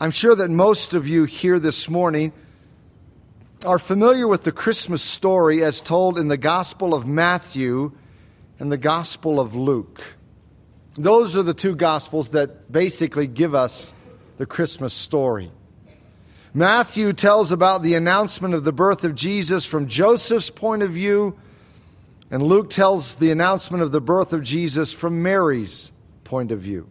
I'm 0.00 0.10
sure 0.10 0.34
that 0.34 0.50
most 0.50 0.92
of 0.92 1.06
you 1.06 1.24
here 1.24 1.60
this 1.60 1.88
morning 1.88 2.32
are 3.64 3.78
familiar 3.78 4.26
with 4.26 4.42
the 4.42 4.50
Christmas 4.50 5.02
story 5.02 5.62
as 5.62 5.80
told 5.80 6.18
in 6.18 6.26
the 6.26 6.36
Gospel 6.36 6.94
of 6.94 7.06
Matthew 7.06 7.92
and 8.58 8.72
the 8.72 8.76
Gospel 8.76 9.38
of 9.38 9.54
Luke. 9.54 10.16
Those 10.94 11.36
are 11.36 11.44
the 11.44 11.54
two 11.54 11.76
Gospels 11.76 12.30
that 12.30 12.72
basically 12.72 13.28
give 13.28 13.54
us 13.54 13.94
the 14.36 14.46
Christmas 14.46 14.92
story. 14.92 15.52
Matthew 16.52 17.12
tells 17.12 17.52
about 17.52 17.84
the 17.84 17.94
announcement 17.94 18.52
of 18.52 18.64
the 18.64 18.72
birth 18.72 19.04
of 19.04 19.14
Jesus 19.14 19.64
from 19.64 19.86
Joseph's 19.86 20.50
point 20.50 20.82
of 20.82 20.90
view, 20.90 21.38
and 22.32 22.42
Luke 22.42 22.68
tells 22.68 23.14
the 23.14 23.30
announcement 23.30 23.84
of 23.84 23.92
the 23.92 24.00
birth 24.00 24.32
of 24.32 24.42
Jesus 24.42 24.92
from 24.92 25.22
Mary's 25.22 25.92
point 26.24 26.50
of 26.50 26.58
view. 26.58 26.88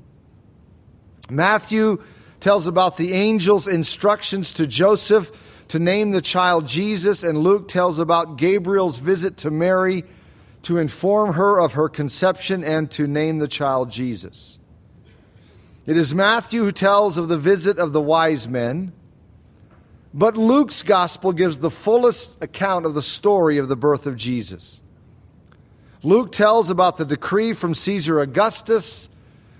Matthew 1.30 2.02
tells 2.44 2.68
about 2.68 2.98
the 2.98 3.14
angel's 3.14 3.70
instructions 3.70 4.52
to 4.52 4.68
Joseph 4.68 5.32
to 5.70 5.80
name 5.80 6.12
the 6.12 6.22
child 6.22 6.68
Jesus, 6.68 7.24
and 7.24 7.38
Luke 7.38 7.70
tells 7.70 8.00
about 8.00 8.38
Gabriel's 8.38 8.98
visit 8.98 9.38
to 9.38 9.50
Mary 9.50 10.04
to 10.64 10.78
inform 10.78 11.36
her 11.36 11.62
of 11.62 11.74
her 11.74 11.88
conception 11.88 12.62
and 12.62 12.92
to 12.92 13.08
name 13.08 13.40
the 13.40 13.48
child 13.48 13.90
Jesus. 13.90 14.60
It 15.86 15.96
is 15.96 16.14
Matthew 16.14 16.66
who 16.66 16.74
tells 16.74 17.18
of 17.18 17.30
the 17.30 17.38
visit 17.38 17.78
of 17.78 17.94
the 17.94 18.02
wise 18.02 18.46
men, 18.46 18.92
but 20.14 20.36
Luke's 20.36 20.84
gospel 20.84 21.32
gives 21.32 21.60
the 21.60 21.72
fullest 21.72 22.44
account 22.44 22.86
of 22.86 22.94
the 22.94 23.02
story 23.02 23.58
of 23.58 23.70
the 23.70 23.78
birth 23.78 24.06
of 24.06 24.18
Jesus. 24.18 24.82
Luke 26.04 26.34
tells 26.34 26.70
about 26.70 26.98
the 26.98 27.06
decree 27.06 27.54
from 27.54 27.74
Caesar 27.74 28.20
Augustus, 28.20 29.08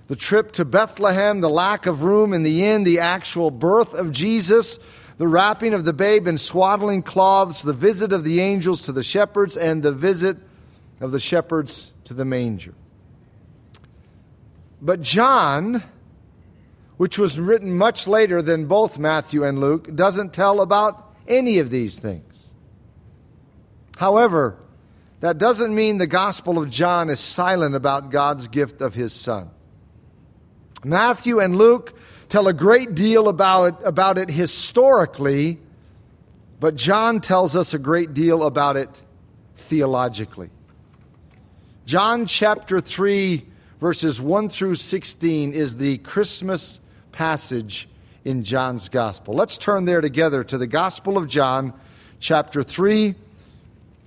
the 0.06 0.16
trip 0.16 0.52
to 0.52 0.64
Bethlehem, 0.64 1.40
the 1.40 1.50
lack 1.50 1.86
of 1.86 2.02
room 2.02 2.32
in 2.32 2.42
the 2.42 2.64
inn, 2.64 2.84
the 2.84 2.98
actual 2.98 3.50
birth 3.50 3.94
of 3.94 4.12
Jesus, 4.12 4.78
the 5.16 5.28
wrapping 5.28 5.72
of 5.72 5.84
the 5.84 5.92
babe 5.92 6.26
in 6.26 6.36
swaddling 6.36 7.02
cloths, 7.02 7.62
the 7.62 7.72
visit 7.72 8.12
of 8.12 8.24
the 8.24 8.40
angels 8.40 8.82
to 8.82 8.92
the 8.92 9.02
shepherds, 9.02 9.56
and 9.56 9.82
the 9.82 9.92
visit 9.92 10.36
of 11.00 11.12
the 11.12 11.20
shepherds 11.20 11.92
to 12.04 12.14
the 12.14 12.24
manger. 12.24 12.74
But 14.82 15.00
John, 15.00 15.82
which 16.98 17.18
was 17.18 17.38
written 17.38 17.72
much 17.72 18.06
later 18.06 18.42
than 18.42 18.66
both 18.66 18.98
Matthew 18.98 19.44
and 19.44 19.60
Luke, 19.60 19.94
doesn't 19.94 20.34
tell 20.34 20.60
about 20.60 21.14
any 21.26 21.58
of 21.58 21.70
these 21.70 21.98
things. 21.98 22.52
However, 23.96 24.58
that 25.20 25.38
doesn't 25.38 25.74
mean 25.74 25.96
the 25.96 26.06
Gospel 26.06 26.58
of 26.58 26.68
John 26.68 27.08
is 27.08 27.20
silent 27.20 27.74
about 27.74 28.10
God's 28.10 28.48
gift 28.48 28.82
of 28.82 28.94
his 28.94 29.14
Son. 29.14 29.48
Matthew 30.84 31.40
and 31.40 31.56
Luke 31.56 31.98
tell 32.28 32.48
a 32.48 32.52
great 32.52 32.94
deal 32.94 33.28
about 33.28 33.64
it, 33.64 33.86
about 33.86 34.18
it 34.18 34.30
historically, 34.30 35.58
but 36.60 36.76
John 36.76 37.20
tells 37.20 37.56
us 37.56 37.74
a 37.74 37.78
great 37.78 38.14
deal 38.14 38.42
about 38.42 38.76
it 38.76 39.02
theologically. 39.56 40.50
John 41.86 42.26
chapter 42.26 42.80
3, 42.80 43.46
verses 43.80 44.20
1 44.20 44.48
through 44.48 44.76
16, 44.76 45.52
is 45.52 45.76
the 45.76 45.98
Christmas 45.98 46.80
passage 47.12 47.88
in 48.24 48.42
John's 48.42 48.88
Gospel. 48.88 49.34
Let's 49.34 49.58
turn 49.58 49.84
there 49.84 50.00
together 50.00 50.42
to 50.44 50.56
the 50.56 50.66
Gospel 50.66 51.18
of 51.18 51.28
John, 51.28 51.74
chapter 52.20 52.62
3, 52.62 53.14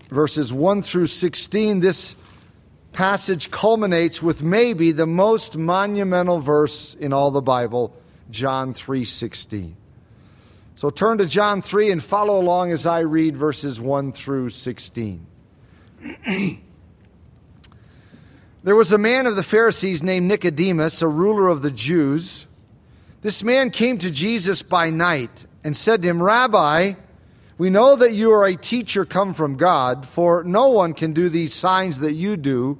verses 0.09 0.51
1 0.51 0.81
through 0.81 1.07
16. 1.07 1.79
This 1.79 2.15
passage 2.97 3.51
culminates 3.51 4.23
with 4.23 4.41
maybe 4.41 4.91
the 4.91 5.05
most 5.05 5.55
monumental 5.55 6.39
verse 6.39 6.95
in 6.95 7.13
all 7.13 7.29
the 7.29 7.43
Bible, 7.43 7.93
John 8.31 8.73
3:16. 8.73 9.75
So 10.73 10.89
turn 10.89 11.19
to 11.19 11.27
John 11.27 11.61
3 11.61 11.91
and 11.91 12.03
follow 12.03 12.41
along 12.41 12.71
as 12.71 12.87
I 12.87 13.01
read 13.01 13.37
verses 13.37 13.79
1 13.79 14.13
through 14.13 14.49
16. 14.49 15.25
There 18.63 18.75
was 18.75 18.91
a 18.91 18.97
man 18.97 19.27
of 19.27 19.37
the 19.37 19.43
Pharisees 19.43 20.03
named 20.03 20.27
Nicodemus, 20.27 21.01
a 21.01 21.07
ruler 21.07 21.47
of 21.47 21.61
the 21.61 21.71
Jews. 21.71 22.47
This 23.21 23.41
man 23.41 23.69
came 23.69 23.97
to 23.99 24.11
Jesus 24.11 24.61
by 24.61 24.89
night 24.89 25.45
and 25.63 25.77
said 25.77 26.01
to 26.01 26.09
him, 26.09 26.21
Rabbi, 26.21 26.95
we 27.57 27.69
know 27.69 27.95
that 27.95 28.11
you 28.11 28.31
are 28.33 28.45
a 28.45 28.57
teacher 28.57 29.05
come 29.05 29.33
from 29.33 29.55
God, 29.55 30.05
for 30.05 30.43
no 30.43 30.67
one 30.67 30.93
can 30.93 31.13
do 31.13 31.29
these 31.29 31.53
signs 31.53 31.99
that 31.99 32.13
you 32.13 32.35
do 32.35 32.79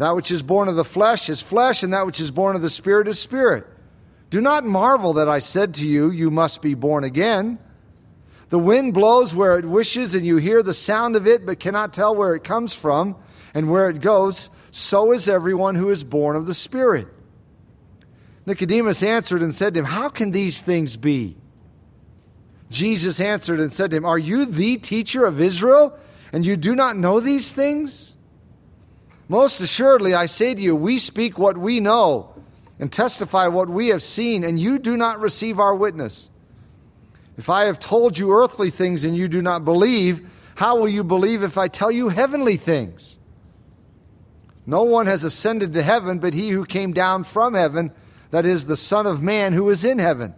That 0.00 0.16
which 0.16 0.30
is 0.30 0.42
born 0.42 0.68
of 0.68 0.76
the 0.76 0.84
flesh 0.84 1.28
is 1.28 1.42
flesh, 1.42 1.82
and 1.82 1.92
that 1.92 2.06
which 2.06 2.20
is 2.20 2.30
born 2.30 2.56
of 2.56 2.62
the 2.62 2.70
Spirit 2.70 3.06
is 3.06 3.18
spirit. 3.18 3.66
Do 4.30 4.40
not 4.40 4.64
marvel 4.64 5.12
that 5.12 5.28
I 5.28 5.40
said 5.40 5.74
to 5.74 5.86
you, 5.86 6.10
You 6.10 6.30
must 6.30 6.62
be 6.62 6.72
born 6.72 7.04
again. 7.04 7.58
The 8.48 8.58
wind 8.58 8.94
blows 8.94 9.34
where 9.34 9.58
it 9.58 9.66
wishes, 9.66 10.14
and 10.14 10.24
you 10.24 10.38
hear 10.38 10.62
the 10.62 10.72
sound 10.72 11.16
of 11.16 11.26
it, 11.26 11.44
but 11.44 11.60
cannot 11.60 11.92
tell 11.92 12.16
where 12.16 12.34
it 12.34 12.44
comes 12.44 12.74
from 12.74 13.14
and 13.52 13.68
where 13.68 13.90
it 13.90 14.00
goes. 14.00 14.48
So 14.70 15.12
is 15.12 15.28
everyone 15.28 15.74
who 15.74 15.90
is 15.90 16.02
born 16.02 16.34
of 16.34 16.46
the 16.46 16.54
Spirit. 16.54 17.06
Nicodemus 18.46 19.02
answered 19.02 19.42
and 19.42 19.52
said 19.52 19.74
to 19.74 19.80
him, 19.80 19.84
How 19.84 20.08
can 20.08 20.30
these 20.30 20.62
things 20.62 20.96
be? 20.96 21.36
Jesus 22.70 23.20
answered 23.20 23.60
and 23.60 23.70
said 23.70 23.90
to 23.90 23.98
him, 23.98 24.06
Are 24.06 24.18
you 24.18 24.46
the 24.46 24.78
teacher 24.78 25.26
of 25.26 25.42
Israel, 25.42 25.94
and 26.32 26.46
you 26.46 26.56
do 26.56 26.74
not 26.74 26.96
know 26.96 27.20
these 27.20 27.52
things? 27.52 28.09
Most 29.30 29.60
assuredly, 29.60 30.12
I 30.12 30.26
say 30.26 30.56
to 30.56 30.60
you, 30.60 30.74
we 30.74 30.98
speak 30.98 31.38
what 31.38 31.56
we 31.56 31.78
know 31.78 32.34
and 32.80 32.90
testify 32.90 33.46
what 33.46 33.68
we 33.68 33.86
have 33.90 34.02
seen, 34.02 34.42
and 34.42 34.58
you 34.58 34.76
do 34.76 34.96
not 34.96 35.20
receive 35.20 35.60
our 35.60 35.72
witness. 35.72 36.32
If 37.38 37.48
I 37.48 37.66
have 37.66 37.78
told 37.78 38.18
you 38.18 38.32
earthly 38.32 38.70
things 38.70 39.04
and 39.04 39.16
you 39.16 39.28
do 39.28 39.40
not 39.40 39.64
believe, 39.64 40.28
how 40.56 40.80
will 40.80 40.88
you 40.88 41.04
believe 41.04 41.44
if 41.44 41.56
I 41.56 41.68
tell 41.68 41.92
you 41.92 42.08
heavenly 42.08 42.56
things? 42.56 43.20
No 44.66 44.82
one 44.82 45.06
has 45.06 45.22
ascended 45.22 45.74
to 45.74 45.82
heaven 45.82 46.18
but 46.18 46.34
he 46.34 46.50
who 46.50 46.64
came 46.64 46.92
down 46.92 47.22
from 47.22 47.54
heaven, 47.54 47.92
that 48.32 48.44
is, 48.44 48.66
the 48.66 48.76
Son 48.76 49.06
of 49.06 49.22
Man 49.22 49.52
who 49.52 49.70
is 49.70 49.84
in 49.84 50.00
heaven. 50.00 50.34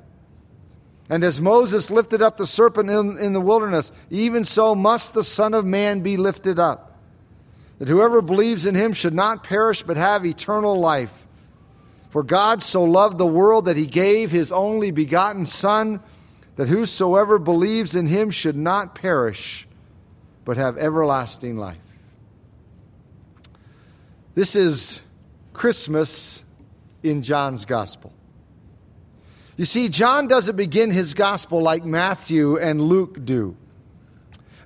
And 1.09 1.25
as 1.25 1.41
Moses 1.41 1.91
lifted 1.91 2.21
up 2.21 2.37
the 2.37 2.47
serpent 2.47 2.91
in, 2.91 3.17
in, 3.17 3.33
the 3.33 3.41
wilderness, 3.41 3.91
even 4.11 4.45
so 4.45 4.75
must 4.75 5.15
the 5.15 5.25
Son 5.25 5.55
of 5.55 5.65
Man 5.65 6.01
be 6.01 6.19
lifted 6.19 6.59
up, 6.59 6.92
that 7.83 7.89
whoever 7.89 8.23
believes 8.23 8.65
in 8.65 8.77
him 8.77 8.93
should 8.93 9.13
not 9.13 9.43
perish 9.43 9.83
but 9.83 9.97
have 9.97 10.25
eternal 10.25 10.79
life. 10.79 11.27
For 12.11 12.23
God 12.23 12.63
so 12.63 12.85
loved 12.85 13.19
the 13.19 13.27
world 13.27 13.65
that 13.65 13.77
he 13.77 13.87
gave 13.87 14.31
his 14.31 14.53
only 14.53 14.93
begotten 14.93 15.45
Son 15.45 15.99
that 16.55 16.69
whosoever 16.69 17.41
believes 17.41 17.97
in 17.97 18.07
him 18.07 18.31
should 18.31 18.57
not 18.57 18.95
perish, 18.95 19.67
but 20.45 20.59
have 20.59 20.79
everlasting 20.79 21.57
life. 21.57 21.77
This 24.37 24.55
is 24.55 25.03
Christmas 25.53 26.45
in 27.03 27.23
John's 27.23 27.65
gospel. 27.65 28.13
You 29.57 29.65
see, 29.65 29.89
John 29.89 30.29
doesn't 30.29 30.55
begin 30.55 30.93
his 30.93 31.15
gospel 31.15 31.61
like 31.61 31.85
Matthew 31.85 32.59
and 32.59 32.81
Luke 32.81 33.25
do. 33.25 33.57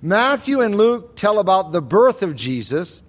Matthew 0.03 0.61
and 0.61 0.75
Luke 0.75 1.17
tell 1.17 1.39
about 1.39 1.73
the 1.73 1.81
birth 1.81 2.23
of 2.23 2.37
Jesus, 2.37 3.03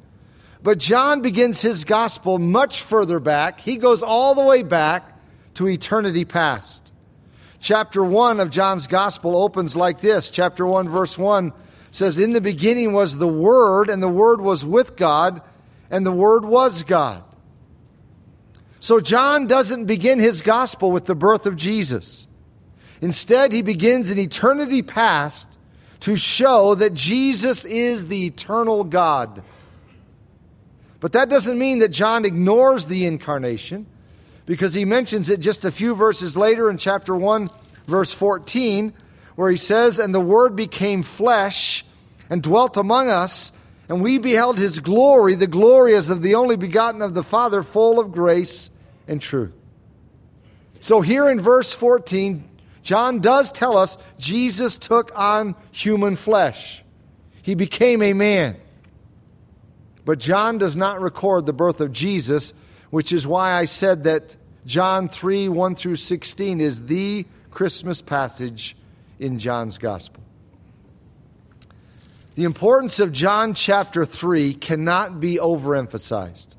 but 0.62 0.80
John 0.80 1.22
begins 1.22 1.62
his 1.62 1.86
gospel 1.86 2.40
much 2.40 2.82
further 2.82 3.20
back. 3.20 3.60
He 3.60 3.78
goes 3.78 4.02
all 4.02 4.36
the 4.36 4.44
way 4.44 4.64
back 4.64 5.18
to 5.56 5.68
eternity 5.68 6.26
past. 6.26 6.92
Chapter 7.60 8.04
1 8.04 8.40
of 8.40 8.50
John's 8.50 8.88
Gospel 8.88 9.36
opens 9.36 9.76
like 9.76 10.00
this. 10.00 10.30
Chapter 10.30 10.66
1, 10.66 10.90
verse 10.90 11.18
1 11.18 11.52
says, 11.92 12.20
In 12.20 12.34
the 12.34 12.42
beginning 12.42 12.94
was 12.94 13.18
the 13.18 13.28
Word, 13.28 13.90
and 13.90 14.02
the 14.02 14.08
Word 14.08 14.42
was 14.42 14.64
with 14.64 14.96
God, 14.96 15.42
and 15.90 16.06
the 16.06 16.12
Word 16.12 16.46
was 16.46 16.84
God. 16.84 17.24
So 18.80 19.00
John 19.00 19.48
doesn't 19.48 19.86
begin 19.86 20.20
his 20.20 20.42
Gospel 20.42 20.92
with 20.92 21.06
the 21.06 21.16
birth 21.16 21.46
of 21.46 21.56
Jesus. 21.56 22.28
Instead, 23.02 23.52
he 23.52 23.62
begins 23.62 24.10
in 24.10 24.18
eternity 24.18 24.82
past 24.82 25.48
to 26.02 26.16
show 26.16 26.76
that 26.76 26.94
Jesus 26.94 27.66
is 27.66 28.08
the 28.08 28.26
eternal 28.26 28.84
God. 28.84 29.44
But 31.00 31.14
that 31.14 31.30
doesn't 31.30 31.58
mean 31.58 31.80
that 31.80 31.90
John 31.90 32.26
ignores 32.26 32.86
the 32.86 33.06
incarnation 33.06 33.86
because 34.46 34.74
he 34.74 34.86
mentions 34.86 35.30
it 35.30 35.40
just 35.40 35.66
a 35.66 35.72
few 35.72 35.96
verses 35.96 36.36
later 36.36 36.70
in 36.70 36.78
chapter 36.78 37.16
1, 37.16 37.50
verse 37.86 38.14
14, 38.14 38.94
where 39.36 39.52
he 39.52 39.58
says, 39.58 40.00
And 40.00 40.16
the 40.16 40.20
Word 40.20 40.56
became 40.56 41.04
flesh 41.04 41.86
and 42.30 42.42
dwelt 42.42 42.78
among 42.78 43.10
us, 43.10 43.52
and 43.90 44.02
we 44.02 44.18
beheld 44.18 44.58
his 44.58 44.80
glory, 44.80 45.36
the 45.36 45.48
glory 45.48 45.96
as 45.96 46.10
of 46.10 46.22
the 46.22 46.36
only 46.36 46.58
begotten 46.58 47.02
of 47.02 47.14
the 47.14 47.24
Father, 47.24 47.62
full 47.62 48.00
of 48.00 48.12
grace 48.12 48.70
and 49.08 49.22
truth. 49.22 49.56
So 50.80 51.02
here 51.02 51.30
in 51.30 51.40
verse 51.40 51.74
14, 51.74 52.48
John 52.84 53.20
does 53.20 53.52
tell 53.52 53.78
us 53.78 53.98
Jesus 54.18 54.78
took 54.78 55.12
on 55.18 55.56
human 55.72 56.16
flesh. 56.16 56.84
He 57.42 57.56
became 57.56 58.02
a 58.02 58.14
man. 58.14 58.58
But 60.08 60.20
John 60.20 60.58
does 60.58 60.78
not 60.78 61.02
record 61.02 61.46
the 61.46 61.52
birth 61.52 61.82
of 61.82 61.92
Jesus, 61.92 62.54
which 62.92 63.12
is 63.12 63.28
why 63.28 63.52
I 63.52 63.66
said 63.66 64.06
that 64.06 64.38
John 64.66 65.10
3 65.10 65.50
1 65.50 65.76
through 65.76 65.98
16 65.98 66.62
is 66.62 66.86
the 66.86 67.26
Christmas 67.52 68.02
passage 68.02 68.78
in 69.20 69.38
John's 69.38 69.78
gospel. 69.78 70.24
The 72.36 72.46
importance 72.46 73.02
of 73.02 73.12
John 73.12 73.54
chapter 73.54 74.06
3 74.06 74.54
cannot 74.54 75.20
be 75.20 75.40
overemphasized. 75.40 76.56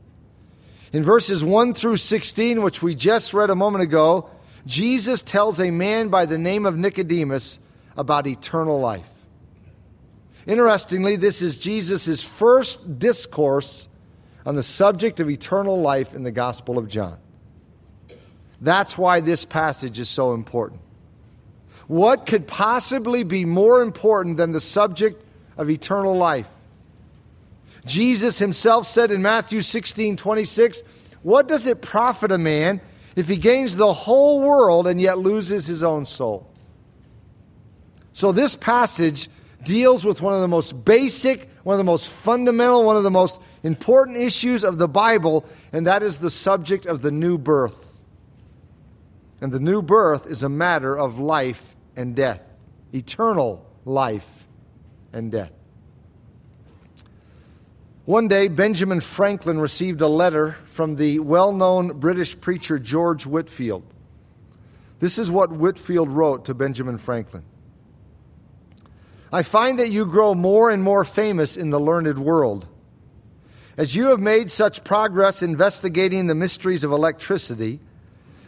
In 0.92 1.02
verses 1.02 1.42
1 1.42 1.72
through 1.72 1.96
16, 1.96 2.60
which 2.60 2.82
we 2.82 2.94
just 2.94 3.32
read 3.32 3.48
a 3.48 3.56
moment 3.56 3.82
ago, 3.82 4.28
Jesus 4.66 5.22
tells 5.22 5.58
a 5.58 5.70
man 5.70 6.08
by 6.08 6.26
the 6.26 6.36
name 6.36 6.66
of 6.66 6.76
Nicodemus 6.76 7.60
about 7.96 8.26
eternal 8.26 8.78
life. 8.78 9.08
Interestingly, 10.48 11.14
this 11.14 11.42
is 11.42 11.56
Jesus' 11.56 12.24
first 12.24 12.98
discourse 12.98 13.88
on 14.44 14.56
the 14.56 14.64
subject 14.64 15.20
of 15.20 15.30
eternal 15.30 15.80
life 15.80 16.12
in 16.14 16.24
the 16.24 16.32
Gospel 16.32 16.76
of 16.76 16.88
John. 16.88 17.18
That's 18.60 18.98
why 18.98 19.20
this 19.20 19.44
passage 19.44 20.00
is 20.00 20.08
so 20.08 20.32
important. 20.32 20.80
What 21.86 22.26
could 22.26 22.48
possibly 22.48 23.22
be 23.22 23.44
more 23.44 23.80
important 23.80 24.38
than 24.38 24.50
the 24.50 24.60
subject 24.60 25.22
of 25.56 25.70
eternal 25.70 26.16
life? 26.16 26.48
Jesus 27.86 28.40
himself 28.40 28.86
said 28.86 29.12
in 29.12 29.22
Matthew 29.22 29.60
16 29.60 30.16
26, 30.16 30.82
What 31.22 31.46
does 31.46 31.68
it 31.68 31.80
profit 31.80 32.32
a 32.32 32.38
man 32.38 32.80
if 33.18 33.26
he 33.26 33.34
gains 33.34 33.74
the 33.74 33.92
whole 33.92 34.40
world 34.40 34.86
and 34.86 35.00
yet 35.00 35.18
loses 35.18 35.66
his 35.66 35.82
own 35.82 36.04
soul. 36.04 36.48
So, 38.12 38.30
this 38.30 38.54
passage 38.54 39.28
deals 39.64 40.04
with 40.04 40.22
one 40.22 40.34
of 40.34 40.40
the 40.40 40.48
most 40.48 40.84
basic, 40.84 41.48
one 41.62 41.74
of 41.74 41.78
the 41.78 41.84
most 41.84 42.08
fundamental, 42.08 42.84
one 42.84 42.96
of 42.96 43.02
the 43.02 43.10
most 43.10 43.40
important 43.62 44.16
issues 44.16 44.64
of 44.64 44.78
the 44.78 44.88
Bible, 44.88 45.44
and 45.72 45.86
that 45.86 46.02
is 46.02 46.18
the 46.18 46.30
subject 46.30 46.86
of 46.86 47.02
the 47.02 47.10
new 47.10 47.38
birth. 47.38 48.00
And 49.40 49.52
the 49.52 49.60
new 49.60 49.82
birth 49.82 50.26
is 50.26 50.42
a 50.42 50.48
matter 50.48 50.96
of 50.96 51.18
life 51.18 51.76
and 51.96 52.14
death, 52.14 52.42
eternal 52.92 53.64
life 53.84 54.46
and 55.12 55.30
death. 55.30 55.52
One 58.04 58.26
day, 58.26 58.48
Benjamin 58.48 59.00
Franklin 59.00 59.60
received 59.60 60.00
a 60.00 60.08
letter 60.08 60.56
from 60.72 60.96
the 60.96 61.18
well 61.18 61.52
known 61.52 61.98
British 61.98 62.40
preacher 62.40 62.78
George 62.78 63.26
Whitefield. 63.26 63.82
This 64.98 65.18
is 65.18 65.30
what 65.30 65.52
Whitefield 65.52 66.10
wrote 66.10 66.46
to 66.46 66.54
Benjamin 66.54 66.96
Franklin 66.98 67.44
I 69.32 69.42
find 69.42 69.78
that 69.78 69.90
you 69.90 70.06
grow 70.06 70.34
more 70.34 70.70
and 70.70 70.82
more 70.82 71.04
famous 71.04 71.56
in 71.56 71.70
the 71.70 71.80
learned 71.80 72.18
world. 72.18 72.66
As 73.76 73.94
you 73.94 74.06
have 74.06 74.20
made 74.20 74.50
such 74.50 74.84
progress 74.84 75.42
investigating 75.42 76.26
the 76.26 76.34
mysteries 76.34 76.82
of 76.82 76.90
electricity, 76.90 77.80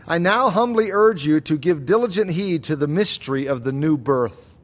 I 0.09 0.19
now 0.19 0.49
humbly 0.49 0.91
urge 0.91 1.25
you 1.27 1.41
to 1.43 1.56
give 1.56 1.87
diligent 1.87 2.32
heed 2.32 2.65
to 2.65 2.77
the 2.77 2.88
mystery 2.88 3.47
of 3.47 3.62
the 3.62 3.73
new 3.73 3.97
birth. 3.97 4.59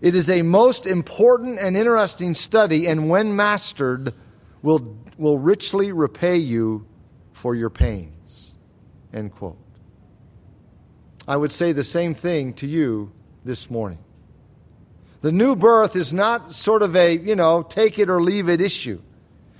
It 0.00 0.14
is 0.14 0.30
a 0.30 0.42
most 0.42 0.86
important 0.86 1.58
and 1.58 1.76
interesting 1.76 2.34
study, 2.34 2.88
and 2.88 3.08
when 3.08 3.36
mastered, 3.36 4.14
will, 4.62 4.96
will 5.18 5.38
richly 5.38 5.92
repay 5.92 6.38
you 6.38 6.86
for 7.32 7.54
your 7.54 7.70
pains. 7.70 8.56
End 9.12 9.32
quote. 9.32 9.58
I 11.28 11.36
would 11.36 11.52
say 11.52 11.72
the 11.72 11.84
same 11.84 12.14
thing 12.14 12.54
to 12.54 12.66
you 12.66 13.12
this 13.44 13.70
morning. 13.70 13.98
The 15.20 15.32
new 15.32 15.54
birth 15.54 15.96
is 15.96 16.14
not 16.14 16.52
sort 16.52 16.82
of 16.82 16.96
a, 16.96 17.16
you 17.16 17.36
know, 17.36 17.62
take 17.62 17.98
it 17.98 18.08
or 18.08 18.22
leave 18.22 18.48
it 18.48 18.60
issue. 18.60 19.00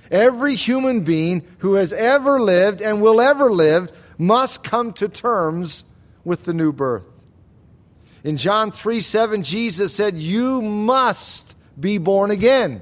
Every 0.09 0.55
human 0.55 1.01
being 1.01 1.43
who 1.59 1.75
has 1.75 1.93
ever 1.93 2.41
lived 2.41 2.81
and 2.81 3.01
will 3.01 3.21
ever 3.21 3.51
live 3.51 3.91
must 4.17 4.63
come 4.63 4.91
to 4.93 5.07
terms 5.07 5.83
with 6.23 6.45
the 6.45 6.53
new 6.53 6.73
birth. 6.73 7.07
In 8.23 8.37
John 8.37 8.71
3 8.71 9.01
7, 9.01 9.43
Jesus 9.43 9.93
said, 9.93 10.17
You 10.17 10.61
must 10.61 11.55
be 11.79 11.97
born 11.97 12.31
again. 12.31 12.81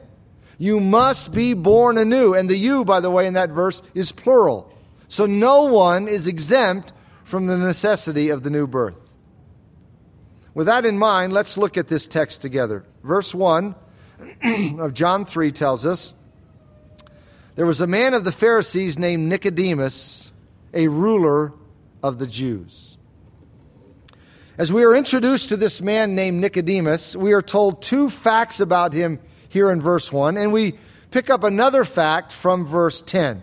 You 0.57 0.79
must 0.79 1.33
be 1.33 1.53
born 1.53 1.97
anew. 1.97 2.33
And 2.33 2.49
the 2.49 2.57
you, 2.57 2.83
by 2.83 2.99
the 2.99 3.11
way, 3.11 3.27
in 3.27 3.35
that 3.35 3.49
verse 3.49 3.81
is 3.93 4.11
plural. 4.11 4.73
So 5.07 5.25
no 5.25 5.65
one 5.65 6.07
is 6.07 6.27
exempt 6.27 6.91
from 7.23 7.47
the 7.47 7.57
necessity 7.57 8.29
of 8.29 8.43
the 8.43 8.49
new 8.49 8.67
birth. 8.67 9.08
With 10.53 10.67
that 10.67 10.85
in 10.85 10.97
mind, 10.97 11.33
let's 11.33 11.57
look 11.57 11.77
at 11.77 11.87
this 11.87 12.07
text 12.07 12.41
together. 12.41 12.83
Verse 13.03 13.33
1 13.33 13.75
of 14.79 14.93
John 14.93 15.25
3 15.25 15.51
tells 15.51 15.85
us 15.85 16.13
There 17.55 17.65
was 17.65 17.81
a 17.81 17.87
man 17.87 18.13
of 18.13 18.23
the 18.23 18.31
Pharisees 18.31 18.97
named 18.97 19.27
Nicodemus, 19.29 20.31
a 20.73 20.87
ruler 20.87 21.53
of 22.03 22.19
the 22.19 22.27
Jews. 22.27 22.97
As 24.57 24.73
we 24.73 24.83
are 24.83 24.95
introduced 24.95 25.49
to 25.49 25.57
this 25.57 25.81
man 25.81 26.15
named 26.15 26.41
Nicodemus, 26.41 27.15
we 27.15 27.31
are 27.31 27.41
told 27.41 27.81
two 27.81 28.09
facts 28.09 28.59
about 28.59 28.91
him 28.91 29.19
here 29.47 29.71
in 29.71 29.81
verse 29.81 30.11
1, 30.11 30.35
and 30.35 30.51
we 30.51 30.73
pick 31.11 31.29
up 31.29 31.43
another 31.43 31.85
fact 31.85 32.33
from 32.33 32.65
verse 32.65 33.01
10. 33.01 33.41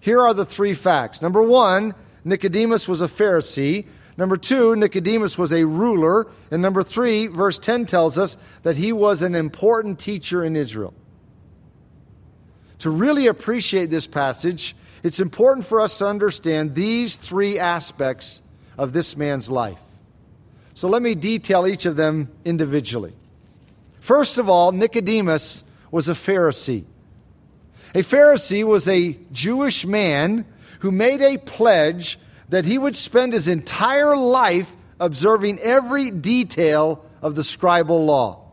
Here 0.00 0.20
are 0.20 0.34
the 0.34 0.44
three 0.44 0.74
facts. 0.74 1.22
Number 1.22 1.42
one, 1.42 1.94
Nicodemus 2.24 2.88
was 2.88 3.00
a 3.00 3.06
Pharisee. 3.06 3.86
Number 4.16 4.36
two, 4.36 4.76
Nicodemus 4.76 5.38
was 5.38 5.52
a 5.52 5.64
ruler. 5.64 6.26
And 6.50 6.60
number 6.60 6.82
three, 6.82 7.26
verse 7.26 7.58
10 7.58 7.86
tells 7.86 8.18
us 8.18 8.36
that 8.62 8.76
he 8.76 8.92
was 8.92 9.22
an 9.22 9.34
important 9.34 9.98
teacher 9.98 10.44
in 10.44 10.56
Israel. 10.56 10.94
To 12.80 12.90
really 12.90 13.26
appreciate 13.26 13.90
this 13.90 14.06
passage, 14.06 14.76
it's 15.02 15.20
important 15.20 15.66
for 15.66 15.80
us 15.80 15.98
to 15.98 16.06
understand 16.06 16.74
these 16.74 17.16
three 17.16 17.58
aspects 17.58 18.42
of 18.76 18.92
this 18.92 19.16
man's 19.16 19.50
life. 19.50 19.78
So 20.74 20.88
let 20.88 21.02
me 21.02 21.14
detail 21.14 21.66
each 21.66 21.86
of 21.86 21.96
them 21.96 22.30
individually. 22.44 23.14
First 24.00 24.38
of 24.38 24.48
all, 24.48 24.72
Nicodemus 24.72 25.64
was 25.90 26.08
a 26.08 26.12
Pharisee. 26.12 26.84
A 27.94 27.98
Pharisee 27.98 28.64
was 28.64 28.88
a 28.88 29.18
Jewish 29.30 29.86
man 29.86 30.46
who 30.80 30.90
made 30.90 31.20
a 31.20 31.38
pledge 31.38 32.18
that 32.52 32.66
he 32.66 32.76
would 32.76 32.94
spend 32.94 33.32
his 33.32 33.48
entire 33.48 34.14
life 34.14 34.76
observing 35.00 35.58
every 35.60 36.10
detail 36.10 37.02
of 37.22 37.34
the 37.34 37.40
scribal 37.40 38.04
law. 38.04 38.52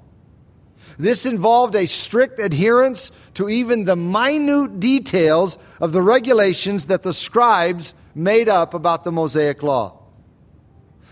This 0.98 1.26
involved 1.26 1.76
a 1.76 1.86
strict 1.86 2.40
adherence 2.40 3.12
to 3.34 3.50
even 3.50 3.84
the 3.84 3.98
minute 3.98 4.80
details 4.80 5.58
of 5.82 5.92
the 5.92 6.02
regulations 6.02 6.86
that 6.86 7.04
the 7.04 7.12
scribes 7.12 7.94
made 8.16 8.48
up 8.48 8.74
about 8.74 9.04
the 9.04 9.12
Mosaic 9.12 9.62
law. 9.64 10.00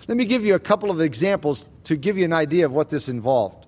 Let 0.07 0.15
me 0.15 0.23
give 0.23 0.45
you 0.45 0.55
a 0.55 0.59
couple 0.59 0.89
of 0.89 1.01
examples 1.01 1.67
to 1.83 1.97
give 1.97 2.17
you 2.17 2.23
an 2.23 2.31
idea 2.31 2.65
of 2.65 2.71
what 2.71 2.89
this 2.89 3.09
involved. 3.09 3.65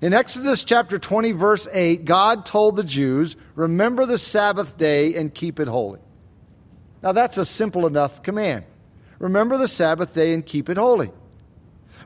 In 0.00 0.14
Exodus 0.14 0.64
chapter 0.64 0.98
20, 0.98 1.32
verse 1.32 1.68
8, 1.70 2.06
God 2.06 2.46
told 2.46 2.76
the 2.76 2.84
Jews, 2.84 3.36
Remember 3.56 4.06
the 4.06 4.16
Sabbath 4.16 4.78
day 4.78 5.16
and 5.16 5.34
keep 5.34 5.60
it 5.60 5.68
holy. 5.68 6.00
Now, 7.02 7.12
that's 7.12 7.38
a 7.38 7.44
simple 7.44 7.86
enough 7.86 8.22
command. 8.22 8.64
Remember 9.18 9.58
the 9.58 9.68
Sabbath 9.68 10.14
day 10.14 10.34
and 10.34 10.44
keep 10.44 10.68
it 10.68 10.76
holy. 10.76 11.10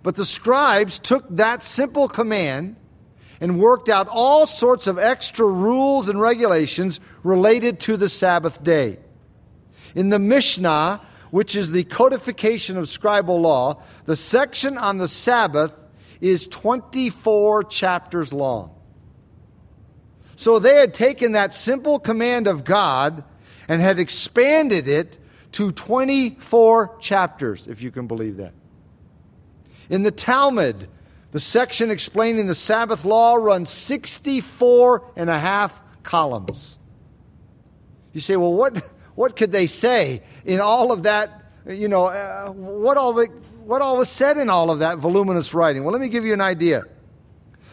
But 0.03 0.17
the 0.17 0.25
scribes 0.25 0.99
took 0.99 1.25
that 1.37 1.63
simple 1.63 2.09
command 2.09 2.77
and 3.41 3.59
worked 3.59 3.89
out 3.89 4.09
all 4.11 4.47
sorts 4.47 4.87
of 4.87 4.99
extra 4.99 5.47
rules 5.47 6.09
and 6.09 6.21
regulations 6.21 7.01
related 7.23 7.81
to 7.81 7.97
the 7.97 8.09
Sabbath 8.09 8.63
day. 8.63 8.99
In 9.95 10.11
the 10.11 10.19
Mishnah, 10.19 11.01
which 11.31 11.57
is 11.57 11.71
the 11.71 11.85
codification 11.85 12.77
of 12.77 12.85
scribal 12.85 13.41
law, 13.41 13.83
the 14.05 14.17
section 14.17 14.79
on 14.79 14.99
the 14.99 15.09
Sabbath 15.09 15.75
is 16.21 16.47
24 16.47 17.65
chapters 17.65 18.33
long. 18.33 18.75
So 20.35 20.59
they 20.59 20.77
had 20.77 20.95
taken 20.95 21.33
that 21.33 21.55
simple 21.55 21.99
command 21.99 22.47
of 22.47 22.65
God 22.65 23.25
and 23.69 23.81
had 23.81 23.99
expanded 23.99 24.89
it 24.89 25.19
to 25.53 25.73
24 25.73 26.99
chapters, 27.01 27.67
if 27.67 27.83
you 27.83 27.91
can 27.91 28.07
believe 28.07 28.37
that. 28.37 28.53
In 29.89 30.03
the 30.03 30.11
Talmud, 30.11 30.89
the 31.33 31.41
section 31.41 31.91
explaining 31.91 32.47
the 32.47 32.55
Sabbath 32.55 33.05
law 33.05 33.35
runs 33.37 33.71
64 33.71 35.13
and 35.17 35.31
a 35.31 35.39
half 35.39 35.81
columns. 36.03 36.79
You 38.13 38.21
say, 38.21 38.37
well, 38.37 38.55
what, 38.55 38.79
what 39.15 39.37
could 39.37 39.53
they 39.53 39.67
say 39.67 40.23
in 40.45 40.61
all 40.61 40.93
of 40.93 41.05
that? 41.05 41.43
You 41.69 41.89
know, 41.89 42.07
uh, 42.07 42.51
what 42.51 42.97
all 42.97 43.13
the, 43.13 43.27
what 43.65 43.83
all 43.83 43.99
was 43.99 44.09
said 44.09 44.37
in 44.37 44.49
all 44.49 44.71
of 44.71 44.79
that 44.79 44.99
voluminous 44.99 45.53
writing? 45.55 45.85
Well, 45.85 45.93
let 45.93 46.01
me 46.01 46.09
give 46.09 46.25
you 46.25 46.33
an 46.33 46.41
idea. 46.41 46.85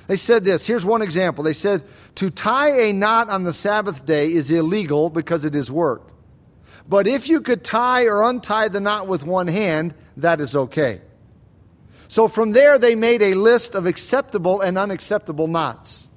They 0.07 0.15
said 0.15 0.43
this. 0.43 0.67
Here's 0.67 0.85
one 0.85 1.01
example. 1.01 1.43
They 1.43 1.53
said, 1.53 1.83
To 2.15 2.29
tie 2.29 2.71
a 2.81 2.93
knot 2.93 3.29
on 3.29 3.43
the 3.43 3.53
Sabbath 3.53 4.05
day 4.05 4.31
is 4.31 4.51
illegal 4.51 5.09
because 5.09 5.45
it 5.45 5.55
is 5.55 5.71
work. 5.71 6.09
But 6.87 7.07
if 7.07 7.29
you 7.29 7.41
could 7.41 7.63
tie 7.63 8.05
or 8.05 8.23
untie 8.23 8.67
the 8.67 8.81
knot 8.81 9.07
with 9.07 9.25
one 9.25 9.47
hand, 9.47 9.93
that 10.17 10.41
is 10.41 10.55
okay. 10.55 11.01
So 12.09 12.27
from 12.27 12.51
there, 12.51 12.77
they 12.77 12.95
made 12.95 13.21
a 13.21 13.33
list 13.33 13.75
of 13.75 13.85
acceptable 13.85 14.61
and 14.61 14.77
unacceptable 14.77 15.47
knots. 15.47 16.09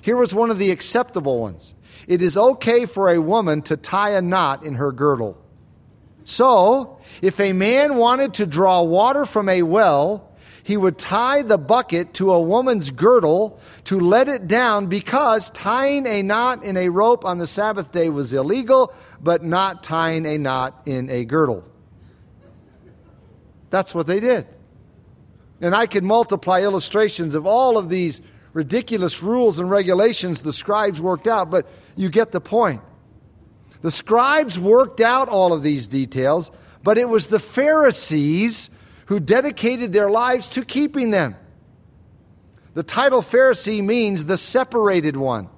Here 0.00 0.16
was 0.16 0.32
one 0.32 0.50
of 0.50 0.58
the 0.58 0.70
acceptable 0.70 1.40
ones 1.40 1.74
it 2.06 2.22
is 2.22 2.36
okay 2.36 2.86
for 2.86 3.08
a 3.08 3.20
woman 3.20 3.62
to 3.62 3.76
tie 3.76 4.10
a 4.10 4.22
knot 4.22 4.64
in 4.64 4.74
her 4.74 4.92
girdle. 4.92 5.36
So, 6.22 6.98
if 7.22 7.40
a 7.40 7.52
man 7.52 7.96
wanted 7.96 8.34
to 8.34 8.46
draw 8.46 8.82
water 8.82 9.26
from 9.26 9.48
a 9.48 9.62
well, 9.62 10.25
he 10.66 10.76
would 10.76 10.98
tie 10.98 11.42
the 11.42 11.58
bucket 11.58 12.12
to 12.14 12.32
a 12.32 12.40
woman's 12.40 12.90
girdle 12.90 13.60
to 13.84 14.00
let 14.00 14.28
it 14.28 14.48
down 14.48 14.88
because 14.88 15.48
tying 15.50 16.08
a 16.08 16.24
knot 16.24 16.64
in 16.64 16.76
a 16.76 16.88
rope 16.88 17.24
on 17.24 17.38
the 17.38 17.46
Sabbath 17.46 17.92
day 17.92 18.10
was 18.10 18.32
illegal, 18.32 18.92
but 19.20 19.44
not 19.44 19.84
tying 19.84 20.26
a 20.26 20.36
knot 20.36 20.82
in 20.84 21.08
a 21.08 21.24
girdle. 21.24 21.62
That's 23.70 23.94
what 23.94 24.08
they 24.08 24.18
did. 24.18 24.48
And 25.60 25.72
I 25.72 25.86
could 25.86 26.02
multiply 26.02 26.62
illustrations 26.62 27.36
of 27.36 27.46
all 27.46 27.78
of 27.78 27.88
these 27.88 28.20
ridiculous 28.52 29.22
rules 29.22 29.60
and 29.60 29.70
regulations 29.70 30.42
the 30.42 30.52
scribes 30.52 31.00
worked 31.00 31.28
out, 31.28 31.48
but 31.48 31.68
you 31.94 32.08
get 32.08 32.32
the 32.32 32.40
point. 32.40 32.82
The 33.82 33.92
scribes 33.92 34.58
worked 34.58 35.00
out 35.00 35.28
all 35.28 35.52
of 35.52 35.62
these 35.62 35.86
details, 35.86 36.50
but 36.82 36.98
it 36.98 37.08
was 37.08 37.28
the 37.28 37.38
Pharisees 37.38 38.70
who 39.06 39.20
dedicated 39.20 39.92
their 39.92 40.10
lives 40.10 40.48
to 40.48 40.64
keeping 40.64 41.10
them. 41.10 41.36
The 42.74 42.82
title 42.82 43.22
Pharisee 43.22 43.82
means 43.82 44.24
the 44.24 44.36
separated 44.36 45.16
one. 45.16 45.48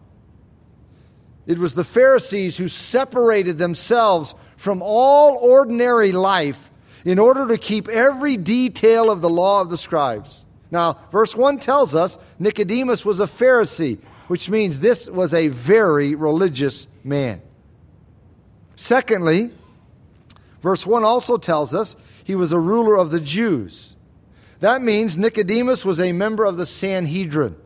It 1.47 1.59
was 1.59 1.75
the 1.75 1.85
Pharisees 1.85 2.57
who 2.59 2.69
separated 2.69 3.59
themselves 3.59 4.35
from 4.57 4.83
all 4.83 5.38
ordinary 5.38 6.12
life 6.12 6.71
in 7.05 7.19
order 7.19 7.49
to 7.49 7.59
keep 7.59 7.88
every 7.88 8.37
detail 8.37 9.11
of 9.11 9.21
the 9.23 9.31
law 9.31 9.62
of 9.62 9.71
the 9.71 9.78
scribes. 9.78 10.45
Now, 10.71 10.99
verse 11.11 11.35
1 11.35 11.59
tells 11.59 11.95
us 11.95 12.19
Nicodemus 12.38 13.05
was 13.05 13.21
a 13.21 13.26
Pharisee, 13.26 13.99
which 14.26 14.50
means 14.50 14.78
this 14.78 15.09
was 15.09 15.33
a 15.33 15.49
very 15.49 16.14
religious 16.14 16.87
man. 17.02 17.40
Secondly, 18.76 19.50
verse 20.61 20.87
1 20.87 21.02
also 21.02 21.38
tells 21.38 21.75
us 21.75 21.97
he 22.29 22.35
was 22.35 22.53
a 22.53 22.61
ruler 22.61 22.95
of 22.95 23.11
the 23.11 23.23
Jews. 23.23 23.97
That 24.61 24.83
means 24.83 25.17
Nicodemus 25.17 25.83
was 25.83 25.99
a 25.99 26.13
member 26.13 26.45
of 26.45 26.59
the 26.59 26.67
Sanhedrin. 26.67 27.57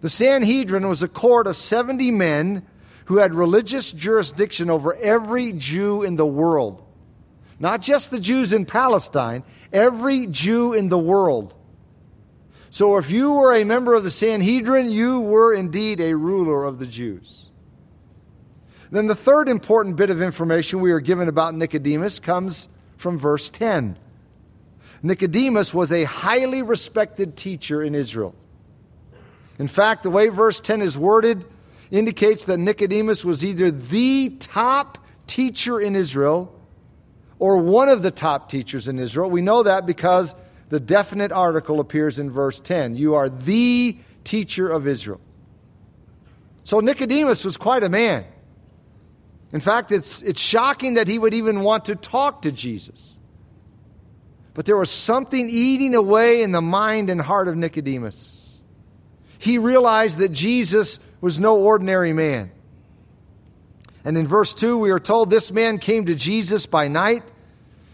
The 0.00 0.08
Sanhedrin 0.08 0.88
was 0.88 1.02
a 1.02 1.08
court 1.08 1.48
of 1.48 1.56
70 1.56 2.12
men 2.12 2.64
who 3.06 3.18
had 3.18 3.34
religious 3.34 3.90
jurisdiction 3.90 4.70
over 4.70 4.94
every 4.94 5.52
Jew 5.54 6.04
in 6.04 6.14
the 6.14 6.24
world. 6.24 6.86
Not 7.58 7.82
just 7.82 8.12
the 8.12 8.20
Jews 8.20 8.52
in 8.52 8.64
Palestine, 8.64 9.42
every 9.72 10.28
Jew 10.28 10.72
in 10.72 10.88
the 10.88 10.96
world. 10.96 11.52
So 12.70 12.96
if 12.96 13.10
you 13.10 13.32
were 13.32 13.56
a 13.56 13.64
member 13.64 13.94
of 13.94 14.04
the 14.04 14.10
Sanhedrin, 14.12 14.92
you 14.92 15.18
were 15.18 15.52
indeed 15.52 16.00
a 16.00 16.16
ruler 16.16 16.64
of 16.64 16.78
the 16.78 16.86
Jews. 16.86 17.50
Then 18.92 19.08
the 19.08 19.16
third 19.16 19.48
important 19.48 19.96
bit 19.96 20.10
of 20.10 20.22
information 20.22 20.78
we 20.78 20.92
are 20.92 21.00
given 21.00 21.26
about 21.26 21.56
Nicodemus 21.56 22.20
comes 22.20 22.68
from 22.98 23.18
verse 23.18 23.48
10. 23.48 23.96
Nicodemus 25.02 25.72
was 25.72 25.92
a 25.92 26.04
highly 26.04 26.60
respected 26.60 27.36
teacher 27.36 27.82
in 27.82 27.94
Israel. 27.94 28.34
In 29.58 29.68
fact, 29.68 30.02
the 30.02 30.10
way 30.10 30.28
verse 30.28 30.60
10 30.60 30.82
is 30.82 30.98
worded 30.98 31.44
indicates 31.90 32.44
that 32.44 32.58
Nicodemus 32.58 33.24
was 33.24 33.44
either 33.44 33.70
the 33.70 34.30
top 34.40 34.98
teacher 35.26 35.80
in 35.80 35.96
Israel 35.96 36.54
or 37.38 37.58
one 37.58 37.88
of 37.88 38.02
the 38.02 38.10
top 38.10 38.50
teachers 38.50 38.88
in 38.88 38.98
Israel. 38.98 39.30
We 39.30 39.40
know 39.40 39.62
that 39.62 39.86
because 39.86 40.34
the 40.68 40.80
definite 40.80 41.32
article 41.32 41.80
appears 41.80 42.18
in 42.18 42.30
verse 42.30 42.60
10. 42.60 42.96
You 42.96 43.14
are 43.14 43.28
the 43.28 43.96
teacher 44.24 44.68
of 44.68 44.86
Israel. 44.86 45.20
So 46.64 46.80
Nicodemus 46.80 47.44
was 47.44 47.56
quite 47.56 47.82
a 47.82 47.88
man. 47.88 48.26
In 49.52 49.60
fact, 49.60 49.92
it's, 49.92 50.22
it's 50.22 50.40
shocking 50.40 50.94
that 50.94 51.08
he 51.08 51.18
would 51.18 51.34
even 51.34 51.60
want 51.60 51.86
to 51.86 51.96
talk 51.96 52.42
to 52.42 52.52
Jesus. 52.52 53.18
But 54.54 54.66
there 54.66 54.76
was 54.76 54.90
something 54.90 55.48
eating 55.48 55.94
away 55.94 56.42
in 56.42 56.52
the 56.52 56.60
mind 56.60 57.10
and 57.10 57.20
heart 57.20 57.48
of 57.48 57.56
Nicodemus. 57.56 58.62
He 59.38 59.56
realized 59.56 60.18
that 60.18 60.30
Jesus 60.30 60.98
was 61.20 61.38
no 61.40 61.56
ordinary 61.58 62.12
man. 62.12 62.50
And 64.04 64.18
in 64.18 64.26
verse 64.26 64.52
2, 64.54 64.78
we 64.78 64.90
are 64.90 65.00
told 65.00 65.30
this 65.30 65.52
man 65.52 65.78
came 65.78 66.06
to 66.06 66.14
Jesus 66.14 66.66
by 66.66 66.88
night 66.88 67.22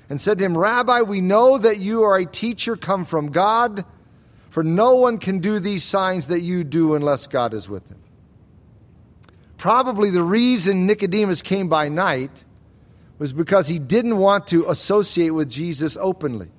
and 0.09 0.21
said 0.21 0.39
to 0.39 0.45
him, 0.45 0.57
Rabbi, 0.57 1.03
we 1.03 1.21
know 1.21 1.59
that 1.59 1.79
you 1.79 2.03
are 2.03 2.17
a 2.17 2.27
teacher 2.27 2.77
come 2.77 3.05
from 3.05 3.31
God, 3.31 3.85
for 4.51 4.63
no 4.63 4.95
one 4.95 5.19
can 5.19 5.39
do 5.41 5.59
these 5.59 5.83
signs 5.83 6.29
that 6.29 6.41
you 6.41 6.65
do 6.65 6.95
unless 6.95 7.27
God 7.27 7.55
is 7.55 7.69
with 7.69 7.89
him. 7.89 8.04
Probably 9.57 10.11
the 10.11 10.23
reason 10.23 10.87
Nicodemus 10.87 11.43
came 11.43 11.69
by 11.69 11.89
night 11.89 12.45
was 13.19 13.33
because 13.33 13.69
he 13.69 13.79
didn't 13.79 14.19
want 14.19 14.47
to 14.49 14.69
associate 14.69 15.31
with 15.31 15.49
Jesus 15.51 15.97
openly. 16.01 16.51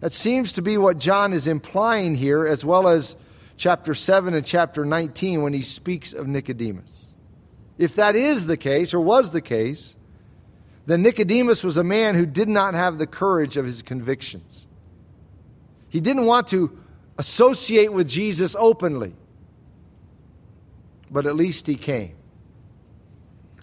That 0.00 0.12
seems 0.12 0.52
to 0.52 0.62
be 0.62 0.76
what 0.76 0.98
John 0.98 1.32
is 1.32 1.46
implying 1.46 2.14
here, 2.14 2.46
as 2.46 2.64
well 2.64 2.86
as 2.86 3.16
chapter 3.56 3.94
7 3.94 4.34
and 4.34 4.44
chapter 4.44 4.84
19 4.84 5.42
when 5.42 5.52
he 5.52 5.62
speaks 5.62 6.12
of 6.12 6.26
Nicodemus. 6.26 7.16
If 7.78 7.96
that 7.96 8.14
is 8.14 8.46
the 8.46 8.56
case, 8.56 8.92
or 8.92 9.00
was 9.00 9.30
the 9.30 9.40
case, 9.40 9.96
then 10.86 11.02
Nicodemus 11.02 11.64
was 11.64 11.76
a 11.76 11.84
man 11.84 12.14
who 12.14 12.26
did 12.26 12.48
not 12.48 12.74
have 12.74 12.98
the 12.98 13.06
courage 13.06 13.56
of 13.56 13.64
his 13.64 13.82
convictions. 13.82 14.68
He 15.88 16.00
didn't 16.00 16.26
want 16.26 16.48
to 16.48 16.78
associate 17.18 17.92
with 17.92 18.08
Jesus 18.08 18.54
openly, 18.58 19.14
but 21.10 21.26
at 21.26 21.36
least 21.36 21.66
he 21.66 21.76
came. 21.76 22.16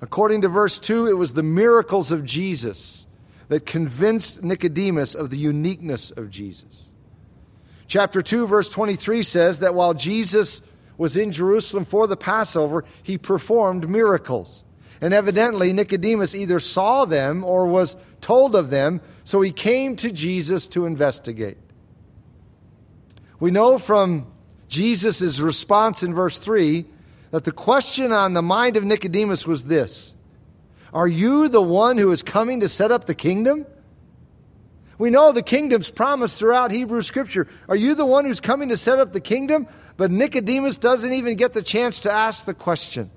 According 0.02 0.42
to 0.42 0.50
verse 0.50 0.80
2, 0.80 1.08
it 1.08 1.18
was 1.18 1.34
the 1.34 1.44
miracles 1.44 2.12
of 2.12 2.26
Jesus 2.26 3.08
that 3.48 3.66
convinced 3.66 4.44
Nicodemus 4.44 5.16
of 5.16 5.30
the 5.30 5.38
uniqueness 5.38 6.12
of 6.12 6.30
Jesus. 6.30 6.94
Chapter 7.88 8.22
2, 8.22 8.48
verse 8.48 8.70
23 8.70 9.24
says 9.24 9.60
that 9.60 9.76
while 9.76 9.94
Jesus 9.94 10.62
was 10.98 11.16
in 11.16 11.32
Jerusalem 11.32 11.86
for 11.86 12.08
the 12.08 12.18
Passover, 12.18 12.84
he 13.02 13.18
performed 13.18 13.90
miracles. 13.90 14.64
And 15.02 15.14
evidently, 15.14 15.74
Nicodemus 15.74 16.34
either 16.34 16.60
saw 16.60 17.06
them 17.06 17.44
or 17.44 17.68
was 17.68 17.96
told 18.22 18.56
of 18.56 18.70
them, 18.70 19.02
so 19.24 19.42
he 19.42 19.52
came 19.52 19.96
to 19.98 20.12
Jesus 20.12 20.68
to 20.68 20.86
investigate. 20.86 21.58
We 23.40 23.52
know 23.52 23.78
from 23.78 24.28
Jesus' 24.70 25.40
response 25.40 26.04
in 26.04 26.14
verse 26.14 26.38
3 26.38 26.86
that 27.34 27.46
the 27.46 27.52
question 27.52 28.12
on 28.12 28.34
the 28.34 28.44
mind 28.44 28.78
of 28.78 28.84
Nicodemus 28.84 29.48
was 29.48 29.64
this 29.64 30.14
Are 30.94 31.08
you 31.08 31.50
the 31.50 31.64
one 31.64 31.98
who 31.98 32.12
is 32.12 32.22
coming 32.22 32.60
to 32.60 32.70
set 32.70 32.92
up 32.92 33.06
the 33.06 33.16
kingdom? 33.16 33.66
We 35.00 35.10
know 35.10 35.32
the 35.32 35.42
kingdom's 35.42 35.90
promised 35.90 36.38
throughout 36.38 36.70
Hebrew 36.70 37.02
scripture. 37.02 37.48
Are 37.68 37.76
you 37.76 37.96
the 37.96 38.06
one 38.06 38.26
who's 38.26 38.40
coming 38.40 38.70
to 38.70 38.78
set 38.78 39.00
up 39.00 39.14
the 39.14 39.20
kingdom? 39.20 39.68
But 39.98 40.12
Nicodemus 40.12 40.78
doesn't 40.78 41.12
even 41.12 41.36
get 41.36 41.54
the 41.54 41.64
chance 41.64 42.02
to 42.02 42.12
ask 42.12 42.46
the 42.46 42.54
question. 42.54 43.10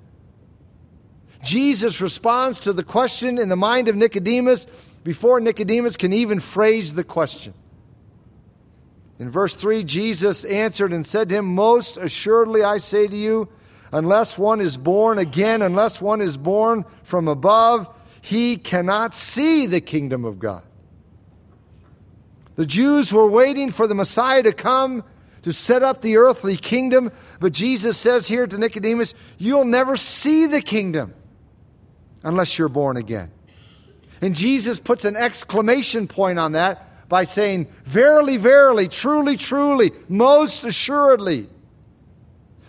Jesus 1.45 2.01
responds 2.01 2.61
to 2.61 2.73
the 2.73 2.83
question 2.83 3.37
in 3.37 3.51
the 3.51 3.57
mind 3.57 3.89
of 3.89 3.97
Nicodemus 3.97 4.67
before 5.05 5.41
Nicodemus 5.41 5.99
can 5.99 6.15
even 6.15 6.41
phrase 6.41 6.95
the 6.95 7.05
question. 7.05 7.53
In 9.19 9.31
verse 9.31 9.55
3, 9.55 9.85
Jesus 9.85 10.47
answered 10.47 10.95
and 10.95 11.05
said 11.07 11.29
to 11.29 11.35
him, 11.35 11.55
Most 11.55 11.99
assuredly 11.99 12.63
I 12.63 12.79
say 12.79 13.07
to 13.07 13.17
you, 13.17 13.51
unless 13.97 14.37
one 14.37 14.61
is 14.61 14.77
born 14.77 15.19
again, 15.19 15.63
unless 15.63 16.03
one 16.03 16.21
is 16.21 16.37
born 16.37 16.85
from 17.03 17.29
above, 17.29 17.89
he 18.21 18.59
cannot 18.59 19.15
see 19.15 19.65
the 19.65 19.81
kingdom 19.81 20.27
of 20.27 20.39
God. 20.39 20.63
The 22.57 22.67
Jews 22.67 23.11
were 23.11 23.27
waiting 23.27 23.71
for 23.71 23.87
the 23.87 23.95
Messiah 23.95 24.43
to 24.43 24.53
come 24.53 25.03
to 25.43 25.53
set 25.53 25.83
up 25.83 26.03
the 26.03 26.19
earthly 26.19 26.57
kingdom, 26.57 27.11
but 27.41 27.55
Jesus 27.55 27.97
says 27.97 28.27
here 28.27 28.47
to 28.47 28.59
Nicodemus, 28.59 29.15
You'll 29.39 29.65
never 29.65 29.97
see 29.97 30.45
the 30.45 30.61
kingdom 30.61 31.15
unless 32.23 32.59
you're 32.59 32.69
born 32.69 32.99
again. 32.99 33.31
And 34.21 34.35
Jesus 34.35 34.79
puts 34.79 35.07
an 35.07 35.17
exclamation 35.17 36.07
point 36.07 36.39
on 36.39 36.53
that 36.53 37.09
by 37.09 37.25
saying, 37.25 37.69
Verily, 37.85 38.37
verily, 38.37 38.89
truly, 38.89 39.39
truly, 39.39 39.93
most 40.09 40.65
assuredly, 40.65 41.49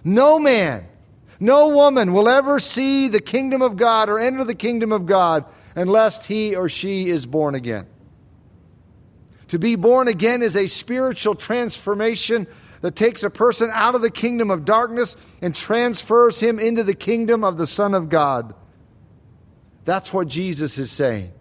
no 0.05 0.39
man, 0.39 0.87
no 1.39 1.69
woman 1.69 2.13
will 2.13 2.27
ever 2.27 2.59
see 2.59 3.07
the 3.07 3.21
kingdom 3.21 3.61
of 3.61 3.77
God 3.77 4.09
or 4.09 4.19
enter 4.19 4.43
the 4.43 4.55
kingdom 4.55 4.91
of 4.91 5.05
God 5.05 5.45
unless 5.75 6.25
he 6.25 6.55
or 6.55 6.69
she 6.69 7.09
is 7.09 7.25
born 7.25 7.53
again. 7.55 7.87
To 9.49 9.59
be 9.59 9.75
born 9.75 10.07
again 10.07 10.41
is 10.41 10.55
a 10.55 10.67
spiritual 10.67 11.35
transformation 11.35 12.47
that 12.81 12.95
takes 12.95 13.23
a 13.23 13.29
person 13.29 13.69
out 13.73 13.95
of 13.95 14.01
the 14.01 14.11
kingdom 14.11 14.51
of 14.51 14.65
darkness 14.65 15.15
and 15.41 15.55
transfers 15.55 16.39
him 16.39 16.59
into 16.59 16.83
the 16.83 16.95
kingdom 16.95 17.43
of 17.43 17.57
the 17.57 17.67
Son 17.67 17.93
of 17.93 18.09
God. 18.09 18.53
That's 19.85 20.11
what 20.11 20.27
Jesus 20.27 20.77
is 20.77 20.91
saying. 20.91 21.31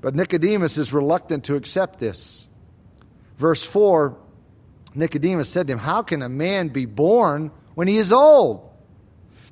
But 0.00 0.14
Nicodemus 0.14 0.76
is 0.78 0.92
reluctant 0.92 1.44
to 1.44 1.56
accept 1.56 1.98
this. 1.98 2.48
Verse 3.36 3.64
4 3.64 4.18
Nicodemus 4.94 5.48
said 5.48 5.66
to 5.66 5.74
him, 5.74 5.78
How 5.78 6.02
can 6.02 6.22
a 6.22 6.28
man 6.28 6.68
be 6.68 6.86
born 6.86 7.52
when 7.76 7.88
he 7.88 7.98
is 7.98 8.10
old? 8.10 8.68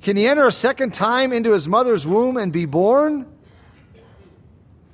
Can 0.01 0.17
he 0.17 0.25
enter 0.25 0.47
a 0.47 0.51
second 0.51 0.93
time 0.93 1.31
into 1.31 1.53
his 1.53 1.67
mother's 1.67 2.07
womb 2.07 2.37
and 2.37 2.51
be 2.51 2.65
born? 2.65 3.31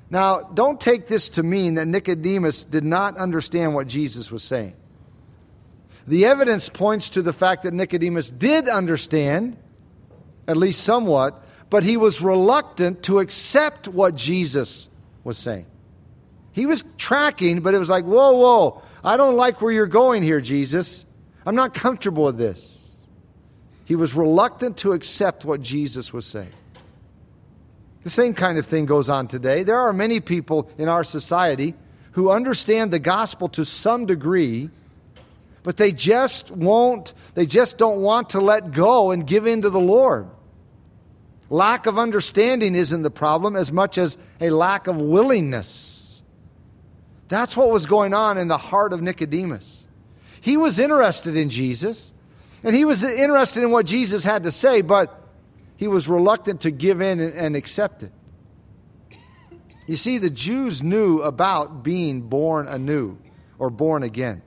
Now, 0.10 0.42
don't 0.42 0.80
take 0.80 1.08
this 1.08 1.30
to 1.30 1.44
mean 1.44 1.76
that 1.76 1.88
Nicodemus 1.88 2.66
did 2.66 2.84
not 2.84 3.16
understand 3.18 3.74
what 3.74 3.88
Jesus 3.88 4.32
was 4.32 4.44
saying. 4.44 4.76
The 6.06 6.26
evidence 6.26 6.68
points 6.68 7.08
to 7.12 7.22
the 7.22 7.32
fact 7.32 7.64
that 7.64 7.74
Nicodemus 7.74 8.30
did 8.30 8.68
understand, 8.68 9.58
at 10.46 10.58
least 10.58 10.84
somewhat, 10.84 11.42
but 11.70 11.86
he 11.86 11.96
was 11.96 12.22
reluctant 12.22 13.04
to 13.04 13.20
accept 13.20 13.88
what 13.88 14.16
Jesus 14.16 14.90
was 15.24 15.38
saying. 15.38 15.68
He 16.52 16.66
was 16.66 16.84
tracking, 16.98 17.62
but 17.62 17.74
it 17.74 17.78
was 17.78 17.90
like, 17.90 18.04
whoa, 18.04 18.34
whoa, 18.34 18.82
I 19.06 19.16
don't 19.16 19.38
like 19.38 19.62
where 19.62 19.72
you're 19.72 19.88
going 19.88 20.22
here, 20.22 20.42
Jesus. 20.42 21.06
I'm 21.46 21.56
not 21.56 21.74
comfortable 21.74 22.26
with 22.26 22.38
this. 22.38 22.71
He 23.92 23.96
was 23.98 24.14
reluctant 24.14 24.78
to 24.78 24.94
accept 24.94 25.44
what 25.44 25.60
Jesus 25.60 26.14
was 26.14 26.26
saying. 26.26 26.54
The 28.04 28.10
same 28.10 28.34
kind 28.34 28.58
of 28.58 28.66
thing 28.66 28.86
goes 28.86 29.10
on 29.10 29.28
today. 29.28 29.64
There 29.64 29.78
are 29.78 29.92
many 29.92 30.22
people 30.22 30.72
in 30.78 30.88
our 30.88 31.04
society 31.04 31.74
who 32.12 32.32
understand 32.32 32.92
the 32.94 33.00
gospel 33.00 33.50
to 33.50 33.66
some 33.66 34.06
degree, 34.06 34.70
but 35.64 35.76
they 35.76 35.92
just 35.92 36.52
won't, 36.52 37.14
they 37.34 37.46
just 37.46 37.78
don't 37.78 38.02
want 38.02 38.30
to 38.30 38.40
let 38.40 38.72
go 38.72 39.12
and 39.12 39.28
give 39.28 39.46
in 39.46 39.62
to 39.64 39.70
the 39.70 39.78
Lord. 39.78 40.30
Lack 41.50 41.86
of 41.86 42.00
understanding 42.00 42.76
isn't 42.76 43.02
the 43.02 43.12
problem 43.12 43.58
as 43.58 43.74
much 43.74 43.98
as 43.98 44.18
a 44.40 44.52
lack 44.52 44.88
of 44.88 44.96
willingness. 45.02 46.24
That's 47.28 47.58
what 47.58 47.70
was 47.70 47.88
going 47.88 48.14
on 48.14 48.38
in 48.38 48.48
the 48.48 48.58
heart 48.58 48.94
of 48.94 49.02
Nicodemus. 49.02 49.86
He 50.40 50.56
was 50.56 50.80
interested 50.80 51.36
in 51.36 51.50
Jesus, 51.50 52.14
and 52.64 52.76
he 52.76 52.86
was 52.86 53.04
interested 53.04 53.64
in 53.64 53.72
what 53.72 53.86
Jesus 53.86 54.24
had 54.24 54.44
to 54.44 54.52
say, 54.52 54.82
but 54.82 55.22
he 55.78 55.88
was 55.88 56.08
reluctant 56.08 56.62
to 56.62 56.72
give 56.72 57.02
in 57.02 57.20
and 57.20 57.56
accept 57.56 58.04
it. 58.04 58.12
You 59.88 59.96
see, 59.96 60.20
the 60.20 60.30
Jews 60.30 60.84
knew 60.84 61.22
about 61.22 61.84
being 61.84 62.22
born 62.22 62.68
anew 62.68 63.18
or 63.58 63.70
born 63.70 64.04
again. 64.04 64.42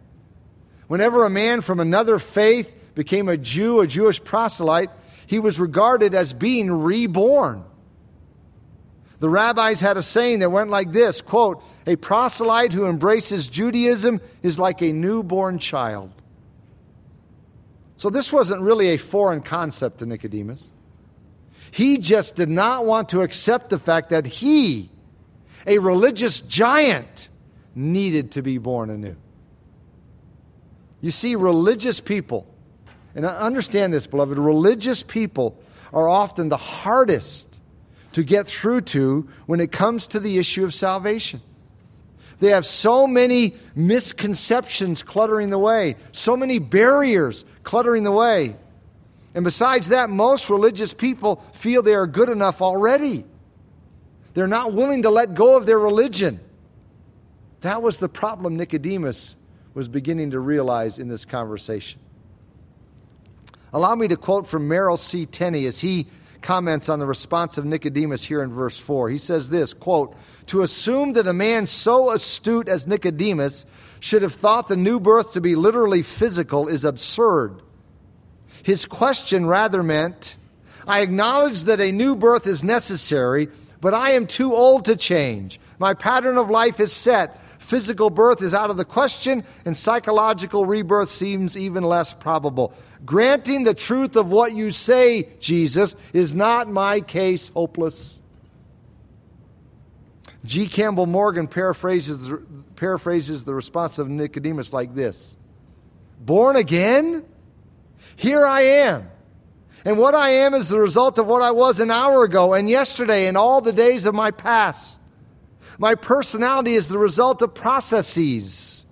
Whenever 0.87 1.25
a 1.25 1.31
man 1.31 1.61
from 1.61 1.81
another 1.81 2.19
faith 2.19 2.75
became 2.95 3.29
a 3.29 3.37
Jew, 3.37 3.81
a 3.81 3.87
Jewish 3.87 4.23
proselyte, 4.23 4.91
he 5.27 5.39
was 5.39 5.59
regarded 5.59 6.15
as 6.15 6.33
being 6.33 6.71
reborn. 6.71 7.65
The 9.19 9.29
rabbis 9.29 9.81
had 9.81 9.97
a 9.97 10.03
saying 10.03 10.41
that 10.41 10.51
went 10.51 10.71
like 10.71 10.93
this 10.93 11.21
quote, 11.21 11.63
a 11.87 11.97
proselyte 11.97 12.73
who 12.73 12.87
embraces 12.87 13.49
Judaism 13.49 14.21
is 14.43 14.59
like 14.59 14.83
a 14.83 14.93
newborn 14.93 15.59
child. 15.59 16.13
So 17.97 18.11
this 18.11 18.33
wasn't 18.33 18.63
really 18.63 18.89
a 18.89 18.97
foreign 18.97 19.41
concept 19.41 19.99
to 19.99 20.07
Nicodemus. 20.07 20.71
He 21.71 21.99
just 21.99 22.37
did 22.37 22.49
not 22.49 22.87
want 22.87 23.09
to 23.11 23.23
accept 23.23 23.71
the 23.71 23.79
fact 23.79 24.11
that 24.11 24.27
he, 24.27 24.91
a 25.67 25.79
religious 25.79 26.41
giant, 26.41 27.29
needed 27.75 28.33
to 28.33 28.43
be 28.43 28.59
born 28.59 28.91
anew. 28.91 29.17
You 31.01 31.11
see, 31.11 31.35
religious 31.35 32.01
people, 32.01 32.47
and 33.15 33.27
understand 33.27 33.93
this, 33.93 34.07
beloved, 34.07 34.39
religious 34.39 35.03
people 35.03 35.61
are 35.93 36.09
often 36.09 36.49
the 36.49 36.57
hardest 36.57 37.61
to 38.13 38.23
get 38.23 38.47
through 38.47 38.83
to 38.83 39.29
when 39.47 39.61
it 39.61 39.73
comes 39.73 40.07
to 40.09 40.21
the 40.21 40.39
issue 40.39 40.65
of 40.65 40.73
salvation. 40.73 41.41
They 42.39 42.51
have 42.51 42.67
so 42.67 43.07
many 43.07 43.55
misconceptions 43.75 45.03
cluttering 45.03 45.51
the 45.51 45.59
way, 45.59 45.97
so 46.13 46.37
many 46.37 46.59
barriers 46.59 47.45
cluttering 47.65 48.05
the 48.05 48.13
way. 48.13 48.57
And 49.35 49.45
besides 49.45 49.89
that, 49.89 50.11
most 50.11 50.49
religious 50.49 50.95
people 50.95 51.45
feel 51.53 51.83
they 51.83 51.95
are 51.95 52.07
good 52.07 52.29
enough 52.29 52.63
already. 52.63 53.25
They're 54.35 54.47
not 54.47 54.73
willing 54.73 55.03
to 55.03 55.11
let 55.11 55.35
go 55.35 55.57
of 55.57 55.67
their 55.67 55.79
religion. 55.79 56.41
That 57.63 57.83
was 57.83 57.99
the 57.99 58.09
problem 58.09 58.57
Nicodemus 58.57 59.37
was 59.73 59.89
beginning 59.89 60.31
to 60.33 60.39
realize 60.39 60.99
in 60.99 61.09
this 61.09 61.25
conversation. 61.25 61.99
Allow 63.73 63.97
me 63.97 64.07
to 64.07 64.17
quote 64.17 64.47
from 64.47 64.69
Merrill 64.69 64.97
C. 64.97 65.27
Tenney 65.27 65.67
as 65.67 65.81
he 65.81 66.07
comments 66.43 66.89
on 66.89 66.99
the 66.99 67.07
response 67.07 67.59
of 67.59 67.65
Nicodemus 67.65 68.23
here 68.23 68.43
in 68.43 68.53
verse 68.53 68.79
4. 68.79 69.09
He 69.09 69.19
says 69.19 69.49
this, 69.49 69.73
quote, 69.73 70.15
"To 70.47 70.63
assume 70.63 71.15
that 71.15 71.27
a 71.27 71.33
man 71.33 71.67
so 71.67 72.11
astute 72.11 72.69
as 72.69 72.87
Nicodemus 72.87 73.67
should 74.05 74.21
have 74.21 74.35
thought 74.35 74.69
the 74.69 74.77
new 74.77 75.01
birth 75.01 75.33
to 75.33 75.41
be 75.41 75.57
literally 75.57 76.03
physical 76.03 76.69
is 76.69 76.85
absurd. 76.85 77.63
His 78.63 78.85
question 78.85 79.47
rather 79.47 79.83
meant, 79.83 80.37
I 80.87 81.01
acknowledge 81.01 81.63
that 81.63 81.81
a 81.81 81.91
new 81.91 82.15
birth 82.15 82.47
is 82.47 82.63
necessary, 82.63 83.49
but 83.81 83.95
I 83.95 84.11
am 84.11 84.27
too 84.27 84.53
old 84.53 84.85
to 84.85 84.97
change. 84.97 85.59
My 85.79 85.95
pattern 85.95 86.37
of 86.37 86.51
life 86.51 86.81
is 86.81 86.93
set. 86.93 87.43
Physical 87.59 88.11
birth 88.11 88.43
is 88.43 88.53
out 88.53 88.69
of 88.69 88.77
the 88.77 88.85
question, 88.85 89.43
and 89.65 89.75
psychological 89.75 90.67
rebirth 90.67 91.09
seems 91.09 91.57
even 91.57 91.83
less 91.83 92.13
probable. 92.13 92.75
Granting 93.07 93.65
the 93.65 93.73
truth 93.73 94.17
of 94.17 94.29
what 94.29 94.55
you 94.55 94.71
say, 94.71 95.31
Jesus, 95.41 95.97
is 96.13 96.35
not 96.35 96.69
my 96.69 97.01
case 97.01 97.49
hopeless. 97.49 98.21
G. 100.45 100.69
Campbell 100.69 101.07
Morgan 101.07 101.49
paraphrases, 101.49 102.33
paraphrases 102.77 103.45
the 103.45 103.55
response 103.55 103.99
of 103.99 104.09
Nicodemus 104.09 104.73
like 104.73 104.95
this 104.95 105.37
Born 106.21 106.57
again? 106.57 107.25
Here 108.17 108.45
I 108.45 108.61
am. 108.61 109.11
And 109.85 109.99
what 109.99 110.15
I 110.15 110.31
am 110.31 110.55
is 110.55 110.69
the 110.69 110.79
result 110.79 111.19
of 111.19 111.27
what 111.27 111.43
I 111.43 111.51
was 111.51 111.81
an 111.81 111.91
hour 111.91 112.25
ago 112.25 112.55
and 112.55 112.69
yesterday 112.71 113.27
and 113.27 113.37
all 113.37 113.61
the 113.61 113.73
days 113.73 114.07
of 114.07 114.15
my 114.15 114.31
past. 114.31 115.01
My 115.79 115.95
personality 115.95 116.75
is 116.75 116.89
the 116.89 116.99
result 116.99 117.43
of 117.43 117.55
processes. 117.55 118.87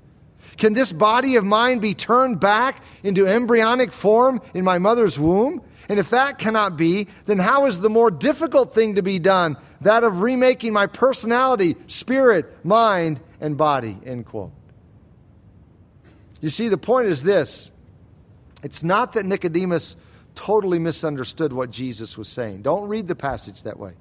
Can 0.58 0.74
this 0.74 0.92
body 0.92 1.36
of 1.36 1.44
mine 1.44 1.78
be 1.78 1.94
turned 1.94 2.40
back 2.40 2.82
into 3.02 3.26
embryonic 3.26 3.92
form 3.92 4.42
in 4.52 4.64
my 4.64 4.78
mother's 4.78 5.18
womb? 5.18 5.62
And 5.88 5.98
if 5.98 6.10
that 6.10 6.38
cannot 6.38 6.76
be, 6.76 7.08
then 7.24 7.38
how 7.38 7.66
is 7.66 7.80
the 7.80 7.90
more 7.90 8.10
difficult 8.10 8.74
thing 8.74 8.96
to 8.96 9.02
be 9.02 9.18
done? 9.18 9.56
That 9.82 10.04
of 10.04 10.20
remaking 10.20 10.72
my 10.72 10.86
personality, 10.86 11.76
spirit, 11.86 12.64
mind, 12.64 13.20
and 13.40 13.56
body. 13.56 13.98
End 14.04 14.26
quote. 14.26 14.52
You 16.40 16.50
see, 16.50 16.68
the 16.68 16.78
point 16.78 17.08
is 17.08 17.22
this 17.22 17.70
it's 18.62 18.82
not 18.82 19.12
that 19.12 19.26
Nicodemus 19.26 19.96
totally 20.34 20.78
misunderstood 20.78 21.52
what 21.52 21.70
Jesus 21.70 22.16
was 22.16 22.28
saying. 22.28 22.62
Don't 22.62 22.88
read 22.88 23.08
the 23.08 23.14
passage 23.14 23.64
that 23.64 23.78
way. 23.78 23.94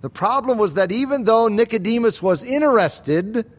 The 0.00 0.10
problem 0.10 0.58
was 0.58 0.74
that 0.74 0.92
even 0.92 1.24
though 1.24 1.48
Nicodemus 1.48 2.22
was 2.22 2.44
interested 2.44 3.50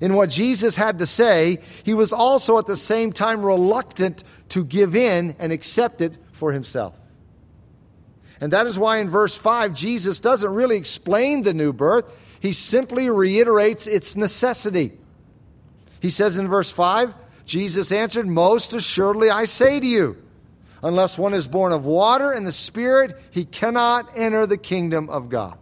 in 0.00 0.14
what 0.14 0.30
Jesus 0.30 0.76
had 0.76 0.98
to 0.98 1.06
say, 1.06 1.58
he 1.84 1.94
was 1.94 2.12
also 2.12 2.58
at 2.58 2.66
the 2.66 2.76
same 2.76 3.12
time 3.12 3.42
reluctant 3.42 4.24
to 4.50 4.64
give 4.64 4.96
in 4.96 5.36
and 5.38 5.52
accept 5.52 6.00
it 6.00 6.16
for 6.32 6.52
himself. 6.52 6.94
And 8.40 8.52
that 8.52 8.66
is 8.66 8.78
why 8.78 8.98
in 8.98 9.08
verse 9.08 9.36
5, 9.36 9.72
Jesus 9.74 10.20
doesn't 10.20 10.52
really 10.52 10.76
explain 10.76 11.42
the 11.42 11.54
new 11.54 11.72
birth, 11.72 12.14
he 12.40 12.52
simply 12.52 13.08
reiterates 13.08 13.86
its 13.86 14.16
necessity. 14.16 14.92
He 16.00 16.10
says 16.10 16.38
in 16.38 16.48
verse 16.48 16.70
5, 16.70 17.14
Jesus 17.46 17.92
answered, 17.92 18.26
Most 18.26 18.74
assuredly 18.74 19.30
I 19.30 19.46
say 19.46 19.80
to 19.80 19.86
you, 19.86 20.22
unless 20.82 21.18
one 21.18 21.32
is 21.32 21.48
born 21.48 21.72
of 21.72 21.86
water 21.86 22.30
and 22.32 22.46
the 22.46 22.52
Spirit, 22.52 23.16
he 23.30 23.44
cannot 23.44 24.10
enter 24.14 24.46
the 24.46 24.58
kingdom 24.58 25.08
of 25.08 25.28
God. 25.28 25.58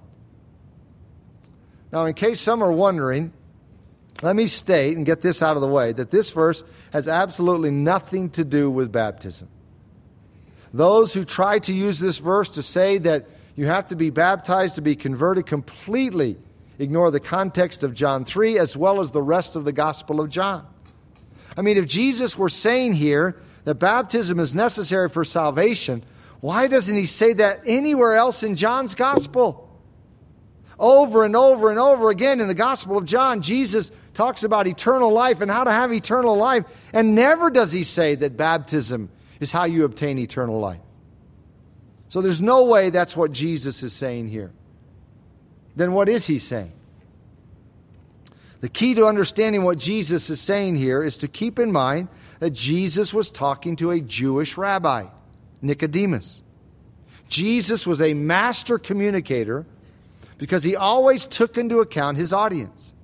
Now, 1.92 2.06
in 2.06 2.14
case 2.14 2.40
some 2.40 2.62
are 2.62 2.72
wondering, 2.72 3.32
let 4.22 4.34
me 4.34 4.46
state 4.46 4.96
and 4.96 5.06
get 5.06 5.20
this 5.20 5.42
out 5.42 5.56
of 5.56 5.62
the 5.62 5.68
way 5.68 5.92
that 5.92 6.10
this 6.10 6.30
verse 6.30 6.64
has 6.92 7.08
absolutely 7.08 7.70
nothing 7.70 8.30
to 8.30 8.44
do 8.44 8.70
with 8.70 8.90
baptism. 8.90 9.48
Those 10.74 11.14
who 11.14 11.24
try 11.24 11.60
to 11.60 11.72
use 11.72 12.00
this 12.00 12.18
verse 12.18 12.50
to 12.50 12.62
say 12.62 12.98
that 12.98 13.26
you 13.54 13.66
have 13.66 13.86
to 13.86 13.96
be 13.96 14.10
baptized 14.10 14.74
to 14.74 14.82
be 14.82 14.96
converted 14.96 15.46
completely 15.46 16.36
ignore 16.80 17.12
the 17.12 17.20
context 17.20 17.84
of 17.84 17.94
John 17.94 18.24
3 18.24 18.58
as 18.58 18.76
well 18.76 19.00
as 19.00 19.12
the 19.12 19.22
rest 19.22 19.54
of 19.54 19.64
the 19.64 19.72
Gospel 19.72 20.20
of 20.20 20.30
John. 20.30 20.66
I 21.56 21.62
mean, 21.62 21.76
if 21.76 21.86
Jesus 21.86 22.36
were 22.36 22.48
saying 22.48 22.94
here 22.94 23.40
that 23.62 23.76
baptism 23.76 24.40
is 24.40 24.52
necessary 24.52 25.08
for 25.08 25.24
salvation, 25.24 26.02
why 26.40 26.66
doesn't 26.66 26.96
he 26.96 27.06
say 27.06 27.34
that 27.34 27.60
anywhere 27.64 28.16
else 28.16 28.42
in 28.42 28.56
John's 28.56 28.96
gospel? 28.96 29.70
Over 30.76 31.24
and 31.24 31.36
over 31.36 31.70
and 31.70 31.78
over 31.78 32.10
again 32.10 32.40
in 32.40 32.48
the 32.48 32.54
Gospel 32.54 32.98
of 32.98 33.04
John, 33.04 33.42
Jesus 33.42 33.92
talks 34.12 34.42
about 34.42 34.66
eternal 34.66 35.12
life 35.12 35.40
and 35.40 35.48
how 35.48 35.62
to 35.62 35.70
have 35.70 35.92
eternal 35.92 36.36
life, 36.36 36.64
and 36.92 37.14
never 37.14 37.48
does 37.48 37.70
he 37.70 37.84
say 37.84 38.16
that 38.16 38.36
baptism 38.36 39.08
is 39.44 39.52
how 39.52 39.64
you 39.64 39.84
obtain 39.84 40.18
eternal 40.18 40.58
life. 40.58 40.80
So 42.08 42.20
there's 42.20 42.42
no 42.42 42.64
way 42.64 42.90
that's 42.90 43.16
what 43.16 43.30
Jesus 43.30 43.82
is 43.82 43.92
saying 43.92 44.28
here. 44.28 44.50
Then 45.76 45.92
what 45.92 46.08
is 46.08 46.26
he 46.26 46.38
saying? 46.38 46.72
The 48.60 48.68
key 48.70 48.94
to 48.94 49.06
understanding 49.06 49.62
what 49.62 49.78
Jesus 49.78 50.30
is 50.30 50.40
saying 50.40 50.76
here 50.76 51.02
is 51.02 51.18
to 51.18 51.28
keep 51.28 51.58
in 51.58 51.70
mind 51.70 52.08
that 52.38 52.50
Jesus 52.50 53.12
was 53.12 53.30
talking 53.30 53.76
to 53.76 53.90
a 53.90 54.00
Jewish 54.00 54.56
rabbi, 54.56 55.04
Nicodemus. 55.60 56.42
Jesus 57.28 57.86
was 57.86 58.00
a 58.00 58.14
master 58.14 58.78
communicator 58.78 59.66
because 60.38 60.64
he 60.64 60.76
always 60.76 61.26
took 61.26 61.58
into 61.58 61.80
account 61.80 62.16
his 62.16 62.32
audience. 62.32 62.94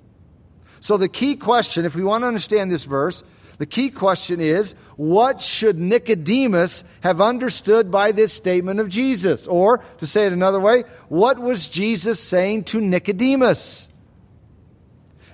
So, 0.81 0.97
the 0.97 1.09
key 1.09 1.37
question, 1.37 1.85
if 1.85 1.95
we 1.95 2.03
want 2.03 2.23
to 2.23 2.29
understand 2.29 2.71
this 2.71 2.85
verse, 2.85 3.23
the 3.61 3.67
key 3.67 3.91
question 3.91 4.41
is 4.41 4.75
what 4.97 5.43
should 5.43 5.79
Nicodemus 5.79 6.83
have 7.03 7.21
understood 7.21 7.91
by 7.91 8.11
this 8.11 8.33
statement 8.33 8.81
of 8.81 8.89
Jesus? 8.89 9.47
Or, 9.47 9.85
to 9.99 10.07
say 10.07 10.25
it 10.25 10.33
another 10.33 10.59
way, 10.59 10.85
what 11.11 11.39
was 11.39 11.69
Jesus 11.69 12.19
saying 12.19 12.65
to 12.65 12.81
Nicodemus? 12.81 13.91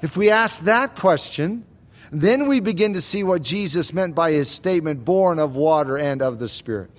If 0.02 0.16
we 0.16 0.28
ask 0.28 0.62
that 0.62 0.96
question, 0.96 1.66
then 2.10 2.48
we 2.48 2.58
begin 2.58 2.94
to 2.94 3.00
see 3.00 3.22
what 3.22 3.42
Jesus 3.42 3.92
meant 3.92 4.16
by 4.16 4.32
his 4.32 4.50
statement, 4.50 5.04
born 5.04 5.38
of 5.38 5.54
water 5.54 5.96
and 5.96 6.20
of 6.20 6.40
the 6.40 6.48
Spirit. 6.48 6.90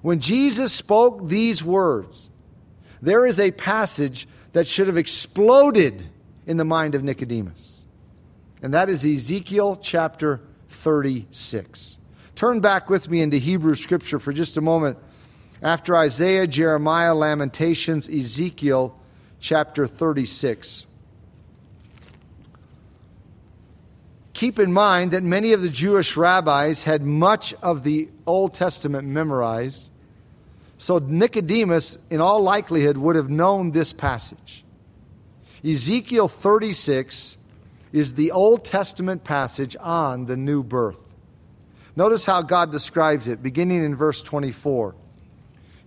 When 0.00 0.20
Jesus 0.20 0.72
spoke 0.72 1.26
these 1.26 1.64
words, 1.64 2.30
there 3.02 3.26
is 3.26 3.40
a 3.40 3.50
passage 3.50 4.28
that 4.52 4.68
should 4.68 4.86
have 4.86 4.96
exploded 4.96 6.08
in 6.46 6.56
the 6.56 6.64
mind 6.64 6.94
of 6.94 7.02
Nicodemus. 7.02 7.83
And 8.64 8.72
that 8.72 8.88
is 8.88 9.04
Ezekiel 9.04 9.76
chapter 9.76 10.40
36. 10.70 11.98
Turn 12.34 12.60
back 12.60 12.88
with 12.88 13.10
me 13.10 13.20
into 13.20 13.36
Hebrew 13.36 13.74
scripture 13.74 14.18
for 14.18 14.32
just 14.32 14.56
a 14.56 14.62
moment. 14.62 14.96
After 15.60 15.94
Isaiah, 15.94 16.46
Jeremiah, 16.46 17.14
Lamentations, 17.14 18.08
Ezekiel 18.08 18.98
chapter 19.38 19.86
36. 19.86 20.86
Keep 24.32 24.58
in 24.58 24.72
mind 24.72 25.10
that 25.10 25.22
many 25.22 25.52
of 25.52 25.60
the 25.60 25.68
Jewish 25.68 26.16
rabbis 26.16 26.84
had 26.84 27.02
much 27.02 27.52
of 27.62 27.84
the 27.84 28.08
Old 28.26 28.54
Testament 28.54 29.06
memorized, 29.06 29.90
so 30.78 30.96
Nicodemus, 30.96 31.98
in 32.08 32.22
all 32.22 32.40
likelihood, 32.40 32.96
would 32.96 33.16
have 33.16 33.28
known 33.28 33.72
this 33.72 33.92
passage. 33.92 34.64
Ezekiel 35.62 36.28
36 36.28 37.36
is 37.94 38.14
the 38.14 38.32
Old 38.32 38.64
Testament 38.64 39.22
passage 39.22 39.76
on 39.78 40.26
the 40.26 40.36
new 40.36 40.62
birth. 40.64 41.14
Notice 41.94 42.26
how 42.26 42.42
God 42.42 42.72
describes 42.72 43.28
it, 43.28 43.42
beginning 43.42 43.84
in 43.84 43.94
verse 43.94 44.20
24. 44.20 44.96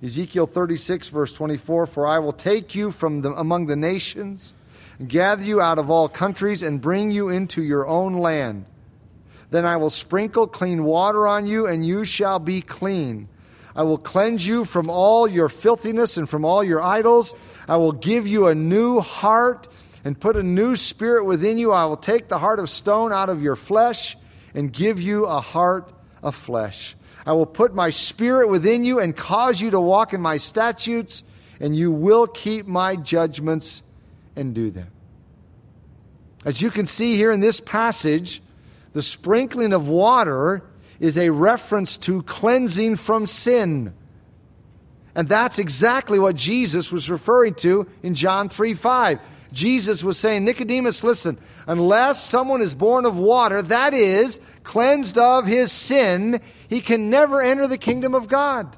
Ezekiel 0.02 0.48
36, 0.48 1.10
verse 1.10 1.34
24 1.34 1.86
For 1.86 2.08
I 2.08 2.20
will 2.20 2.32
take 2.32 2.74
you 2.74 2.92
from 2.92 3.22
the, 3.22 3.34
among 3.34 3.66
the 3.66 3.76
nations 3.76 4.54
gather 5.06 5.44
you 5.44 5.62
out 5.62 5.78
of 5.78 5.92
all 5.92 6.10
countries, 6.10 6.64
and 6.64 6.82
bring 6.82 7.12
you 7.12 7.30
into 7.30 7.62
your 7.62 7.88
own 7.88 8.16
land. 8.16 8.66
Then 9.50 9.66
I 9.66 9.78
will 9.78 9.90
sprinkle 9.90 10.48
clean 10.48 10.84
water 10.84 11.28
on 11.28 11.46
you, 11.46 11.68
and 11.68 11.86
you 11.86 12.06
shall 12.06 12.40
be 12.40 12.62
clean. 12.62 13.28
I 13.76 13.84
will 13.84 14.00
cleanse 14.00 14.48
you 14.48 14.66
from 14.66 14.90
all 14.90 15.28
your 15.28 15.50
filthiness 15.50 16.18
and 16.18 16.28
from 16.28 16.44
all 16.44 16.64
your 16.64 16.82
idols. 16.82 17.36
I 17.68 17.78
will 17.78 17.92
give 17.92 18.28
you 18.28 18.48
a 18.48 18.56
new 18.56 19.00
heart 19.02 19.68
and 20.08 20.18
put 20.18 20.38
a 20.38 20.42
new 20.42 20.78
spirit 20.78 21.26
within 21.26 21.58
you. 21.58 21.74
I 21.74 21.84
will 21.84 21.98
take 21.98 22.30
the 22.30 22.38
heart 22.38 22.60
of 22.62 22.70
stone 22.70 23.12
out 23.12 23.28
of 23.28 23.44
your 23.44 23.58
flesh 23.58 24.16
and 24.54 24.72
give 24.72 25.02
you 25.02 25.26
a 25.26 25.42
heart 25.42 25.92
of 26.24 26.34
flesh. 26.34 26.96
I 27.26 27.34
will 27.34 27.46
put 27.46 27.76
my 27.76 27.90
spirit 27.90 28.48
within 28.48 28.86
you 28.86 29.02
and 29.02 29.14
cause 29.14 29.60
you 29.60 29.70
to 29.72 29.82
walk 29.82 30.14
in 30.14 30.22
my 30.22 30.38
statutes, 30.38 31.26
and 31.60 31.76
you 31.76 31.92
will 31.92 32.26
keep 32.26 32.66
my 32.66 32.96
judgments 32.96 33.84
and 34.34 34.56
do 34.56 34.72
them. 34.72 34.88
As 36.46 36.62
you 36.62 36.72
can 36.72 36.86
see 36.86 37.18
here 37.18 37.34
in 37.34 37.42
this 37.42 37.60
passage, 37.60 38.42
the 38.94 39.02
sprinkling 39.02 39.74
of 39.74 39.90
water 39.90 40.64
is 41.02 41.18
a 41.18 41.32
reference 41.32 41.98
to 41.98 42.24
cleansing 42.24 42.96
from 42.96 43.26
sin. 43.26 43.94
And 45.14 45.28
that's 45.28 45.60
exactly 45.60 46.18
what 46.18 46.38
Jesus 46.38 46.94
was 46.94 47.10
referring 47.10 47.56
to 47.56 47.90
in 48.02 48.14
John 48.14 48.48
3 48.48 48.74
5. 48.74 49.20
Jesus 49.52 50.04
was 50.04 50.18
saying, 50.18 50.46
Nicodemus, 50.46 51.04
listen, 51.04 51.38
unless 51.68 52.24
someone 52.24 52.62
is 52.62 52.76
born 52.76 53.06
of 53.06 53.18
water, 53.18 53.62
that 53.62 53.94
is, 53.94 54.40
cleansed 54.64 55.18
of 55.18 55.46
his 55.46 55.72
sin, 55.72 56.42
he 56.70 56.82
can 56.82 57.10
never 57.10 57.42
enter 57.42 57.68
the 57.68 57.78
kingdom 57.78 58.14
of 58.14 58.28
God. 58.28 58.78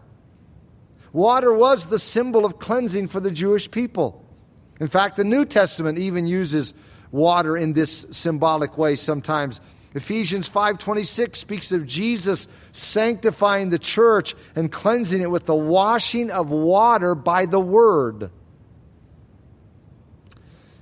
Water 1.11 1.51
was 1.51 1.85
the 1.85 1.99
symbol 1.99 2.45
of 2.45 2.59
cleansing 2.59 3.07
for 3.07 3.19
the 3.19 3.31
Jewish 3.31 3.69
people. 3.71 4.23
In 4.79 4.87
fact, 4.87 5.17
the 5.17 5.23
New 5.23 5.45
Testament 5.45 5.97
even 5.97 6.27
uses 6.27 6.73
water 7.11 7.57
in 7.57 7.73
this 7.73 8.05
symbolic 8.11 8.77
way 8.77 8.95
sometimes. 8.95 9.59
Ephesians 9.95 10.47
5:26 10.47 11.39
speaks 11.39 11.71
of 11.71 11.85
Jesus 11.85 12.47
sanctifying 12.71 13.69
the 13.69 13.79
church 13.79 14.35
and 14.55 14.71
cleansing 14.71 15.21
it 15.21 15.31
with 15.31 15.45
the 15.45 15.55
washing 15.55 16.29
of 16.29 16.51
water 16.51 17.15
by 17.15 17.47
the 17.47 17.59
word. 17.59 18.29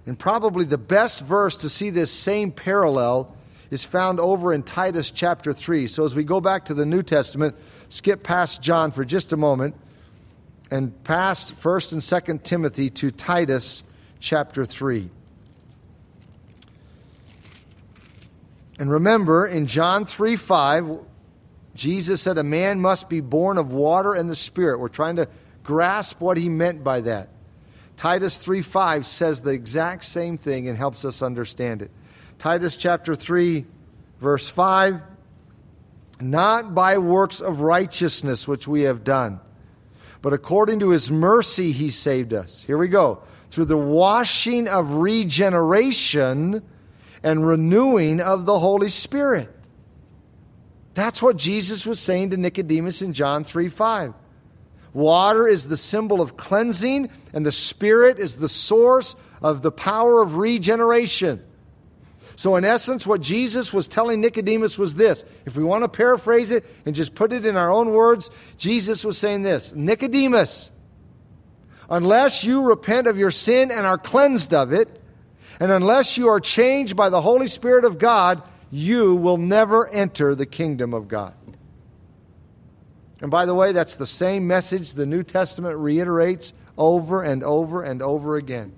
And 0.07 0.17
probably 0.17 0.63
the 0.63 0.77
best 0.77 1.19
verse 1.19 1.57
to 1.57 1.69
see 1.69 1.89
this 1.89 2.09
same 2.09 2.53
parallel 2.53 3.35
is 3.69 3.83
found 3.83 4.21
over 4.21 4.53
in 4.53 4.63
Titus 4.63 5.11
chapter 5.11 5.51
3. 5.51 5.87
So 5.87 6.05
as 6.05 6.15
we 6.15 6.23
go 6.23 6.39
back 6.39 6.65
to 6.65 6.73
the 6.73 6.85
New 6.85 7.03
Testament, 7.03 7.57
skip 7.89 8.23
past 8.23 8.61
John 8.61 8.91
for 8.91 9.03
just 9.03 9.33
a 9.33 9.37
moment 9.37 9.75
and 10.71 11.03
past 11.03 11.55
1st 11.57 11.91
and 11.93 12.01
2nd 12.01 12.43
Timothy 12.43 12.89
to 12.91 13.11
Titus 13.11 13.83
chapter 14.21 14.63
3. 14.63 15.09
And 18.79 18.89
remember, 18.89 19.45
in 19.45 19.67
John 19.67 20.05
3 20.05 20.37
5, 20.37 20.99
Jesus 21.75 22.21
said 22.21 22.37
a 22.37 22.43
man 22.43 22.79
must 22.79 23.09
be 23.09 23.19
born 23.19 23.57
of 23.57 23.73
water 23.73 24.13
and 24.13 24.29
the 24.29 24.35
Spirit. 24.35 24.79
We're 24.79 24.87
trying 24.87 25.17
to 25.17 25.27
grasp 25.63 26.21
what 26.21 26.37
he 26.37 26.47
meant 26.47 26.81
by 26.81 27.01
that. 27.01 27.29
Titus 27.97 28.37
3 28.37 28.61
5 28.61 29.05
says 29.05 29.41
the 29.41 29.49
exact 29.49 30.03
same 30.05 30.37
thing 30.37 30.69
and 30.69 30.77
helps 30.77 31.03
us 31.03 31.23
understand 31.23 31.81
it. 31.81 31.91
Titus 32.37 32.75
chapter 32.75 33.15
3, 33.15 33.65
verse 34.19 34.47
5 34.47 35.01
Not 36.21 36.75
by 36.75 36.99
works 36.99 37.41
of 37.41 37.61
righteousness 37.61 38.47
which 38.47 38.67
we 38.67 38.83
have 38.83 39.03
done, 39.03 39.39
but 40.21 40.31
according 40.31 40.79
to 40.79 40.91
his 40.91 41.09
mercy 41.11 41.71
he 41.71 41.89
saved 41.89 42.33
us. 42.33 42.63
Here 42.63 42.77
we 42.77 42.87
go 42.87 43.23
through 43.49 43.65
the 43.65 43.77
washing 43.77 44.67
of 44.67 44.91
regeneration 44.91 46.61
and 47.23 47.47
renewing 47.47 48.21
of 48.21 48.45
the 48.45 48.59
Holy 48.59 48.89
Spirit. 48.89 49.49
That's 50.93 51.21
what 51.21 51.37
Jesus 51.37 51.85
was 51.85 51.99
saying 51.99 52.29
to 52.29 52.37
Nicodemus 52.37 53.01
in 53.01 53.13
John 53.13 53.43
3 53.43 53.69
5. 53.69 54.13
Water 54.97 55.47
is 55.47 55.67
the 55.67 55.77
symbol 55.77 56.21
of 56.21 56.37
cleansing, 56.37 57.11
and 57.31 57.45
the 57.45 57.51
Spirit 57.51 58.17
is 58.17 58.37
the 58.37 58.47
source 58.47 59.15
of 59.43 59.61
the 59.61 59.71
power 59.71 60.23
of 60.23 60.37
regeneration. 60.37 61.43
So, 62.35 62.55
in 62.55 62.65
essence, 62.65 63.05
what 63.05 63.21
Jesus 63.21 63.71
was 63.71 63.87
telling 63.87 64.21
Nicodemus 64.21 64.75
was 64.75 64.95
this. 64.95 65.23
If 65.45 65.55
we 65.55 65.63
want 65.63 65.83
to 65.83 65.87
paraphrase 65.87 66.49
it 66.49 66.65
and 66.83 66.95
just 66.95 67.13
put 67.13 67.31
it 67.31 67.45
in 67.45 67.57
our 67.57 67.71
own 67.71 67.91
words, 67.91 68.31
Jesus 68.57 69.05
was 69.05 69.19
saying 69.19 69.43
this 69.43 69.71
Nicodemus, 69.75 70.71
unless 71.91 72.43
you 72.43 72.67
repent 72.67 73.05
of 73.05 73.19
your 73.19 73.29
sin 73.29 73.69
and 73.69 73.85
are 73.85 73.99
cleansed 73.99 74.51
of 74.51 74.73
it, 74.73 74.99
and 75.59 75.71
unless 75.71 76.17
you 76.17 76.27
are 76.29 76.39
changed 76.39 76.95
by 76.95 77.09
the 77.09 77.21
Holy 77.21 77.47
Spirit 77.47 77.85
of 77.85 77.99
God, 77.99 78.41
you 78.71 79.13
will 79.13 79.37
never 79.37 79.87
enter 79.89 80.33
the 80.33 80.47
kingdom 80.47 80.95
of 80.95 81.07
God. 81.07 81.35
And 83.21 83.31
by 83.31 83.45
the 83.45 83.55
way, 83.55 83.71
that's 83.71 83.95
the 83.95 84.05
same 84.05 84.47
message 84.47 84.93
the 84.93 85.05
New 85.05 85.23
Testament 85.23 85.77
reiterates 85.77 86.53
over 86.77 87.23
and 87.23 87.43
over 87.43 87.81
and 87.81 88.01
over 88.01 88.37
again. 88.37 88.73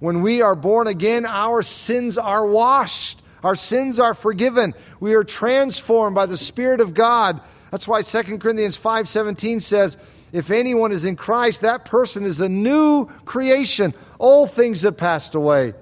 When 0.00 0.20
we 0.20 0.42
are 0.42 0.54
born 0.54 0.86
again, 0.86 1.24
our 1.24 1.62
sins 1.62 2.18
are 2.18 2.46
washed. 2.46 3.22
Our 3.42 3.56
sins 3.56 3.98
are 3.98 4.14
forgiven. 4.14 4.74
We 5.00 5.14
are 5.14 5.24
transformed 5.24 6.14
by 6.14 6.26
the 6.26 6.36
Spirit 6.36 6.80
of 6.80 6.94
God. 6.94 7.40
That's 7.70 7.88
why 7.88 8.02
2 8.02 8.38
Corinthians 8.38 8.78
5:17 8.78 9.62
says, 9.62 9.96
if 10.32 10.50
anyone 10.50 10.92
is 10.92 11.04
in 11.04 11.16
Christ, 11.16 11.60
that 11.60 11.84
person 11.84 12.24
is 12.24 12.40
a 12.40 12.48
new 12.48 13.06
creation. 13.24 13.94
Old 14.18 14.50
things 14.50 14.82
have 14.82 14.96
passed 14.96 15.34
away, 15.34 15.74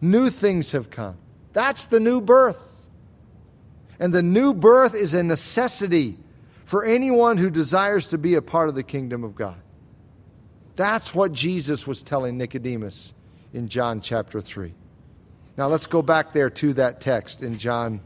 new 0.00 0.30
things 0.30 0.72
have 0.72 0.90
come. 0.90 1.16
That's 1.52 1.86
the 1.86 2.00
new 2.00 2.20
birth. 2.20 2.62
And 3.98 4.12
the 4.12 4.22
new 4.22 4.54
birth 4.54 4.94
is 4.94 5.14
a 5.14 5.22
necessity 5.22 6.18
for 6.66 6.84
anyone 6.84 7.38
who 7.38 7.48
desires 7.48 8.08
to 8.08 8.18
be 8.18 8.34
a 8.34 8.42
part 8.42 8.68
of 8.68 8.74
the 8.74 8.82
kingdom 8.82 9.22
of 9.22 9.36
God. 9.36 9.56
That's 10.74 11.14
what 11.14 11.32
Jesus 11.32 11.86
was 11.86 12.02
telling 12.02 12.36
Nicodemus 12.36 13.14
in 13.54 13.68
John 13.68 14.00
chapter 14.00 14.40
3. 14.40 14.74
Now 15.56 15.68
let's 15.68 15.86
go 15.86 16.02
back 16.02 16.32
there 16.32 16.50
to 16.50 16.72
that 16.74 17.00
text 17.00 17.40
in 17.40 17.56
John 17.56 18.00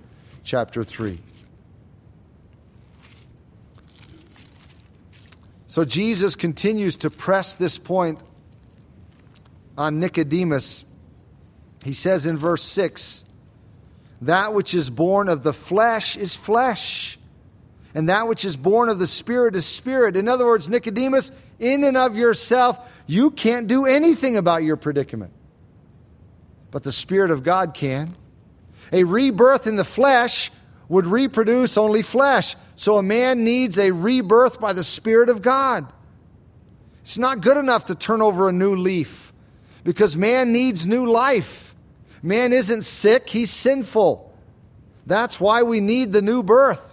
chapter 0.45 0.85
3. 0.85 1.19
So 5.67 5.83
Jesus 5.83 6.37
continues 6.37 6.97
to 6.97 7.09
press 7.09 7.55
this 7.55 7.79
point 7.79 8.19
on 9.79 10.01
Nicodemus. 10.01 10.85
He 11.83 11.95
says 11.95 12.27
in 12.27 12.37
verse 12.37 12.63
6 12.63 13.25
That 14.21 14.53
which 14.53 14.75
is 14.75 14.91
born 14.91 15.31
of 15.31 15.45
the 15.45 15.55
flesh 15.55 16.19
is 16.19 16.37
flesh, 16.37 17.10
and 17.95 18.09
that 18.09 18.29
which 18.29 18.45
is 18.45 18.57
born 18.57 18.89
of 18.89 18.99
the 18.99 19.07
Spirit 19.07 19.57
is 19.57 19.67
spirit. 19.67 20.17
In 20.17 20.29
other 20.29 20.47
words, 20.47 20.69
Nicodemus, 20.69 21.33
in 21.59 21.85
and 21.85 21.97
of 21.97 22.17
yourself, 22.17 22.79
you 23.07 23.31
can't 23.31 23.67
do 23.67 23.87
anything 23.87 24.37
about 24.37 24.63
your 24.63 24.77
predicament. 24.77 25.33
But 26.71 26.85
the 26.85 26.93
Spirit 26.93 27.31
of 27.31 27.43
God 27.43 27.75
can. 27.75 28.15
A 28.93 29.05
rebirth 29.05 29.67
in 29.67 29.77
the 29.77 29.85
flesh 29.85 30.51
would 30.89 31.07
reproduce 31.07 31.77
only 31.77 32.03
flesh. 32.03 32.57
So 32.75 32.97
a 32.97 33.03
man 33.03 33.45
needs 33.45 33.79
a 33.79 33.91
rebirth 33.91 34.61
by 34.61 34.73
the 34.73 34.85
Spirit 34.85 35.29
of 35.29 35.43
God. 35.43 35.91
It's 37.03 37.19
not 37.19 37.41
good 37.41 37.57
enough 37.57 37.87
to 37.87 37.95
turn 37.95 38.23
over 38.23 38.49
a 38.49 38.53
new 38.53 38.77
leaf 38.77 39.33
because 39.85 40.17
man 40.17 40.53
needs 40.53 40.87
new 40.87 41.07
life. 41.07 41.75
Man 42.23 42.53
isn't 42.53 42.83
sick, 42.83 43.29
he's 43.29 43.51
sinful. 43.51 44.33
That's 45.07 45.41
why 45.41 45.63
we 45.63 45.81
need 45.81 46.13
the 46.13 46.23
new 46.23 46.43
birth. 46.43 46.90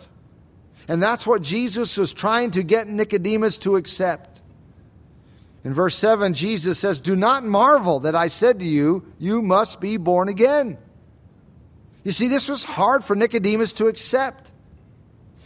And 0.87 1.03
that's 1.03 1.27
what 1.27 1.41
Jesus 1.41 1.97
was 1.97 2.13
trying 2.13 2.51
to 2.51 2.63
get 2.63 2.87
Nicodemus 2.87 3.57
to 3.59 3.75
accept. 3.75 4.41
In 5.63 5.73
verse 5.73 5.95
7, 5.95 6.33
Jesus 6.33 6.79
says, 6.79 7.01
Do 7.01 7.15
not 7.15 7.43
marvel 7.43 7.99
that 8.01 8.15
I 8.15 8.27
said 8.27 8.59
to 8.59 8.65
you, 8.65 9.05
You 9.19 9.41
must 9.41 9.81
be 9.81 9.97
born 9.97 10.29
again. 10.29 10.77
You 12.03 12.13
see, 12.13 12.29
this 12.29 12.47
was 12.47 12.63
hard 12.63 13.03
for 13.03 13.17
Nicodemus 13.17 13.73
to 13.73 13.87
accept. 13.87 14.53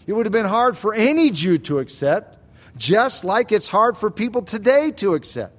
It 0.06 0.14
would 0.14 0.28
have 0.28 0.34
been 0.34 0.46
hard 0.46 0.78
for 0.78 0.94
any 0.94 1.32
Jew 1.32 1.58
to 1.60 1.80
accept, 1.80 2.38
just 2.78 3.24
like 3.24 3.52
it's 3.52 3.68
hard 3.68 3.98
for 3.98 4.12
people 4.12 4.44
today 4.44 4.92
to 4.98 5.16
accept. 5.16 5.56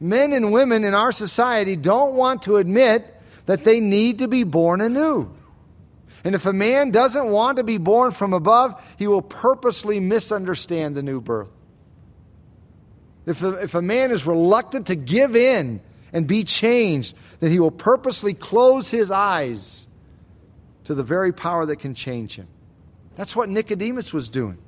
Men 0.00 0.32
and 0.32 0.52
women 0.52 0.82
in 0.82 0.94
our 0.94 1.12
society 1.12 1.76
don't 1.76 2.14
want 2.14 2.42
to 2.42 2.56
admit 2.56 3.14
that 3.46 3.62
they 3.62 3.78
need 3.78 4.18
to 4.18 4.26
be 4.26 4.42
born 4.42 4.80
anew. 4.80 5.30
And 6.24 6.34
if 6.34 6.46
a 6.46 6.52
man 6.54 6.90
doesn't 6.90 7.28
want 7.28 7.58
to 7.58 7.64
be 7.64 7.76
born 7.76 8.10
from 8.10 8.32
above, 8.32 8.82
he 8.98 9.06
will 9.06 9.22
purposely 9.22 10.00
misunderstand 10.00 10.96
the 10.96 11.02
new 11.02 11.20
birth. 11.20 11.52
If 13.26 13.42
a, 13.42 13.52
if 13.62 13.74
a 13.74 13.82
man 13.82 14.10
is 14.10 14.26
reluctant 14.26 14.86
to 14.86 14.94
give 14.94 15.36
in 15.36 15.80
and 16.12 16.26
be 16.26 16.44
changed, 16.44 17.14
then 17.40 17.50
he 17.50 17.60
will 17.60 17.70
purposely 17.70 18.32
close 18.32 18.90
his 18.90 19.10
eyes 19.10 19.86
to 20.84 20.94
the 20.94 21.02
very 21.02 21.32
power 21.32 21.66
that 21.66 21.76
can 21.76 21.94
change 21.94 22.36
him. 22.36 22.48
That's 23.16 23.36
what 23.36 23.48
Nicodemus 23.48 24.12
was 24.12 24.28
doing. 24.28 24.58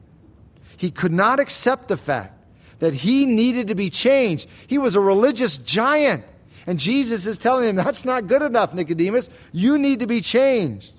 He 0.76 0.90
could 0.90 1.12
not 1.12 1.40
accept 1.40 1.88
the 1.88 1.96
fact 1.96 2.32
that 2.78 2.92
he 2.92 3.24
needed 3.24 3.68
to 3.68 3.74
be 3.74 3.88
changed. 3.88 4.48
He 4.66 4.76
was 4.76 4.94
a 4.94 5.00
religious 5.00 5.56
giant. 5.56 6.24
And 6.66 6.78
Jesus 6.78 7.26
is 7.26 7.38
telling 7.38 7.68
him, 7.68 7.76
That's 7.76 8.04
not 8.04 8.26
good 8.26 8.42
enough, 8.42 8.74
Nicodemus. 8.74 9.30
You 9.52 9.78
need 9.78 10.00
to 10.00 10.06
be 10.06 10.20
changed. 10.20 10.94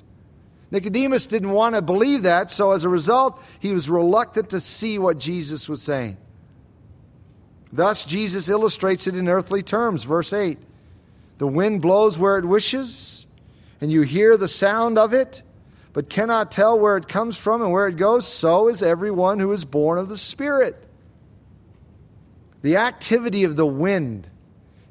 Nicodemus 0.70 1.28
didn't 1.28 1.52
want 1.52 1.76
to 1.76 1.82
believe 1.82 2.24
that, 2.24 2.50
so 2.50 2.72
as 2.72 2.84
a 2.84 2.90
result, 2.90 3.42
he 3.60 3.72
was 3.72 3.90
reluctant 3.90 4.50
to 4.50 4.60
see 4.60 5.00
what 5.00 5.18
Jesus 5.18 5.70
was 5.70 5.82
saying. 5.82 6.18
Thus, 7.72 8.06
Jesus 8.06 8.50
illustrates 8.50 9.08
it 9.08 9.16
in 9.16 9.28
earthly 9.30 9.64
terms. 9.64 10.04
Verse 10.04 10.34
8 10.34 10.58
The 11.38 11.48
wind 11.48 11.82
blows 11.82 12.18
where 12.18 12.38
it 12.38 12.46
wishes, 12.46 13.28
and 13.80 13.92
you 13.92 14.02
hear 14.02 14.36
the 14.36 14.48
sound 14.48 14.98
of 14.98 15.14
it, 15.14 15.42
but 15.94 16.10
cannot 16.10 16.52
tell 16.52 16.78
where 16.78 16.98
it 16.98 17.08
comes 17.08 17.38
from 17.38 17.62
and 17.62 17.72
where 17.72 17.88
it 17.88 17.96
goes. 17.96 18.28
So 18.28 18.68
is 18.68 18.84
everyone 18.84 19.40
who 19.40 19.52
is 19.54 19.64
born 19.64 19.98
of 19.98 20.10
the 20.10 20.18
Spirit. 20.18 20.84
The 22.62 22.76
activity 22.76 23.44
of 23.46 23.56
the 23.56 23.66
wind 23.66 24.30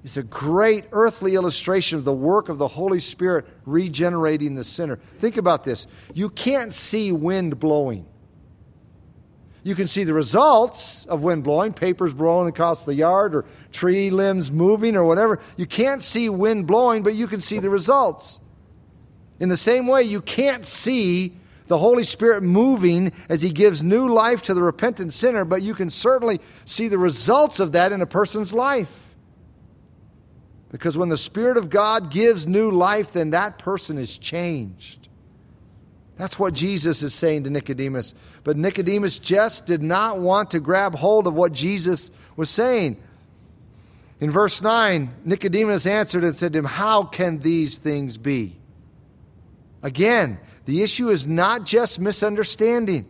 is 0.06 0.16
a 0.16 0.22
great 0.22 0.86
earthly 0.92 1.34
illustration 1.34 1.98
of 1.98 2.04
the 2.04 2.12
work 2.12 2.48
of 2.48 2.58
the 2.58 2.68
Holy 2.68 3.00
Spirit 3.00 3.44
regenerating 3.64 4.54
the 4.54 4.62
sinner. 4.62 5.00
Think 5.18 5.36
about 5.36 5.64
this 5.64 5.88
you 6.14 6.30
can't 6.30 6.72
see 6.72 7.10
wind 7.10 7.58
blowing. 7.58 8.06
You 9.64 9.74
can 9.74 9.88
see 9.88 10.04
the 10.04 10.14
results 10.14 11.06
of 11.06 11.24
wind 11.24 11.42
blowing, 11.42 11.72
papers 11.72 12.14
blowing 12.14 12.48
across 12.48 12.84
the 12.84 12.94
yard, 12.94 13.34
or 13.34 13.46
tree 13.72 14.10
limbs 14.10 14.52
moving, 14.52 14.94
or 14.94 15.04
whatever. 15.04 15.40
You 15.56 15.66
can't 15.66 16.00
see 16.00 16.28
wind 16.28 16.68
blowing, 16.68 17.02
but 17.02 17.14
you 17.14 17.26
can 17.26 17.40
see 17.40 17.58
the 17.58 17.68
results. 17.68 18.38
In 19.40 19.48
the 19.48 19.56
same 19.56 19.88
way, 19.88 20.04
you 20.04 20.20
can't 20.22 20.64
see 20.64 21.34
the 21.66 21.78
Holy 21.78 22.04
Spirit 22.04 22.44
moving 22.44 23.10
as 23.28 23.42
He 23.42 23.50
gives 23.50 23.82
new 23.82 24.08
life 24.08 24.40
to 24.42 24.54
the 24.54 24.62
repentant 24.62 25.12
sinner, 25.12 25.44
but 25.44 25.62
you 25.62 25.74
can 25.74 25.90
certainly 25.90 26.40
see 26.64 26.86
the 26.86 26.96
results 26.96 27.58
of 27.58 27.72
that 27.72 27.90
in 27.90 28.00
a 28.00 28.06
person's 28.06 28.52
life. 28.52 29.05
Because 30.70 30.98
when 30.98 31.08
the 31.08 31.18
Spirit 31.18 31.56
of 31.56 31.70
God 31.70 32.10
gives 32.10 32.46
new 32.46 32.70
life, 32.70 33.12
then 33.12 33.30
that 33.30 33.58
person 33.58 33.98
is 33.98 34.18
changed. 34.18 35.08
That's 36.16 36.38
what 36.38 36.54
Jesus 36.54 37.02
is 37.02 37.14
saying 37.14 37.44
to 37.44 37.50
Nicodemus. 37.50 38.14
But 38.42 38.56
Nicodemus 38.56 39.18
just 39.18 39.66
did 39.66 39.82
not 39.82 40.18
want 40.18 40.52
to 40.52 40.60
grab 40.60 40.94
hold 40.94 41.26
of 41.26 41.34
what 41.34 41.52
Jesus 41.52 42.10
was 42.36 42.48
saying. 42.48 43.02
In 44.18 44.30
verse 44.30 44.62
9, 44.62 45.14
Nicodemus 45.24 45.86
answered 45.86 46.24
and 46.24 46.34
said 46.34 46.54
to 46.54 46.60
him, 46.60 46.64
How 46.64 47.02
can 47.02 47.38
these 47.38 47.76
things 47.76 48.16
be? 48.16 48.56
Again, 49.82 50.38
the 50.64 50.82
issue 50.82 51.10
is 51.10 51.26
not 51.26 51.64
just 51.64 52.00
misunderstanding. 52.00 53.06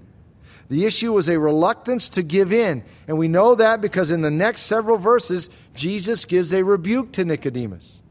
The 0.68 0.84
issue 0.84 1.12
was 1.12 1.28
a 1.28 1.38
reluctance 1.38 2.08
to 2.10 2.24
give 2.24 2.52
in. 2.52 2.82
And 3.06 3.18
we 3.18 3.28
know 3.28 3.54
that 3.54 3.80
because 3.80 4.10
in 4.10 4.22
the 4.22 4.32
next 4.32 4.62
several 4.62 4.98
verses, 4.98 5.48
Jesus 5.76 6.24
gives 6.24 6.52
a 6.52 6.64
rebuke 6.64 7.12
to 7.12 7.24
Nicodemus. 7.24 8.02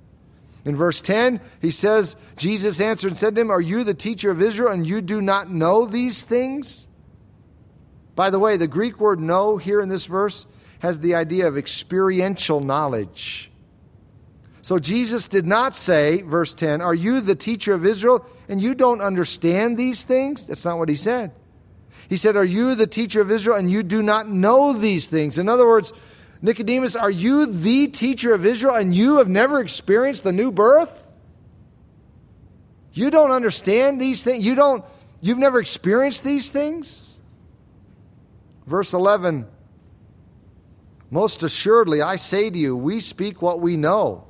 In 0.64 0.76
verse 0.76 1.00
10, 1.00 1.40
he 1.62 1.70
says, 1.70 2.16
Jesus 2.38 2.82
answered 2.82 3.10
and 3.10 3.18
said 3.18 3.36
to 3.36 3.42
him, 3.42 3.52
Are 3.52 3.62
you 3.62 3.84
the 3.84 3.94
teacher 3.94 4.32
of 4.32 4.42
Israel 4.42 4.72
and 4.72 4.86
you 4.86 5.02
do 5.02 5.22
not 5.22 5.52
know 5.52 5.86
these 5.86 6.24
things? 6.24 6.88
By 8.16 8.30
the 8.30 8.40
way, 8.40 8.58
the 8.58 8.68
Greek 8.68 9.00
word 9.00 9.20
know 9.20 9.58
here 9.58 9.82
in 9.82 9.90
this 9.90 10.06
verse 10.06 10.48
has 10.80 11.00
the 11.00 11.16
idea 11.16 11.48
of 11.48 11.58
experiential 11.58 12.62
knowledge. 12.62 13.52
So 14.62 14.80
Jesus 14.80 15.28
did 15.28 15.46
not 15.46 15.76
say, 15.76 16.24
verse 16.24 16.56
10, 16.56 16.82
Are 16.82 16.96
you 16.96 17.22
the 17.22 17.36
teacher 17.36 17.74
of 17.76 17.86
Israel 17.86 18.26
and 18.50 18.60
you 18.60 18.74
don't 18.74 19.02
understand 19.02 19.78
these 19.78 20.04
things? 20.04 20.48
That's 20.48 20.66
not 20.66 20.80
what 20.80 20.90
he 20.90 20.96
said. 20.96 21.32
He 22.10 22.18
said, 22.18 22.36
Are 22.36 22.46
you 22.46 22.74
the 22.74 22.88
teacher 22.88 23.22
of 23.22 23.30
Israel 23.30 23.58
and 23.58 23.70
you 23.70 23.84
do 23.84 24.02
not 24.02 24.28
know 24.28 24.74
these 24.74 25.08
things? 25.08 25.38
In 25.38 25.48
other 25.48 25.68
words, 25.68 25.94
Nicodemus, 26.46 26.96
are 26.96 27.10
you 27.10 27.48
the 27.48 27.88
teacher 27.88 28.32
of 28.32 28.46
Israel 28.46 28.76
and 28.76 28.96
you 28.96 29.18
have 29.18 29.28
never 29.28 29.60
experienced 29.60 30.24
the 30.24 30.32
new 30.32 30.52
birth? 30.52 31.08
You 32.94 33.10
don't 33.10 33.32
understand 33.32 34.00
these 34.00 34.22
things? 34.22 34.46
You 34.46 34.54
don't 34.54 34.86
you've 35.22 35.40
never 35.40 35.60
experienced 35.60 36.24
these 36.24 36.52
things? 36.52 37.20
Verse 38.68 38.94
11 38.94 39.48
Most 41.10 41.42
assuredly 41.42 42.04
I 42.04 42.18
say 42.18 42.52
to 42.52 42.58
you, 42.58 42.78
we 42.78 43.00
speak 43.00 43.42
what 43.42 43.60
we 43.60 43.76
know 43.76 44.28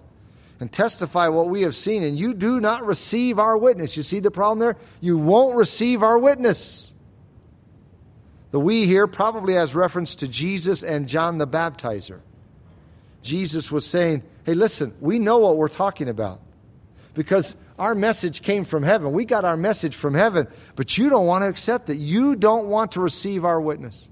and 0.61 0.71
testify 0.71 1.27
what 1.27 1.49
we 1.49 1.63
have 1.63 1.75
seen, 1.75 2.01
and 2.01 2.17
you 2.17 2.33
do 2.33 2.61
not 2.61 2.85
receive 2.85 3.39
our 3.39 3.57
witness. 3.57 3.97
You 3.97 4.03
see 4.03 4.21
the 4.21 4.31
problem 4.31 4.59
there? 4.59 4.77
You 5.01 5.17
won't 5.17 5.57
receive 5.57 6.01
our 6.01 6.17
witness. 6.17 6.94
The 8.55 8.59
we 8.61 8.85
here 8.85 9.05
probably 9.05 9.55
has 9.55 9.75
reference 9.75 10.15
to 10.15 10.29
Jesus 10.29 10.81
and 10.81 11.09
John 11.09 11.39
the 11.39 11.45
Baptizer. 11.45 12.21
Jesus 13.21 13.69
was 13.69 13.85
saying, 13.85 14.23
Hey, 14.45 14.53
listen, 14.53 14.93
we 15.01 15.19
know 15.19 15.39
what 15.39 15.57
we're 15.57 15.67
talking 15.67 16.07
about 16.07 16.39
because 17.15 17.57
our 17.77 17.93
message 17.93 18.43
came 18.43 18.63
from 18.63 18.81
heaven. 18.83 19.11
We 19.11 19.25
got 19.25 19.43
our 19.43 19.57
message 19.57 19.93
from 19.93 20.13
heaven, 20.13 20.47
but 20.77 20.97
you 20.97 21.09
don't 21.09 21.25
want 21.25 21.41
to 21.41 21.49
accept 21.49 21.89
it. 21.89 21.97
You 21.97 22.37
don't 22.37 22.67
want 22.67 22.93
to 22.93 23.01
receive 23.01 23.43
our 23.43 23.59
witness. 23.59 24.09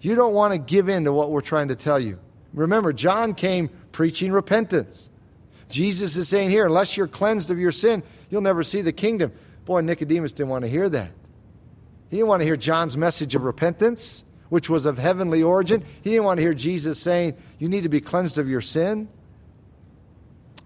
You 0.00 0.14
don't 0.14 0.32
want 0.32 0.54
to 0.54 0.58
give 0.58 0.88
in 0.88 1.04
to 1.04 1.12
what 1.12 1.30
we're 1.30 1.42
trying 1.42 1.68
to 1.68 1.76
tell 1.76 2.00
you. 2.00 2.18
Remember, 2.54 2.90
John 2.94 3.34
came 3.34 3.68
preaching 3.92 4.32
repentance. 4.32 5.10
Jesus 5.68 6.16
is 6.16 6.26
saying 6.26 6.48
here, 6.48 6.64
unless 6.64 6.96
you're 6.96 7.06
cleansed 7.06 7.50
of 7.50 7.58
your 7.58 7.70
sin, 7.70 8.02
you'll 8.30 8.40
never 8.40 8.62
see 8.62 8.80
the 8.80 8.94
kingdom. 8.94 9.30
Boy, 9.66 9.82
Nicodemus 9.82 10.32
didn't 10.32 10.48
want 10.48 10.64
to 10.64 10.70
hear 10.70 10.88
that. 10.88 11.10
He 12.10 12.16
didn't 12.16 12.28
want 12.28 12.40
to 12.40 12.44
hear 12.44 12.56
John's 12.56 12.96
message 12.96 13.34
of 13.34 13.42
repentance, 13.42 14.24
which 14.48 14.70
was 14.70 14.86
of 14.86 14.98
heavenly 14.98 15.42
origin. 15.42 15.84
He 16.02 16.10
didn't 16.10 16.24
want 16.24 16.38
to 16.38 16.42
hear 16.42 16.54
Jesus 16.54 17.00
saying, 17.00 17.36
You 17.58 17.68
need 17.68 17.82
to 17.82 17.88
be 17.88 18.00
cleansed 18.00 18.38
of 18.38 18.48
your 18.48 18.60
sin. 18.60 19.08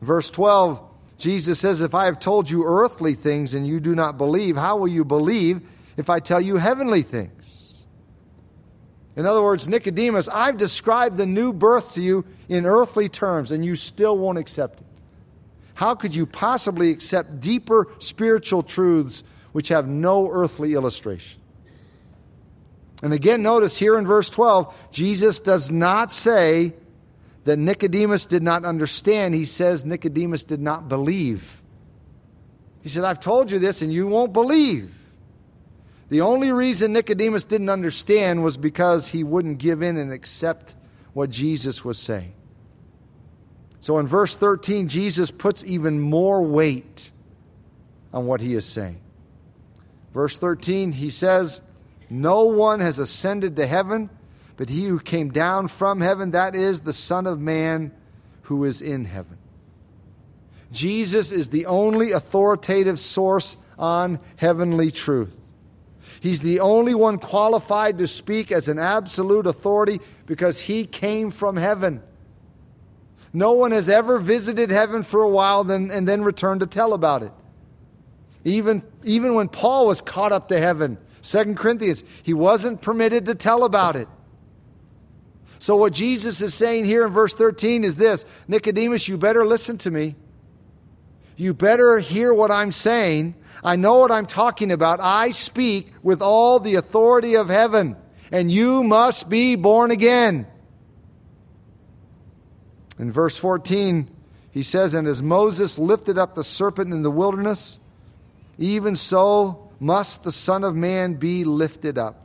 Verse 0.01 0.31
12, 0.31 0.83
Jesus 1.19 1.59
says, 1.59 1.81
If 1.81 1.95
I 1.95 2.07
have 2.07 2.19
told 2.19 2.51
you 2.51 2.65
earthly 2.65 3.15
things 3.15 3.55
and 3.55 3.67
you 3.67 3.81
do 3.81 3.95
not 3.95 4.19
believe, 4.19 4.57
how 4.57 4.77
will 4.77 4.89
you 4.89 5.05
believe 5.05 5.63
if 5.97 6.11
I 6.11 6.21
tell 6.21 6.41
you 6.41 6.57
heavenly 6.57 7.03
things? 7.03 7.87
In 9.17 9.27
other 9.27 9.43
words, 9.43 9.69
Nicodemus, 9.69 10.29
I've 10.29 10.57
described 10.57 11.17
the 11.17 11.27
new 11.27 11.53
birth 11.53 11.95
to 11.95 12.03
you 12.03 12.25
in 12.49 12.65
earthly 12.65 13.09
terms 13.09 13.51
and 13.51 13.65
you 13.65 13.77
still 13.77 14.17
won't 14.17 14.39
accept 14.39 14.81
it. 14.81 14.87
How 15.75 15.95
could 15.95 16.15
you 16.15 16.27
possibly 16.27 16.91
accept 16.91 17.41
deeper 17.41 17.89
spiritual 17.99 18.63
truths 18.63 19.25
which 19.53 19.69
have 19.69 19.89
no 19.89 20.31
earthly 20.31 20.75
illustration? 20.75 21.41
And 23.03 23.13
again, 23.13 23.43
notice 23.43 23.79
here 23.79 23.99
in 23.99 24.07
verse 24.07 24.29
12, 24.31 24.75
Jesus 24.93 25.41
does 25.41 25.71
not 25.71 26.13
say 26.13 26.75
that 27.45 27.59
Nicodemus 27.59 28.27
did 28.27 28.43
not 28.43 28.65
understand. 28.65 29.35
He 29.35 29.47
says 29.47 29.85
Nicodemus 29.85 30.45
did 30.45 30.61
not 30.61 30.89
believe. 30.89 31.63
He 32.83 32.89
said, 32.89 33.05
I've 33.05 33.21
told 33.21 33.51
you 33.51 33.59
this 33.59 33.83
and 33.83 33.93
you 33.93 34.07
won't 34.07 34.33
believe. 34.33 34.95
The 36.11 36.23
only 36.23 36.51
reason 36.53 36.93
Nicodemus 36.93 37.45
didn't 37.45 37.69
understand 37.69 38.43
was 38.43 38.57
because 38.57 39.09
he 39.09 39.25
wouldn't 39.25 39.59
give 39.59 39.81
in 39.81 39.97
and 39.97 40.13
accept 40.13 40.75
what 41.13 41.31
Jesus 41.31 41.85
was 41.85 41.99
saying. 41.99 42.35
So 43.81 43.99
in 43.99 44.07
verse 44.07 44.35
13, 44.35 44.89
Jesus 44.89 45.31
puts 45.31 45.65
even 45.65 46.01
more 46.01 46.43
weight 46.43 47.11
on 48.13 48.27
what 48.27 48.41
he 48.41 48.55
is 48.55 48.67
saying. 48.67 49.01
Verse 50.13 50.37
13, 50.37 50.93
he 50.93 51.11
says, 51.11 51.63
No 52.09 52.45
one 52.45 52.81
has 52.81 52.99
ascended 52.99 53.57
to 53.57 53.67
heaven 53.67 54.11
but 54.61 54.69
he 54.69 54.85
who 54.85 55.01
came 55.01 55.31
down 55.31 55.69
from 55.69 56.03
heaven, 56.03 56.33
that 56.33 56.55
is 56.55 56.83
the 56.83 56.93
Son 56.93 57.27
of 57.27 57.41
Man 57.41 57.93
who 58.43 58.67
is 58.67 58.83
in 58.83 59.07
heaven. 59.07 59.39
Jesus 60.71 61.33
is 61.33 61.49
the 61.49 61.65
only 61.65 62.13
authoritative 62.13 63.01
source 63.01 63.57
on 63.79 64.21
heavenly 64.37 64.91
truth. 64.91 65.51
He's 66.21 66.43
the 66.43 66.61
only 66.61 66.95
one 66.95 67.17
qualified 67.17 67.97
to 67.97 68.07
speak 68.07 68.53
as 68.53 68.69
an 68.69 68.79
absolute 68.79 69.47
authority 69.47 69.99
because 70.27 70.61
he 70.61 70.85
came 70.85 71.31
from 71.31 71.57
heaven. 71.57 72.03
No 73.33 73.53
one 73.53 73.73
has 73.73 73.89
ever 73.89 74.19
visited 74.19 74.71
heaven 74.71 75.05
for 75.05 75.23
a 75.23 75.29
while 75.31 75.71
and 75.71 76.07
then 76.07 76.23
returned 76.23 76.61
to 76.61 76.67
tell 76.67 76.93
about 76.93 77.23
it. 77.23 77.33
Even, 78.45 78.83
even 79.05 79.35
when 79.35 79.49
Paul 79.49 79.87
was 79.87 80.01
caught 80.01 80.33
up 80.33 80.49
to 80.49 80.59
heaven, 80.59 80.99
2 81.23 81.55
Corinthians, 81.55 82.05
he 82.23 82.33
wasn't 82.33 82.81
permitted 82.81 83.27
to 83.27 83.35
tell 83.35 83.65
about 83.65 83.97
it. 83.97 84.09
So, 85.59 85.77
what 85.77 85.93
Jesus 85.93 86.41
is 86.41 86.55
saying 86.55 86.87
here 86.87 87.07
in 87.07 87.13
verse 87.13 87.35
13 87.35 87.85
is 87.85 87.99
this 87.99 88.25
Nicodemus, 88.49 89.09
you 89.09 89.19
better 89.19 89.45
listen 89.45 89.77
to 89.79 89.91
me. 89.91 90.17
You 91.37 91.53
better 91.53 91.99
hear 91.99 92.33
what 92.33 92.51
I'm 92.51 92.73
saying. 92.73 93.35
I 93.63 93.77
know 93.77 93.99
what 93.99 94.11
I'm 94.11 94.27
talking 94.27 94.73
about. 94.73 95.01
I 95.01 95.31
speak 95.31 95.93
with 96.03 96.23
all 96.23 96.61
the 96.61 96.77
authority 96.77 97.35
of 97.35 97.49
heaven, 97.49 97.97
and 98.33 98.51
you 98.51 98.83
must 98.85 99.29
be 99.29 99.57
born 99.57 99.91
again. 99.91 100.47
In 102.99 103.13
verse 103.13 103.39
14, 103.39 104.09
he 104.51 104.63
says, 104.63 104.93
And 104.95 105.09
as 105.09 105.23
Moses 105.23 105.79
lifted 105.79 106.19
up 106.19 106.35
the 106.35 106.45
serpent 106.45 106.93
in 106.93 107.03
the 107.03 107.11
wilderness, 107.11 107.80
even 108.61 108.95
so 108.95 109.73
must 109.81 110.23
the 110.23 110.31
Son 110.31 110.63
of 110.63 110.77
Man 110.77 111.15
be 111.15 111.43
lifted 111.43 111.99
up 111.99 112.21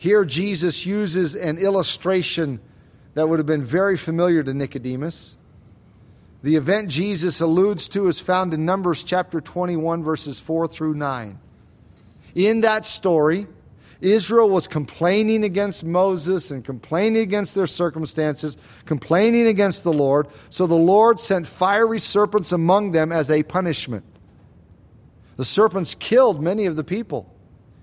here, 0.00 0.24
Jesus 0.24 0.86
uses 0.86 1.36
an 1.36 1.58
illustration 1.58 2.58
that 3.12 3.28
would 3.28 3.38
have 3.38 3.44
been 3.44 3.62
very 3.62 3.98
familiar 3.98 4.42
to 4.42 4.54
Nicodemus. 4.54 5.36
The 6.42 6.56
event 6.56 6.88
Jesus 6.88 7.42
alludes 7.42 7.86
to 7.88 8.08
is 8.08 8.18
found 8.18 8.54
in 8.54 8.64
Numbers 8.64 9.02
chapter 9.02 9.42
21, 9.42 10.02
verses 10.02 10.40
4 10.40 10.68
through 10.68 10.94
9. 10.94 11.38
In 12.34 12.62
that 12.62 12.86
story, 12.86 13.46
Israel 14.00 14.48
was 14.48 14.66
complaining 14.66 15.44
against 15.44 15.84
Moses 15.84 16.50
and 16.50 16.64
complaining 16.64 17.20
against 17.20 17.54
their 17.54 17.66
circumstances, 17.66 18.56
complaining 18.86 19.48
against 19.48 19.84
the 19.84 19.92
Lord. 19.92 20.28
So 20.48 20.66
the 20.66 20.74
Lord 20.74 21.20
sent 21.20 21.46
fiery 21.46 22.00
serpents 22.00 22.52
among 22.52 22.92
them 22.92 23.12
as 23.12 23.30
a 23.30 23.42
punishment. 23.42 24.06
The 25.40 25.46
serpents 25.46 25.94
killed 25.94 26.42
many 26.42 26.66
of 26.66 26.76
the 26.76 26.84
people 26.84 27.34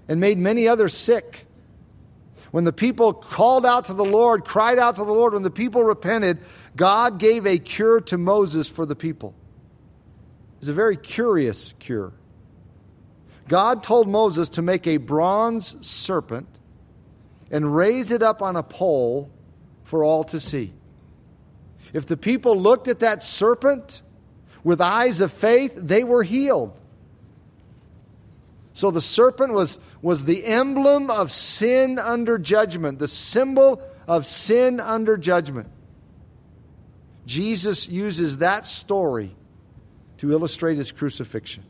and 0.07 0.19
made 0.19 0.37
many 0.37 0.67
others 0.67 0.93
sick. 0.93 1.47
When 2.51 2.65
the 2.65 2.71
people 2.71 3.13
called 3.13 3.65
out 3.65 3.85
to 3.85 3.95
the 3.95 4.05
Lord, 4.05 4.45
cried 4.45 4.77
out 4.77 4.97
to 4.97 5.03
the 5.03 5.11
Lord, 5.11 5.33
when 5.33 5.41
the 5.41 5.49
people 5.49 5.83
repented, 5.83 6.37
God 6.75 7.17
gave 7.17 7.47
a 7.47 7.57
cure 7.57 7.99
to 8.01 8.17
Moses 8.19 8.69
for 8.69 8.85
the 8.85 8.95
people. 8.95 9.33
It's 10.59 10.67
a 10.67 10.73
very 10.73 10.97
curious 10.97 11.73
cure. 11.79 12.13
God 13.47 13.81
told 13.81 14.07
Moses 14.07 14.49
to 14.49 14.61
make 14.61 14.85
a 14.85 14.97
bronze 14.97 15.83
serpent 15.83 16.47
and 17.49 17.75
raise 17.75 18.11
it 18.11 18.21
up 18.21 18.43
on 18.43 18.55
a 18.55 18.61
pole 18.61 19.31
for 19.83 20.03
all 20.03 20.23
to 20.25 20.39
see. 20.39 20.73
If 21.91 22.05
the 22.05 22.17
people 22.17 22.55
looked 22.55 22.87
at 22.87 22.99
that 22.99 23.23
serpent 23.23 24.03
with 24.63 24.79
eyes 24.79 25.21
of 25.21 25.33
faith, 25.33 25.73
they 25.75 26.03
were 26.03 26.21
healed. 26.21 26.79
So 28.77 28.91
the 28.91 29.01
serpent 29.01 29.53
was, 29.53 29.79
was 30.03 30.25
the 30.25 30.45
emblem 30.45 31.09
of 31.09 31.31
sin 31.31 31.97
under 31.97 32.37
judgment, 32.37 32.99
the 32.99 33.07
symbol 33.07 33.81
of 34.07 34.27
sin 34.27 34.79
under 34.79 35.17
judgment. 35.17 35.67
Jesus 37.25 37.89
uses 37.89 38.37
that 38.37 38.67
story 38.67 39.35
to 40.19 40.31
illustrate 40.31 40.77
his 40.77 40.91
crucifixion. 40.91 41.63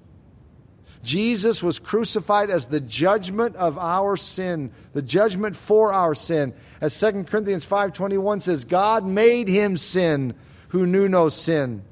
Jesus 1.02 1.63
was 1.63 1.80
crucified 1.80 2.50
as 2.50 2.65
the 2.65 2.82
judgment 2.82 3.56
of 3.56 3.78
our 3.78 4.17
sin, 4.17 4.74
the 4.91 5.02
judgment 5.02 5.56
for 5.56 5.93
our 5.93 6.13
sin. 6.13 6.54
As 6.82 7.00
2 7.00 7.24
Corinthians 7.24 7.65
5:21 7.65 8.41
says, 8.41 8.65
God 8.65 9.06
made 9.06 9.48
him 9.48 9.78
sin 9.78 10.36
who 10.67 10.86
knew 10.86 11.08
no 11.08 11.30
sin. 11.30 11.86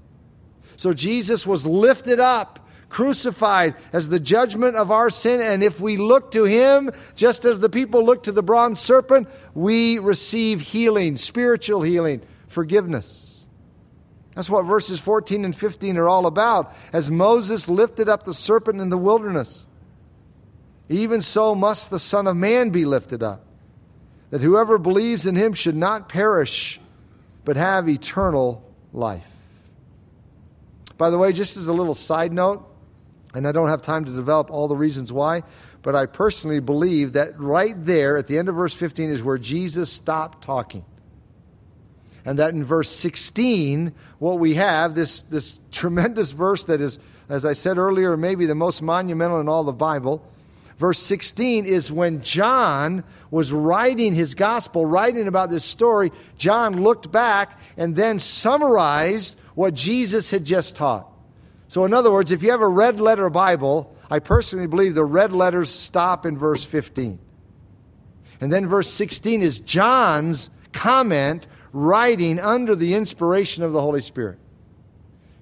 So 0.75 0.91
Jesus 0.91 1.47
was 1.47 1.65
lifted 1.65 2.19
up 2.19 2.59
crucified 2.95 3.75
as 3.91 4.07
the 4.07 4.21
judgment 4.21 4.77
of 4.77 4.89
our 4.89 5.09
sin. 5.09 5.41
And 5.41 5.61
if 5.61 5.81
we 5.81 5.97
look 5.97 6.31
to 6.31 6.45
him, 6.45 6.91
just 7.17 7.43
as 7.43 7.59
the 7.59 7.67
people 7.67 8.05
look 8.05 8.23
to 8.23 8.31
the 8.31 8.41
bronze 8.41 8.79
serpent, 8.79 9.27
we 9.53 9.99
receive 9.99 10.61
healing, 10.61 11.17
spiritual 11.17 11.81
healing, 11.81 12.21
forgiveness. 12.47 13.49
That's 14.33 14.49
what 14.49 14.63
verses 14.63 14.97
14 15.01 15.43
and 15.43 15.53
15 15.53 15.97
are 15.97 16.07
all 16.07 16.25
about. 16.25 16.73
As 16.93 17.11
Moses 17.11 17.67
lifted 17.67 18.07
up 18.07 18.23
the 18.23 18.33
serpent 18.33 18.79
in 18.79 18.87
the 18.87 18.97
wilderness, 18.97 19.67
even 20.87 21.19
so 21.19 21.53
must 21.53 21.89
the 21.89 21.99
Son 21.99 22.27
of 22.27 22.37
Man 22.37 22.69
be 22.69 22.85
lifted 22.85 23.21
up, 23.21 23.45
that 24.29 24.41
whoever 24.41 24.77
believes 24.77 25.27
in 25.27 25.35
him 25.35 25.51
should 25.51 25.75
not 25.75 26.07
perish, 26.07 26.79
but 27.43 27.57
have 27.57 27.89
eternal 27.89 28.63
life. 28.93 29.27
By 30.97 31.09
the 31.09 31.17
way, 31.17 31.33
just 31.33 31.57
as 31.57 31.67
a 31.67 31.73
little 31.73 31.93
side 31.93 32.31
note, 32.31 32.71
and 33.35 33.45
I 33.45 33.51
don't 33.51 33.67
have 33.67 33.81
time 33.81 34.05
to 34.05 34.11
develop 34.11 34.49
all 34.49 34.69
the 34.69 34.77
reasons 34.77 35.11
why, 35.11 35.43
but 35.81 35.93
I 35.93 36.05
personally 36.05 36.61
believe 36.61 37.13
that 37.13 37.37
right 37.39 37.75
there 37.77 38.17
at 38.17 38.27
the 38.27 38.39
end 38.39 38.47
of 38.47 38.55
verse 38.55 38.73
15 38.73 39.09
is 39.09 39.21
where 39.21 39.37
Jesus 39.37 39.91
stopped 39.91 40.41
talking. 40.41 40.85
And 42.23 42.39
that 42.39 42.53
in 42.53 42.63
verse 42.63 42.89
16, 42.89 43.93
what 44.17 44.39
we 44.39 44.55
have, 44.55 44.95
this, 44.95 45.21
this 45.21 45.59
tremendous 45.71 46.31
verse 46.31 46.63
that 46.65 46.81
is, 46.81 46.97
as 47.29 47.45
I 47.45 47.53
said 47.53 47.77
earlier, 47.77 48.17
maybe 48.17 48.45
the 48.45 48.55
most 48.55 48.81
monumental 48.81 49.39
in 49.41 49.49
all 49.49 49.63
the 49.63 49.73
Bible. 49.73 50.25
Verse 50.77 50.99
16 50.99 51.65
is 51.65 51.91
when 51.91 52.21
John 52.21 53.03
was 53.29 53.51
writing 53.51 54.13
his 54.13 54.33
gospel, 54.33 54.85
writing 54.85 55.27
about 55.27 55.49
this 55.49 55.65
story, 55.65 56.11
John 56.37 56.83
looked 56.83 57.11
back 57.11 57.59
and 57.77 57.95
then 57.95 58.17
summarized 58.17 59.37
what 59.55 59.73
Jesus 59.73 60.31
had 60.31 60.45
just 60.45 60.75
taught. 60.75 61.11
So, 61.75 61.83
in 61.83 61.93
other 61.93 62.09
words, 62.09 62.31
if 62.31 62.41
you 62.41 62.51
have 62.51 62.61
a 62.61 62.69
red 62.69 63.01
letter 63.01 63.29
Bible, 63.29 63.93
I 64.09 64.19
personally 64.19 64.65
believe 64.65 64.95
the 64.95 65.03
red 65.03 65.33
letters 65.33 65.69
stop 65.69 66.25
in 66.25 66.37
verse 66.37 66.63
15. 66.63 67.19
And 68.39 68.53
then 68.53 68.65
verse 68.65 68.89
16 68.89 69.41
is 69.41 69.59
John's 69.59 70.49
comment 70.71 71.47
writing 71.73 72.39
under 72.39 72.77
the 72.77 72.93
inspiration 72.93 73.61
of 73.61 73.73
the 73.73 73.81
Holy 73.81 73.99
Spirit. 73.99 74.39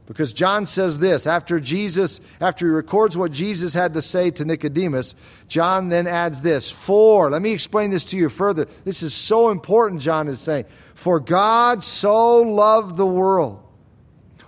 Because 0.08 0.34
John 0.34 0.66
says 0.66 0.97
this 0.97 1.28
after 1.28 1.60
Jesus, 1.60 2.20
after 2.41 2.66
he 2.66 2.72
records 2.72 3.16
what 3.16 3.32
Jesus 3.32 3.76
had 3.76 3.93
to 3.93 4.01
say 4.01 4.32
to 4.32 4.43
Nicodemus, 4.43 5.14
John 5.47 5.89
then 5.89 6.08
adds 6.08 6.41
this 6.41 6.72
For, 6.72 7.30
let 7.30 7.43
me 7.43 7.51
explain 7.51 7.91
this 7.91 8.05
to 8.05 8.18
you 8.18 8.30
further. 8.30 8.68
This 8.86 9.03
is 9.03 9.14
so 9.14 9.51
important, 9.51 10.01
John 10.01 10.28
is 10.28 10.39
saying. 10.39 10.66
For 10.95 11.20
God 11.20 11.84
so 11.84 12.38
loved 12.38 12.95
the 12.95 13.05
world 13.05 13.62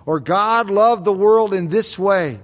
or 0.06 0.20
God 0.20 0.70
loved 0.70 1.04
the 1.04 1.12
world 1.12 1.52
in 1.52 1.68
this 1.68 1.98
way 1.98 2.40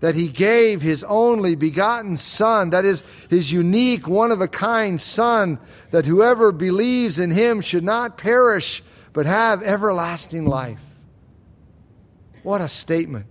that 0.00 0.16
he 0.16 0.26
gave 0.26 0.82
his 0.82 1.04
only 1.04 1.54
begotten 1.54 2.16
Son, 2.16 2.70
that 2.70 2.84
is, 2.84 3.04
his 3.30 3.52
unique, 3.52 4.08
one 4.08 4.32
of 4.32 4.40
a 4.40 4.48
kind 4.48 5.00
Son, 5.00 5.60
that 5.92 6.06
whoever 6.06 6.50
believes 6.50 7.20
in 7.20 7.30
him 7.30 7.60
should 7.60 7.84
not 7.84 8.18
perish, 8.18 8.82
but 9.12 9.26
have 9.26 9.62
everlasting 9.62 10.44
life. 10.44 10.80
What 12.42 12.60
a 12.60 12.66
statement. 12.66 13.26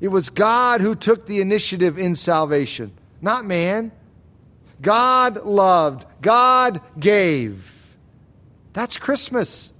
It 0.00 0.08
was 0.08 0.30
God 0.30 0.80
who 0.80 0.94
took 0.94 1.26
the 1.26 1.40
initiative 1.40 1.98
in 1.98 2.14
salvation, 2.14 2.92
not 3.20 3.44
man. 3.44 3.90
God 4.80 5.44
loved, 5.44 6.06
God 6.20 6.80
gave. 6.98 7.96
That's 8.74 8.96
Christmas. 8.96 9.72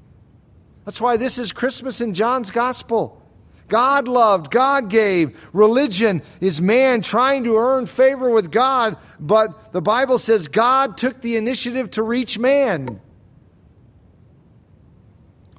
That's 0.85 1.01
why 1.01 1.16
this 1.16 1.39
is 1.39 1.53
Christmas 1.53 2.01
in 2.01 2.14
John's 2.14 2.51
gospel. 2.51 3.22
God 3.68 4.07
loved, 4.07 4.51
God 4.51 4.91
gave. 4.91 5.39
Religion 5.55 6.22
is 6.41 6.61
man 6.61 7.01
trying 7.01 7.45
to 7.45 7.57
earn 7.57 7.87
favor 7.87 8.28
with 8.30 8.51
God, 8.51 8.99
but 9.18 9.72
the 9.72 9.80
Bible 9.80 10.18
says 10.18 10.49
God 10.49 10.99
took 10.99 11.22
the 11.22 11.37
initiative 11.37 11.91
to 11.93 12.03
reach 12.03 12.39
man. 12.39 13.01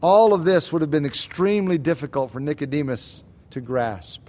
All 0.01 0.33
of 0.33 0.43
this 0.43 0.71
would 0.71 0.81
have 0.81 0.91
been 0.91 1.05
extremely 1.05 1.77
difficult 1.77 2.31
for 2.31 2.39
Nicodemus 2.39 3.23
to 3.51 3.61
grasp. 3.61 4.21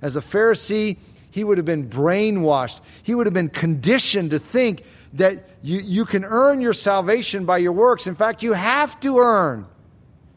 As 0.00 0.16
a 0.16 0.20
Pharisee, 0.20 0.96
he 1.30 1.44
would 1.44 1.58
have 1.58 1.66
been 1.66 1.88
brainwashed. 1.88 2.80
He 3.02 3.14
would 3.14 3.26
have 3.26 3.34
been 3.34 3.50
conditioned 3.50 4.30
to 4.30 4.38
think 4.38 4.84
that 5.12 5.48
you, 5.62 5.78
you 5.78 6.04
can 6.04 6.24
earn 6.24 6.60
your 6.60 6.72
salvation 6.72 7.44
by 7.44 7.58
your 7.58 7.72
works. 7.72 8.06
In 8.06 8.14
fact, 8.14 8.42
you 8.42 8.54
have 8.54 8.98
to 9.00 9.18
earn 9.18 9.66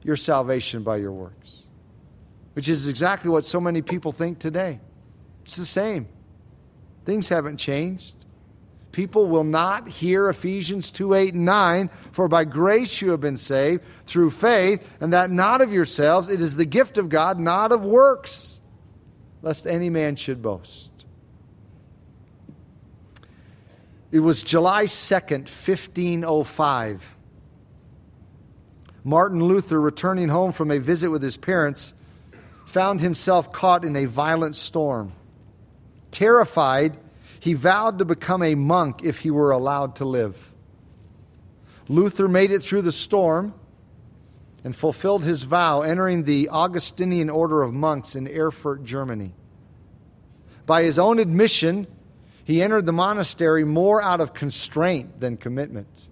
your 0.03 0.15
salvation 0.15 0.83
by 0.83 0.97
your 0.97 1.11
works, 1.11 1.67
which 2.53 2.69
is 2.69 2.87
exactly 2.87 3.29
what 3.29 3.45
so 3.45 3.59
many 3.61 3.81
people 3.81 4.11
think 4.11 4.39
today. 4.39 4.79
It's 5.45 5.55
the 5.55 5.65
same. 5.65 6.07
Things 7.05 7.29
haven't 7.29 7.57
changed. 7.57 8.15
People 8.91 9.27
will 9.27 9.45
not 9.45 9.87
hear 9.87 10.27
Ephesians 10.29 10.91
2 10.91 11.13
8 11.13 11.33
and 11.33 11.45
9, 11.45 11.89
for 12.11 12.27
by 12.27 12.43
grace 12.43 13.01
you 13.01 13.11
have 13.11 13.21
been 13.21 13.37
saved 13.37 13.83
through 14.05 14.31
faith, 14.31 14.87
and 14.99 15.13
that 15.13 15.31
not 15.31 15.61
of 15.61 15.71
yourselves. 15.71 16.29
It 16.29 16.41
is 16.41 16.57
the 16.57 16.65
gift 16.65 16.97
of 16.97 17.07
God, 17.07 17.39
not 17.39 17.71
of 17.71 17.85
works, 17.85 18.59
lest 19.41 19.65
any 19.65 19.89
man 19.89 20.17
should 20.17 20.41
boast. 20.41 20.91
It 24.11 24.19
was 24.19 24.43
July 24.43 24.85
2nd, 24.85 25.47
1505 25.47 27.15
Martin 29.03 29.43
Luther, 29.43 29.81
returning 29.81 30.29
home 30.29 30.51
from 30.51 30.69
a 30.69 30.77
visit 30.77 31.09
with 31.09 31.23
his 31.23 31.37
parents, 31.37 31.93
found 32.65 33.01
himself 33.01 33.51
caught 33.51 33.83
in 33.83 33.95
a 33.95 34.05
violent 34.05 34.55
storm. 34.55 35.13
Terrified, 36.11 36.97
he 37.39 37.53
vowed 37.53 37.97
to 37.99 38.05
become 38.05 38.43
a 38.43 38.55
monk 38.55 39.01
if 39.03 39.19
he 39.19 39.31
were 39.31 39.51
allowed 39.51 39.95
to 39.95 40.05
live. 40.05 40.51
Luther 41.87 42.27
made 42.27 42.51
it 42.51 42.61
through 42.61 42.83
the 42.83 42.91
storm 42.91 43.53
and 44.63 44.75
fulfilled 44.75 45.23
his 45.23 45.43
vow, 45.43 45.81
entering 45.81 46.23
the 46.23 46.49
Augustinian 46.49 47.29
order 47.29 47.63
of 47.63 47.73
monks 47.73 48.15
in 48.15 48.27
Erfurt, 48.27 48.83
Germany. 48.83 49.33
By 50.67 50.83
his 50.83 50.99
own 50.99 51.17
admission, 51.17 51.87
he 52.43 52.61
entered 52.61 52.85
the 52.85 52.93
monastery 52.93 53.63
more 53.63 54.01
out 54.01 54.21
of 54.21 54.33
constraint 54.33 55.19
than 55.19 55.37
commitment. 55.37 56.07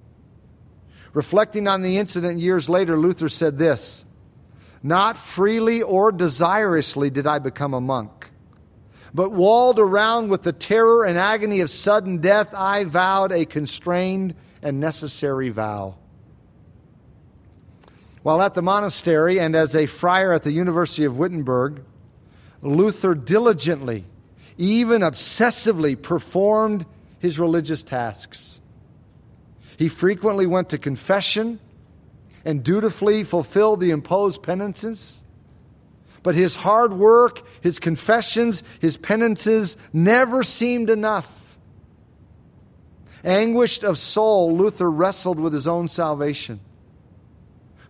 Reflecting 1.14 1.68
on 1.68 1.82
the 1.82 1.98
incident 1.98 2.40
years 2.40 2.70
later, 2.70 2.98
Luther 2.98 3.30
said 3.30 3.58
this 3.58 4.06
Not 4.84 5.18
freely 5.18 5.82
or 5.82 6.12
desirously 6.12 7.10
did 7.12 7.26
I 7.26 7.40
become 7.40 7.74
a 7.74 7.82
monk, 7.82 8.32
but 9.14 9.32
walled 9.32 9.80
around 9.80 10.30
with 10.30 10.44
the 10.44 10.54
terror 10.54 11.06
and 11.06 11.18
agony 11.18 11.62
of 11.62 11.70
sudden 11.70 12.20
death, 12.20 12.54
I 12.54 12.84
vowed 12.84 13.32
a 13.32 13.46
constrained 13.46 14.36
and 14.62 14.80
necessary 14.80 15.50
vow. 15.50 15.96
While 18.22 18.42
at 18.42 18.54
the 18.54 18.62
monastery 18.62 19.40
and 19.40 19.56
as 19.56 19.76
a 19.76 19.86
friar 19.86 20.34
at 20.34 20.44
the 20.44 20.52
University 20.52 21.06
of 21.06 21.18
Wittenberg, 21.18 21.84
Luther 22.62 23.16
diligently, 23.16 24.06
even 24.58 25.02
obsessively, 25.02 26.00
performed 26.00 26.86
his 27.18 27.40
religious 27.40 27.82
tasks. 27.82 28.62
He 29.80 29.88
frequently 29.88 30.46
went 30.46 30.68
to 30.70 30.78
confession 30.78 31.58
and 32.44 32.66
dutifully 32.66 33.24
fulfilled 33.24 33.80
the 33.80 33.92
imposed 33.92 34.44
penances. 34.44 35.24
But 36.22 36.36
his 36.36 36.58
hard 36.58 36.92
work, 36.92 37.42
his 37.62 37.80
confessions, 37.80 38.62
his 38.82 38.98
penances 38.98 39.78
never 39.94 40.44
seemed 40.44 40.90
enough. 40.90 41.58
Anguished 43.24 43.86
of 43.86 43.98
soul, 43.98 44.54
Luther 44.54 44.92
wrestled 44.92 45.40
with 45.40 45.54
his 45.54 45.66
own 45.66 45.88
salvation. 45.88 46.60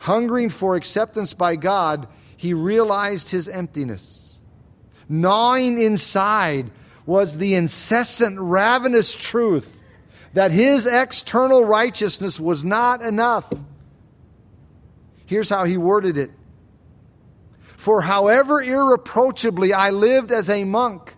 Hungering 0.01 0.49
for 0.49 0.75
acceptance 0.75 1.33
by 1.33 1.55
God, 1.55 2.07
he 2.37 2.53
realized 2.53 3.31
his 3.31 3.47
emptiness. 3.47 4.43
Gnawing 5.09 5.81
inside 5.81 6.69
was 7.07 7.37
the 7.37 7.55
incessant, 7.55 8.37
ravenous 8.39 9.15
truth 9.15 9.78
that 10.33 10.51
his 10.51 10.85
external 10.85 11.65
righteousness 11.65 12.39
was 12.39 12.63
not 12.63 13.01
enough. 13.01 13.51
Here's 15.25 15.49
how 15.49 15.65
he 15.65 15.77
worded 15.77 16.17
it 16.17 16.31
For 17.61 18.01
however 18.01 18.61
irreproachably 18.61 19.73
I 19.73 19.89
lived 19.89 20.31
as 20.31 20.49
a 20.49 20.63
monk, 20.63 21.15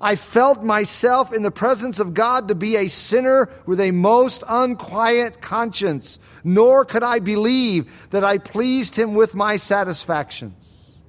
I 0.00 0.16
felt 0.16 0.64
myself 0.64 1.32
in 1.32 1.42
the 1.42 1.52
presence 1.52 2.00
of 2.00 2.12
God 2.12 2.48
to 2.48 2.56
be 2.56 2.74
a 2.74 2.88
sinner 2.88 3.48
with 3.66 3.78
a 3.78 3.92
most 3.92 4.42
unquiet 4.48 5.40
conscience, 5.40 6.18
nor 6.42 6.84
could 6.84 7.04
I 7.04 7.20
believe 7.20 8.08
that 8.10 8.24
I 8.24 8.38
pleased 8.38 8.96
him 8.96 9.14
with 9.14 9.36
my 9.36 9.56
satisfactions. 9.56 11.02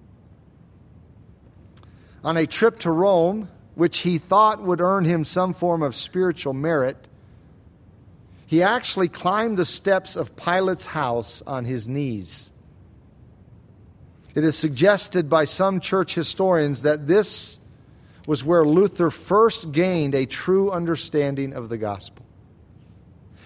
On 2.24 2.38
a 2.38 2.46
trip 2.46 2.80
to 2.80 2.92
Rome, 2.92 3.50
which 3.74 4.00
he 4.00 4.20
thought 4.20 4.62
would 4.62 4.80
earn 4.80 5.06
him 5.06 5.24
some 5.24 5.54
form 5.56 5.82
of 5.82 5.96
spiritual 5.96 6.54
merit, 6.54 7.08
he 8.54 8.62
actually 8.62 9.08
climbed 9.08 9.58
the 9.58 9.66
steps 9.66 10.16
of 10.16 10.36
Pilate's 10.36 10.86
house 10.86 11.42
on 11.48 11.66
his 11.66 11.88
knees. 11.88 12.52
It 14.36 14.44
is 14.44 14.56
suggested 14.56 15.28
by 15.28 15.46
some 15.46 15.80
church 15.80 16.14
historians 16.14 16.84
that 16.84 17.08
this 17.08 17.58
was 18.28 18.44
where 18.44 18.64
Luther 18.64 19.10
first 19.10 19.72
gained 19.72 20.14
a 20.14 20.28
true 20.28 20.70
understanding 20.70 21.54
of 21.54 21.68
the 21.68 21.80
gospel. 21.80 22.28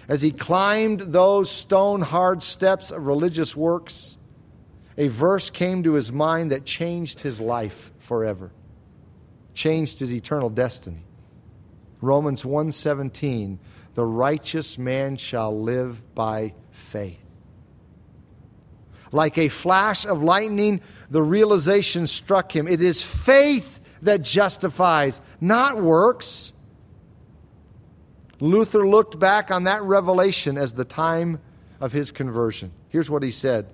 As 0.08 0.20
he 0.20 0.30
climbed 0.30 1.00
those 1.00 1.50
stone 1.50 2.02
hard 2.02 2.42
steps 2.42 2.90
of 2.90 3.06
religious 3.06 3.56
works, 3.56 4.18
a 4.98 5.08
verse 5.08 5.48
came 5.48 5.84
to 5.84 5.94
his 5.94 6.12
mind 6.12 6.52
that 6.52 6.66
changed 6.66 7.20
his 7.20 7.40
life 7.40 7.92
forever, 7.98 8.50
changed 9.54 10.00
his 10.00 10.12
eternal 10.12 10.50
destiny. 10.50 11.06
Romans 12.02 12.44
1:17 12.44 13.58
the 13.98 14.06
righteous 14.06 14.78
man 14.78 15.16
shall 15.16 15.60
live 15.60 16.14
by 16.14 16.54
faith. 16.70 17.18
Like 19.10 19.36
a 19.36 19.48
flash 19.48 20.06
of 20.06 20.22
lightning, 20.22 20.82
the 21.10 21.20
realization 21.20 22.06
struck 22.06 22.54
him. 22.54 22.68
It 22.68 22.80
is 22.80 23.02
faith 23.02 23.80
that 24.02 24.22
justifies, 24.22 25.20
not 25.40 25.82
works. 25.82 26.52
Luther 28.38 28.86
looked 28.86 29.18
back 29.18 29.50
on 29.50 29.64
that 29.64 29.82
revelation 29.82 30.56
as 30.56 30.74
the 30.74 30.84
time 30.84 31.40
of 31.80 31.90
his 31.90 32.12
conversion. 32.12 32.70
Here's 32.90 33.10
what 33.10 33.24
he 33.24 33.32
said. 33.32 33.66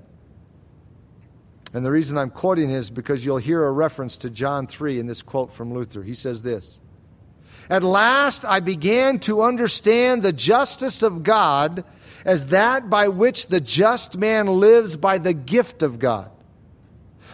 And 1.75 1.85
the 1.85 1.91
reason 1.91 2.17
I'm 2.17 2.31
quoting 2.31 2.71
is 2.71 2.89
because 2.89 3.27
you'll 3.27 3.37
hear 3.37 3.63
a 3.63 3.73
reference 3.73 4.17
to 4.17 4.31
John 4.31 4.69
3 4.69 5.01
in 5.01 5.07
this 5.07 5.21
quote 5.21 5.53
from 5.53 5.75
Luther. 5.75 6.03
He 6.03 6.15
says 6.15 6.41
this 6.41 6.81
at 7.71 7.83
last 7.83 8.45
I 8.45 8.61
began 8.61 9.19
to 9.21 9.43
understand 9.43 10.23
the 10.23 10.33
justice 10.33 11.03
of 11.03 11.23
God 11.23 11.85
as 12.25 12.47
that 12.47 12.89
by 12.89 13.09
which 13.09 13.49
the 13.49 13.61
just 13.61 14.17
man 14.17 14.47
lives 14.47 14.97
by 14.97 15.19
the 15.19 15.33
gift 15.35 15.83
of 15.83 15.99
God. 15.99 16.31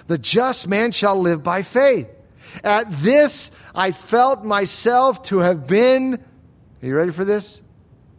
The 0.06 0.18
just 0.18 0.68
man 0.68 0.92
shall 0.92 1.20
live 1.20 1.42
by 1.42 1.62
faith. 1.62 2.08
At 2.64 2.90
this 2.90 3.50
I 3.74 3.92
felt 3.92 4.44
myself 4.44 5.22
to 5.24 5.38
have 5.38 5.66
been, 5.66 6.14
are 6.14 6.86
you 6.86 6.96
ready 6.96 7.12
for 7.12 7.24
this? 7.24 7.60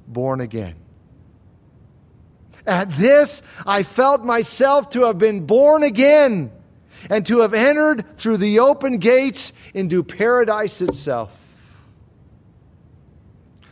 Born 0.08 0.42
again. 0.42 0.76
At 2.66 2.90
this 2.92 3.42
I 3.66 3.84
felt 3.84 4.24
myself 4.24 4.90
to 4.92 5.04
have 5.04 5.18
been 5.18 5.46
born 5.46 5.84
again 5.84 6.52
and 7.10 7.26
to 7.26 7.40
have 7.40 7.54
entered 7.54 8.18
through 8.18 8.38
the 8.38 8.60
open 8.60 8.98
gates 8.98 9.52
into 9.74 10.04
paradise 10.04 10.82
itself. 10.82 11.38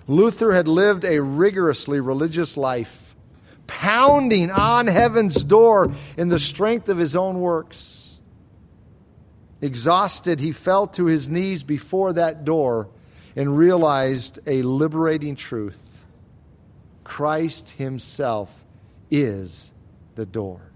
Luther 0.10 0.54
had 0.54 0.68
lived 0.68 1.06
a 1.06 1.22
rigorously 1.22 2.00
religious 2.00 2.58
life, 2.58 3.16
pounding 3.68 4.50
on 4.50 4.88
heaven's 4.88 5.44
door 5.44 5.94
in 6.18 6.30
the 6.30 6.40
strength 6.40 6.90
of 6.90 6.98
his 6.98 7.16
own 7.16 7.40
works. 7.40 8.20
Exhausted, 9.62 10.40
he 10.40 10.52
fell 10.52 10.88
to 10.88 11.06
his 11.06 11.30
knees 11.30 11.64
before 11.64 12.12
that 12.14 12.44
door 12.44 12.90
and 13.36 13.56
realized 13.56 14.40
a 14.48 14.64
liberating 14.64 15.36
truth 15.36 16.04
Christ 17.04 17.70
Himself 17.72 18.64
is 19.10 19.72
the 20.16 20.26
door. 20.26 20.72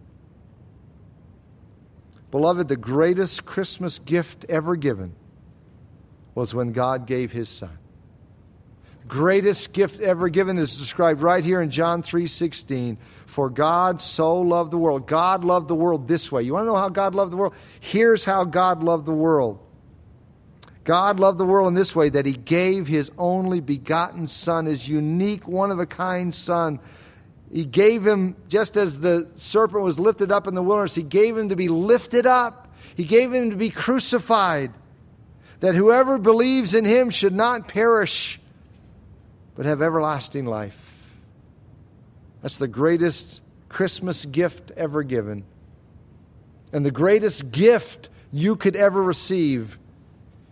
Beloved, 2.31 2.67
the 2.67 2.75
greatest 2.75 3.45
Christmas 3.45 3.99
gift 3.99 4.45
ever 4.49 4.75
given 4.75 5.15
was 6.33 6.55
when 6.55 6.71
God 6.71 7.05
gave 7.05 7.31
His 7.31 7.49
Son. 7.49 7.77
Greatest 9.13 9.73
gift 9.73 10.01
ever 10.01 10.27
given 10.27 10.57
is 10.57 10.75
described 10.75 11.21
right 11.21 11.45
here 11.45 11.61
in 11.61 11.69
John 11.69 12.01
3:16. 12.01 12.97
For 13.27 13.47
God 13.47 14.01
so 14.01 14.41
loved 14.41 14.71
the 14.71 14.79
world. 14.79 15.05
God 15.05 15.43
loved 15.43 15.67
the 15.67 15.75
world 15.75 16.07
this 16.07 16.31
way. 16.31 16.41
You 16.41 16.53
want 16.53 16.63
to 16.63 16.71
know 16.71 16.75
how 16.75 16.89
God 16.89 17.13
loved 17.13 17.31
the 17.31 17.37
world? 17.37 17.53
Here's 17.79 18.25
how 18.25 18.43
God 18.43 18.81
loved 18.81 19.05
the 19.05 19.13
world. 19.13 19.59
God 20.83 21.19
loved 21.19 21.37
the 21.37 21.45
world 21.45 21.67
in 21.67 21.73
this 21.75 21.95
way 21.95 22.09
that 22.09 22.25
he 22.25 22.33
gave 22.33 22.87
his 22.87 23.11
only 23.19 23.61
begotten 23.61 24.25
son, 24.25 24.65
his 24.65 24.89
unique 24.89 25.47
one 25.47 25.69
of 25.69 25.77
a 25.77 25.85
kind 25.85 26.33
son. 26.33 26.79
He 27.51 27.65
gave 27.65 28.05
him 28.07 28.35
just 28.47 28.75
as 28.77 28.99
the 29.01 29.29
serpent 29.35 29.83
was 29.83 29.99
lifted 29.99 30.31
up 30.31 30.47
in 30.47 30.55
the 30.55 30.63
wilderness, 30.63 30.95
he 30.95 31.03
gave 31.03 31.37
him 31.37 31.49
to 31.49 31.55
be 31.55 31.67
lifted 31.67 32.25
up. 32.25 32.73
He 32.95 33.05
gave 33.05 33.31
him 33.31 33.51
to 33.51 33.55
be 33.55 33.69
crucified 33.69 34.71
that 35.59 35.75
whoever 35.75 36.17
believes 36.17 36.73
in 36.73 36.83
him 36.83 37.11
should 37.11 37.35
not 37.35 37.67
perish 37.67 38.39
but 39.55 39.65
have 39.65 39.81
everlasting 39.81 40.45
life. 40.45 40.93
That's 42.41 42.57
the 42.57 42.67
greatest 42.67 43.41
Christmas 43.69 44.25
gift 44.25 44.71
ever 44.75 45.03
given. 45.03 45.45
And 46.71 46.85
the 46.85 46.91
greatest 46.91 47.51
gift 47.51 48.09
you 48.31 48.55
could 48.55 48.75
ever 48.75 49.01
receive 49.01 49.77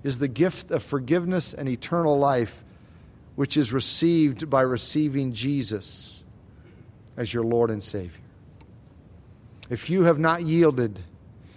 is 0.03 0.19
the 0.19 0.27
gift 0.27 0.71
of 0.71 0.83
forgiveness 0.83 1.53
and 1.53 1.67
eternal 1.67 2.17
life, 2.17 2.63
which 3.35 3.57
is 3.57 3.73
received 3.73 4.49
by 4.49 4.61
receiving 4.61 5.33
Jesus 5.33 6.23
as 7.17 7.33
your 7.33 7.43
Lord 7.43 7.71
and 7.71 7.81
Savior. 7.81 8.19
If 9.69 9.89
you 9.89 10.03
have 10.03 10.19
not 10.19 10.43
yielded, 10.43 11.01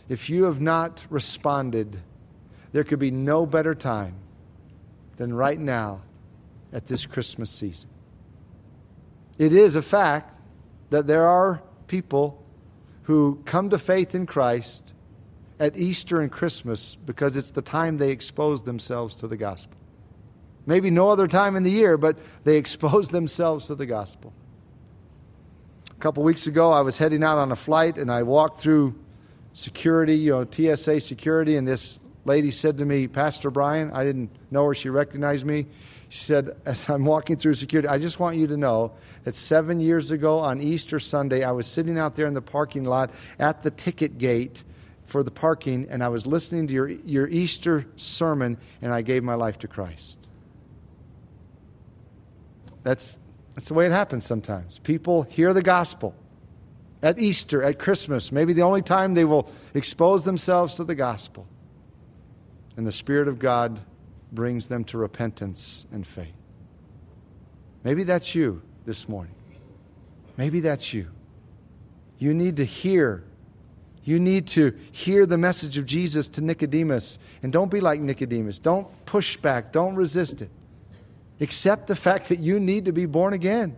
if 0.08 0.28
you 0.30 0.44
have 0.44 0.60
not 0.60 1.04
responded, 1.10 2.00
there 2.72 2.84
could 2.84 2.98
be 2.98 3.10
no 3.10 3.46
better 3.46 3.74
time 3.74 4.14
than 5.16 5.32
right 5.32 5.58
now 5.58 6.02
at 6.74 6.88
this 6.88 7.06
Christmas 7.06 7.50
season. 7.50 7.88
It 9.38 9.52
is 9.52 9.76
a 9.76 9.82
fact 9.82 10.36
that 10.90 11.06
there 11.06 11.26
are 11.26 11.62
people 11.86 12.44
who 13.04 13.40
come 13.44 13.70
to 13.70 13.78
faith 13.78 14.14
in 14.14 14.26
Christ 14.26 14.92
at 15.58 15.76
Easter 15.76 16.20
and 16.20 16.30
Christmas 16.30 16.96
because 16.96 17.36
it's 17.36 17.52
the 17.52 17.62
time 17.62 17.96
they 17.98 18.10
expose 18.10 18.64
themselves 18.64 19.14
to 19.16 19.28
the 19.28 19.36
gospel. 19.36 19.78
Maybe 20.66 20.90
no 20.90 21.10
other 21.10 21.28
time 21.28 21.56
in 21.56 21.62
the 21.62 21.70
year, 21.70 21.96
but 21.96 22.18
they 22.42 22.56
expose 22.56 23.08
themselves 23.10 23.66
to 23.68 23.74
the 23.74 23.86
gospel. 23.86 24.32
A 25.90 26.00
couple 26.00 26.22
weeks 26.22 26.46
ago, 26.46 26.72
I 26.72 26.80
was 26.80 26.98
heading 26.98 27.22
out 27.22 27.38
on 27.38 27.52
a 27.52 27.56
flight 27.56 27.98
and 27.98 28.10
I 28.10 28.24
walked 28.24 28.60
through 28.60 28.98
security, 29.52 30.16
you 30.16 30.32
know, 30.32 30.44
TSA 30.44 31.00
security, 31.00 31.56
and 31.56 31.68
this 31.68 32.00
lady 32.24 32.50
said 32.50 32.78
to 32.78 32.84
me, 32.84 33.06
Pastor 33.06 33.50
Brian, 33.50 33.92
I 33.92 34.02
didn't 34.02 34.30
know 34.50 34.66
her, 34.66 34.74
she 34.74 34.88
recognized 34.88 35.44
me. 35.44 35.66
She 36.14 36.20
said, 36.20 36.56
as 36.64 36.88
I'm 36.88 37.04
walking 37.04 37.34
through 37.34 37.54
security, 37.54 37.88
I 37.88 37.98
just 37.98 38.20
want 38.20 38.36
you 38.36 38.46
to 38.46 38.56
know 38.56 38.92
that 39.24 39.34
seven 39.34 39.80
years 39.80 40.12
ago 40.12 40.38
on 40.38 40.60
Easter 40.60 41.00
Sunday, 41.00 41.42
I 41.42 41.50
was 41.50 41.66
sitting 41.66 41.98
out 41.98 42.14
there 42.14 42.28
in 42.28 42.34
the 42.34 42.40
parking 42.40 42.84
lot 42.84 43.10
at 43.40 43.64
the 43.64 43.72
ticket 43.72 44.16
gate 44.16 44.62
for 45.06 45.24
the 45.24 45.32
parking, 45.32 45.88
and 45.90 46.04
I 46.04 46.10
was 46.10 46.24
listening 46.24 46.68
to 46.68 46.72
your, 46.72 46.88
your 46.88 47.26
Easter 47.26 47.86
sermon, 47.96 48.58
and 48.80 48.94
I 48.94 49.02
gave 49.02 49.24
my 49.24 49.34
life 49.34 49.58
to 49.58 49.66
Christ. 49.66 50.28
That's, 52.84 53.18
that's 53.56 53.66
the 53.66 53.74
way 53.74 53.86
it 53.86 53.90
happens 53.90 54.24
sometimes. 54.24 54.78
People 54.78 55.24
hear 55.24 55.52
the 55.52 55.62
gospel 55.62 56.14
at 57.02 57.18
Easter, 57.18 57.60
at 57.60 57.80
Christmas, 57.80 58.30
maybe 58.30 58.52
the 58.52 58.62
only 58.62 58.82
time 58.82 59.14
they 59.14 59.24
will 59.24 59.50
expose 59.74 60.22
themselves 60.22 60.76
to 60.76 60.84
the 60.84 60.94
gospel. 60.94 61.48
And 62.76 62.86
the 62.86 62.92
Spirit 62.92 63.26
of 63.26 63.40
God 63.40 63.80
brings 64.34 64.68
them 64.68 64.84
to 64.84 64.98
repentance 64.98 65.86
and 65.92 66.06
faith. 66.06 66.34
Maybe 67.82 68.02
that's 68.02 68.34
you 68.34 68.62
this 68.86 69.08
morning. 69.08 69.34
Maybe 70.36 70.60
that's 70.60 70.92
you. 70.92 71.08
You 72.18 72.34
need 72.34 72.56
to 72.56 72.64
hear 72.64 73.24
you 74.04 74.20
need 74.20 74.48
to 74.48 74.78
hear 74.92 75.24
the 75.24 75.38
message 75.38 75.78
of 75.78 75.86
Jesus 75.86 76.28
to 76.28 76.42
Nicodemus. 76.42 77.18
And 77.42 77.50
don't 77.52 77.70
be 77.70 77.80
like 77.80 78.00
Nicodemus. 78.00 78.58
Don't 78.58 78.86
push 79.06 79.38
back. 79.38 79.72
Don't 79.72 79.94
resist 79.94 80.42
it. 80.42 80.50
Accept 81.40 81.86
the 81.86 81.96
fact 81.96 82.28
that 82.28 82.38
you 82.38 82.60
need 82.60 82.84
to 82.84 82.92
be 82.92 83.06
born 83.06 83.32
again. 83.32 83.76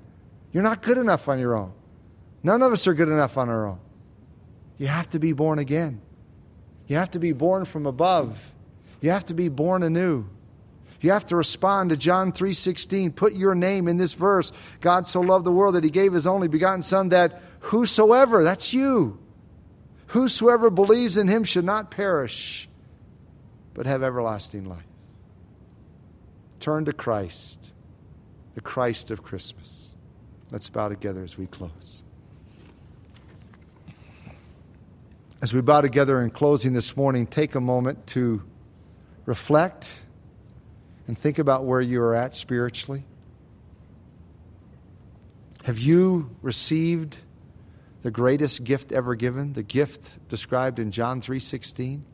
You're 0.52 0.64
not 0.64 0.82
good 0.82 0.98
enough 0.98 1.28
on 1.28 1.38
your 1.38 1.57
own. 1.57 1.72
None 2.42 2.61
of 2.61 2.72
us 2.72 2.86
are 2.86 2.94
good 2.94 3.09
enough 3.09 3.38
on 3.38 3.48
our 3.48 3.66
own. 3.66 3.78
You 4.78 4.88
have 4.88 5.09
to 5.11 5.18
be 5.18 5.32
born 5.32 5.59
again. 5.59 6.00
You 6.88 6.96
have 6.96 7.11
to 7.12 7.18
be 7.18 7.32
born 7.32 7.64
from 7.64 7.86
above. 7.86 8.52
You 9.00 9.11
have 9.11 9.24
to 9.26 9.34
be 9.34 9.48
born 9.48 9.82
anew. 9.82 10.26
You 11.01 11.11
have 11.11 11.26
to 11.26 11.36
respond 11.36 11.90
to 11.90 11.97
John 11.97 12.32
3:16. 12.32 13.12
Put 13.12 13.34
your 13.34 13.55
name 13.55 13.88
in 13.88 13.97
this 13.97 14.14
verse. 14.14 14.53
God 14.80 15.07
so 15.07 15.20
loved 15.20 15.44
the 15.44 15.53
world 15.53 15.74
that 15.74 15.84
he 15.84 15.90
gave 15.90 16.12
his 16.12 16.26
only 16.26 16.49
begotten 16.49 16.82
son 16.82 17.11
that 17.11 17.42
whosoever, 17.61 18.42
that's 18.42 18.72
you, 18.72 19.18
Whosoever 20.09 20.70
believes 20.70 21.16
in 21.16 21.28
him 21.28 21.44
should 21.44 21.64
not 21.64 21.90
perish, 21.90 22.68
but 23.74 23.86
have 23.86 24.03
everlasting 24.03 24.64
life. 24.64 24.84
Turn 26.61 26.84
to 26.84 26.92
Christ, 26.92 27.72
the 28.55 28.61
Christ 28.61 29.11
of 29.11 29.22
Christmas. 29.22 29.94
Let's 30.51 30.70
bow 30.70 30.88
together 30.88 31.24
as 31.24 31.36
we 31.36 31.47
close. 31.47 32.03
As 35.42 35.53
we 35.53 35.61
bow 35.61 35.80
together 35.80 36.22
in 36.22 36.30
closing 36.30 36.72
this 36.72 36.97
morning, 36.97 37.26
take 37.26 37.55
a 37.55 37.61
moment 37.61 38.07
to 38.09 38.42
reflect 39.26 40.01
and 41.07 41.16
think 41.16 41.38
about 41.38 41.64
where 41.64 41.80
you 41.80 42.00
are 42.02 42.14
at 42.14 42.34
spiritually. 42.34 43.04
Have 45.64 45.78
you 45.78 46.36
received 46.42 47.18
the 48.02 48.11
greatest 48.11 48.62
gift 48.64 48.92
ever 48.92 49.14
given, 49.14 49.54
the 49.54 49.62
gift 49.62 50.28
described 50.28 50.78
in 50.78 50.92
John 50.92 51.20
3:16? 51.20 52.04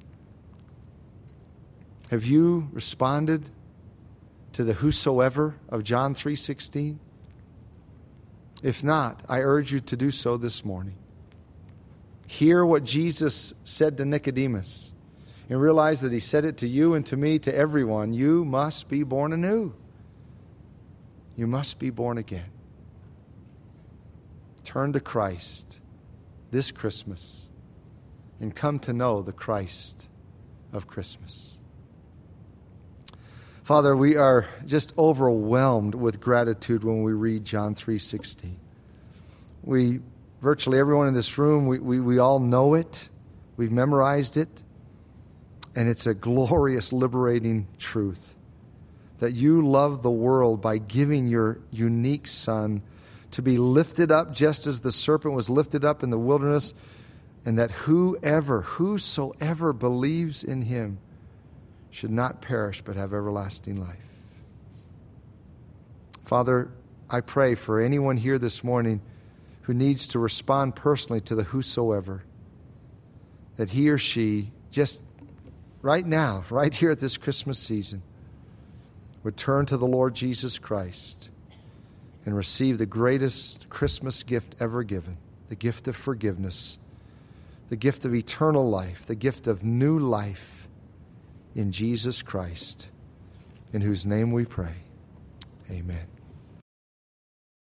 Have 2.11 2.25
you 2.25 2.69
responded 2.73 3.51
to 4.53 4.65
the 4.65 4.75
whosoever 4.75 5.57
of 5.69 5.83
John 5.83 6.15
3:16? 6.15 6.99
If 8.63 8.85
not, 8.85 9.23
I 9.29 9.41
urge 9.41 9.73
you 9.73 9.81
to 9.81 9.97
do 9.97 10.11
so 10.11 10.37
this 10.37 10.65
morning. 10.65 10.95
Hear 12.27 12.65
what 12.65 12.85
Jesus 12.85 13.53
said 13.65 13.97
to 13.99 14.05
Nicodemus 14.05 14.93
and 15.49 15.61
realize 15.61 16.01
that 16.01 16.13
he 16.13 16.21
said 16.21 16.45
it 16.45 16.57
to 16.59 16.69
you 16.69 16.95
and 16.95 17.05
to 17.07 17.17
me, 17.17 17.39
to 17.41 17.55
everyone. 17.55 18.13
You 18.13 18.45
must 18.45 18.89
be 18.89 19.03
born 19.03 19.33
anew. 19.33 19.75
You 21.37 21.47
must 21.47 21.79
be 21.79 21.91
born 21.91 22.19
again. 22.19 22.51
Turn 24.65 24.93
to 24.93 25.01
Christ 25.01 25.81
this 26.51 26.71
Christmas 26.71 27.51
and 28.41 28.55
come 28.55 28.79
to 28.81 28.93
know 28.93 29.23
the 29.23 29.33
Christ 29.33 30.09
of 30.73 30.87
Christmas. 30.87 31.59
Father, 33.63 33.97
we 33.97 34.17
are 34.17 34.49
just 34.67 34.93
overwhelmed 34.99 35.95
with 35.95 36.21
gratitude 36.21 36.83
when 36.83 37.03
we 37.03 37.13
read 37.13 37.45
John 37.45 37.75
3:16. 37.75 38.57
We 39.63 40.01
virtually 40.41 40.79
everyone 40.79 41.07
in 41.07 41.15
this 41.15 41.39
room, 41.39 41.67
we, 41.67 41.79
we, 41.79 42.01
we 42.01 42.19
all 42.19 42.41
know 42.41 42.75
it. 42.75 43.09
We've 43.57 43.71
memorized 43.71 44.37
it. 44.37 44.63
And 45.75 45.89
it's 45.89 46.07
a 46.07 46.15
glorious, 46.15 46.93
liberating 46.93 47.67
truth 47.79 48.35
that 49.19 49.35
you 49.35 49.67
love 49.67 50.03
the 50.03 50.11
world 50.11 50.61
by 50.61 50.79
giving 50.79 51.29
your 51.29 51.61
unique 51.71 52.27
Son 52.27 52.83
to 53.31 53.41
be 53.41 53.57
lifted 53.57 54.11
up 54.11 54.35
just 54.35 54.67
as 54.67 54.81
the 54.81 54.91
serpent 54.91 55.35
was 55.35 55.49
lifted 55.49 55.85
up 55.85 56.03
in 56.03 56.11
the 56.11 56.19
wilderness, 56.19 56.75
and 57.45 57.59
that 57.59 57.71
whoever, 57.71 58.63
whosoever 58.63 59.73
believes 59.73 60.43
in 60.43 60.63
him 60.63 60.99
should 61.91 62.11
not 62.11 62.41
perish 62.41 62.83
but 62.83 62.97
have 62.97 63.15
everlasting 63.15 63.77
life. 63.77 63.97
Father, 66.25 66.71
I 67.09 67.21
pray 67.21 67.55
for 67.55 67.81
anyone 67.81 68.17
here 68.17 68.39
this 68.39 68.65
morning 68.65 69.01
who 69.63 69.75
needs 69.75 70.07
to 70.09 70.19
respond 70.19 70.75
personally 70.75 71.21
to 71.21 71.35
the 71.35 71.45
whosoever, 71.45 72.25
that 73.57 73.71
he 73.71 73.89
or 73.89 73.99
she, 73.99 74.51
just 74.71 75.03
right 75.83 76.07
now, 76.07 76.45
right 76.49 76.73
here 76.73 76.91
at 76.91 77.01
this 77.01 77.17
Christmas 77.17 77.59
season, 77.59 78.03
would 79.23 79.37
turn 79.37 79.67
to 79.67 79.77
the 79.77 79.87
Lord 79.87 80.15
Jesus 80.15 80.59
Christ 80.59 81.29
and 82.25 82.37
receive 82.37 82.79
the 82.79 82.87
greatest 82.87 83.69
Christmas 83.69 84.23
gift 84.23 84.57
ever 84.59 84.83
given 84.83 85.19
the 85.49 85.57
gift 85.57 85.87
of 85.87 85.95
forgiveness, 85.95 86.79
the 87.69 87.77
gift 87.77 88.07
of 88.07 88.15
eternal 88.15 88.71
life, 88.71 89.05
the 89.05 89.15
gift 89.15 89.47
of 89.47 89.63
new 89.63 89.99
life 89.99 90.67
in 91.55 91.71
Jesus 91.71 92.23
Christ, 92.23 92.89
in 93.71 93.83
whose 93.83 94.07
name 94.07 94.33
we 94.33 94.47
pray. 94.47 94.77
Amen. 95.71 96.12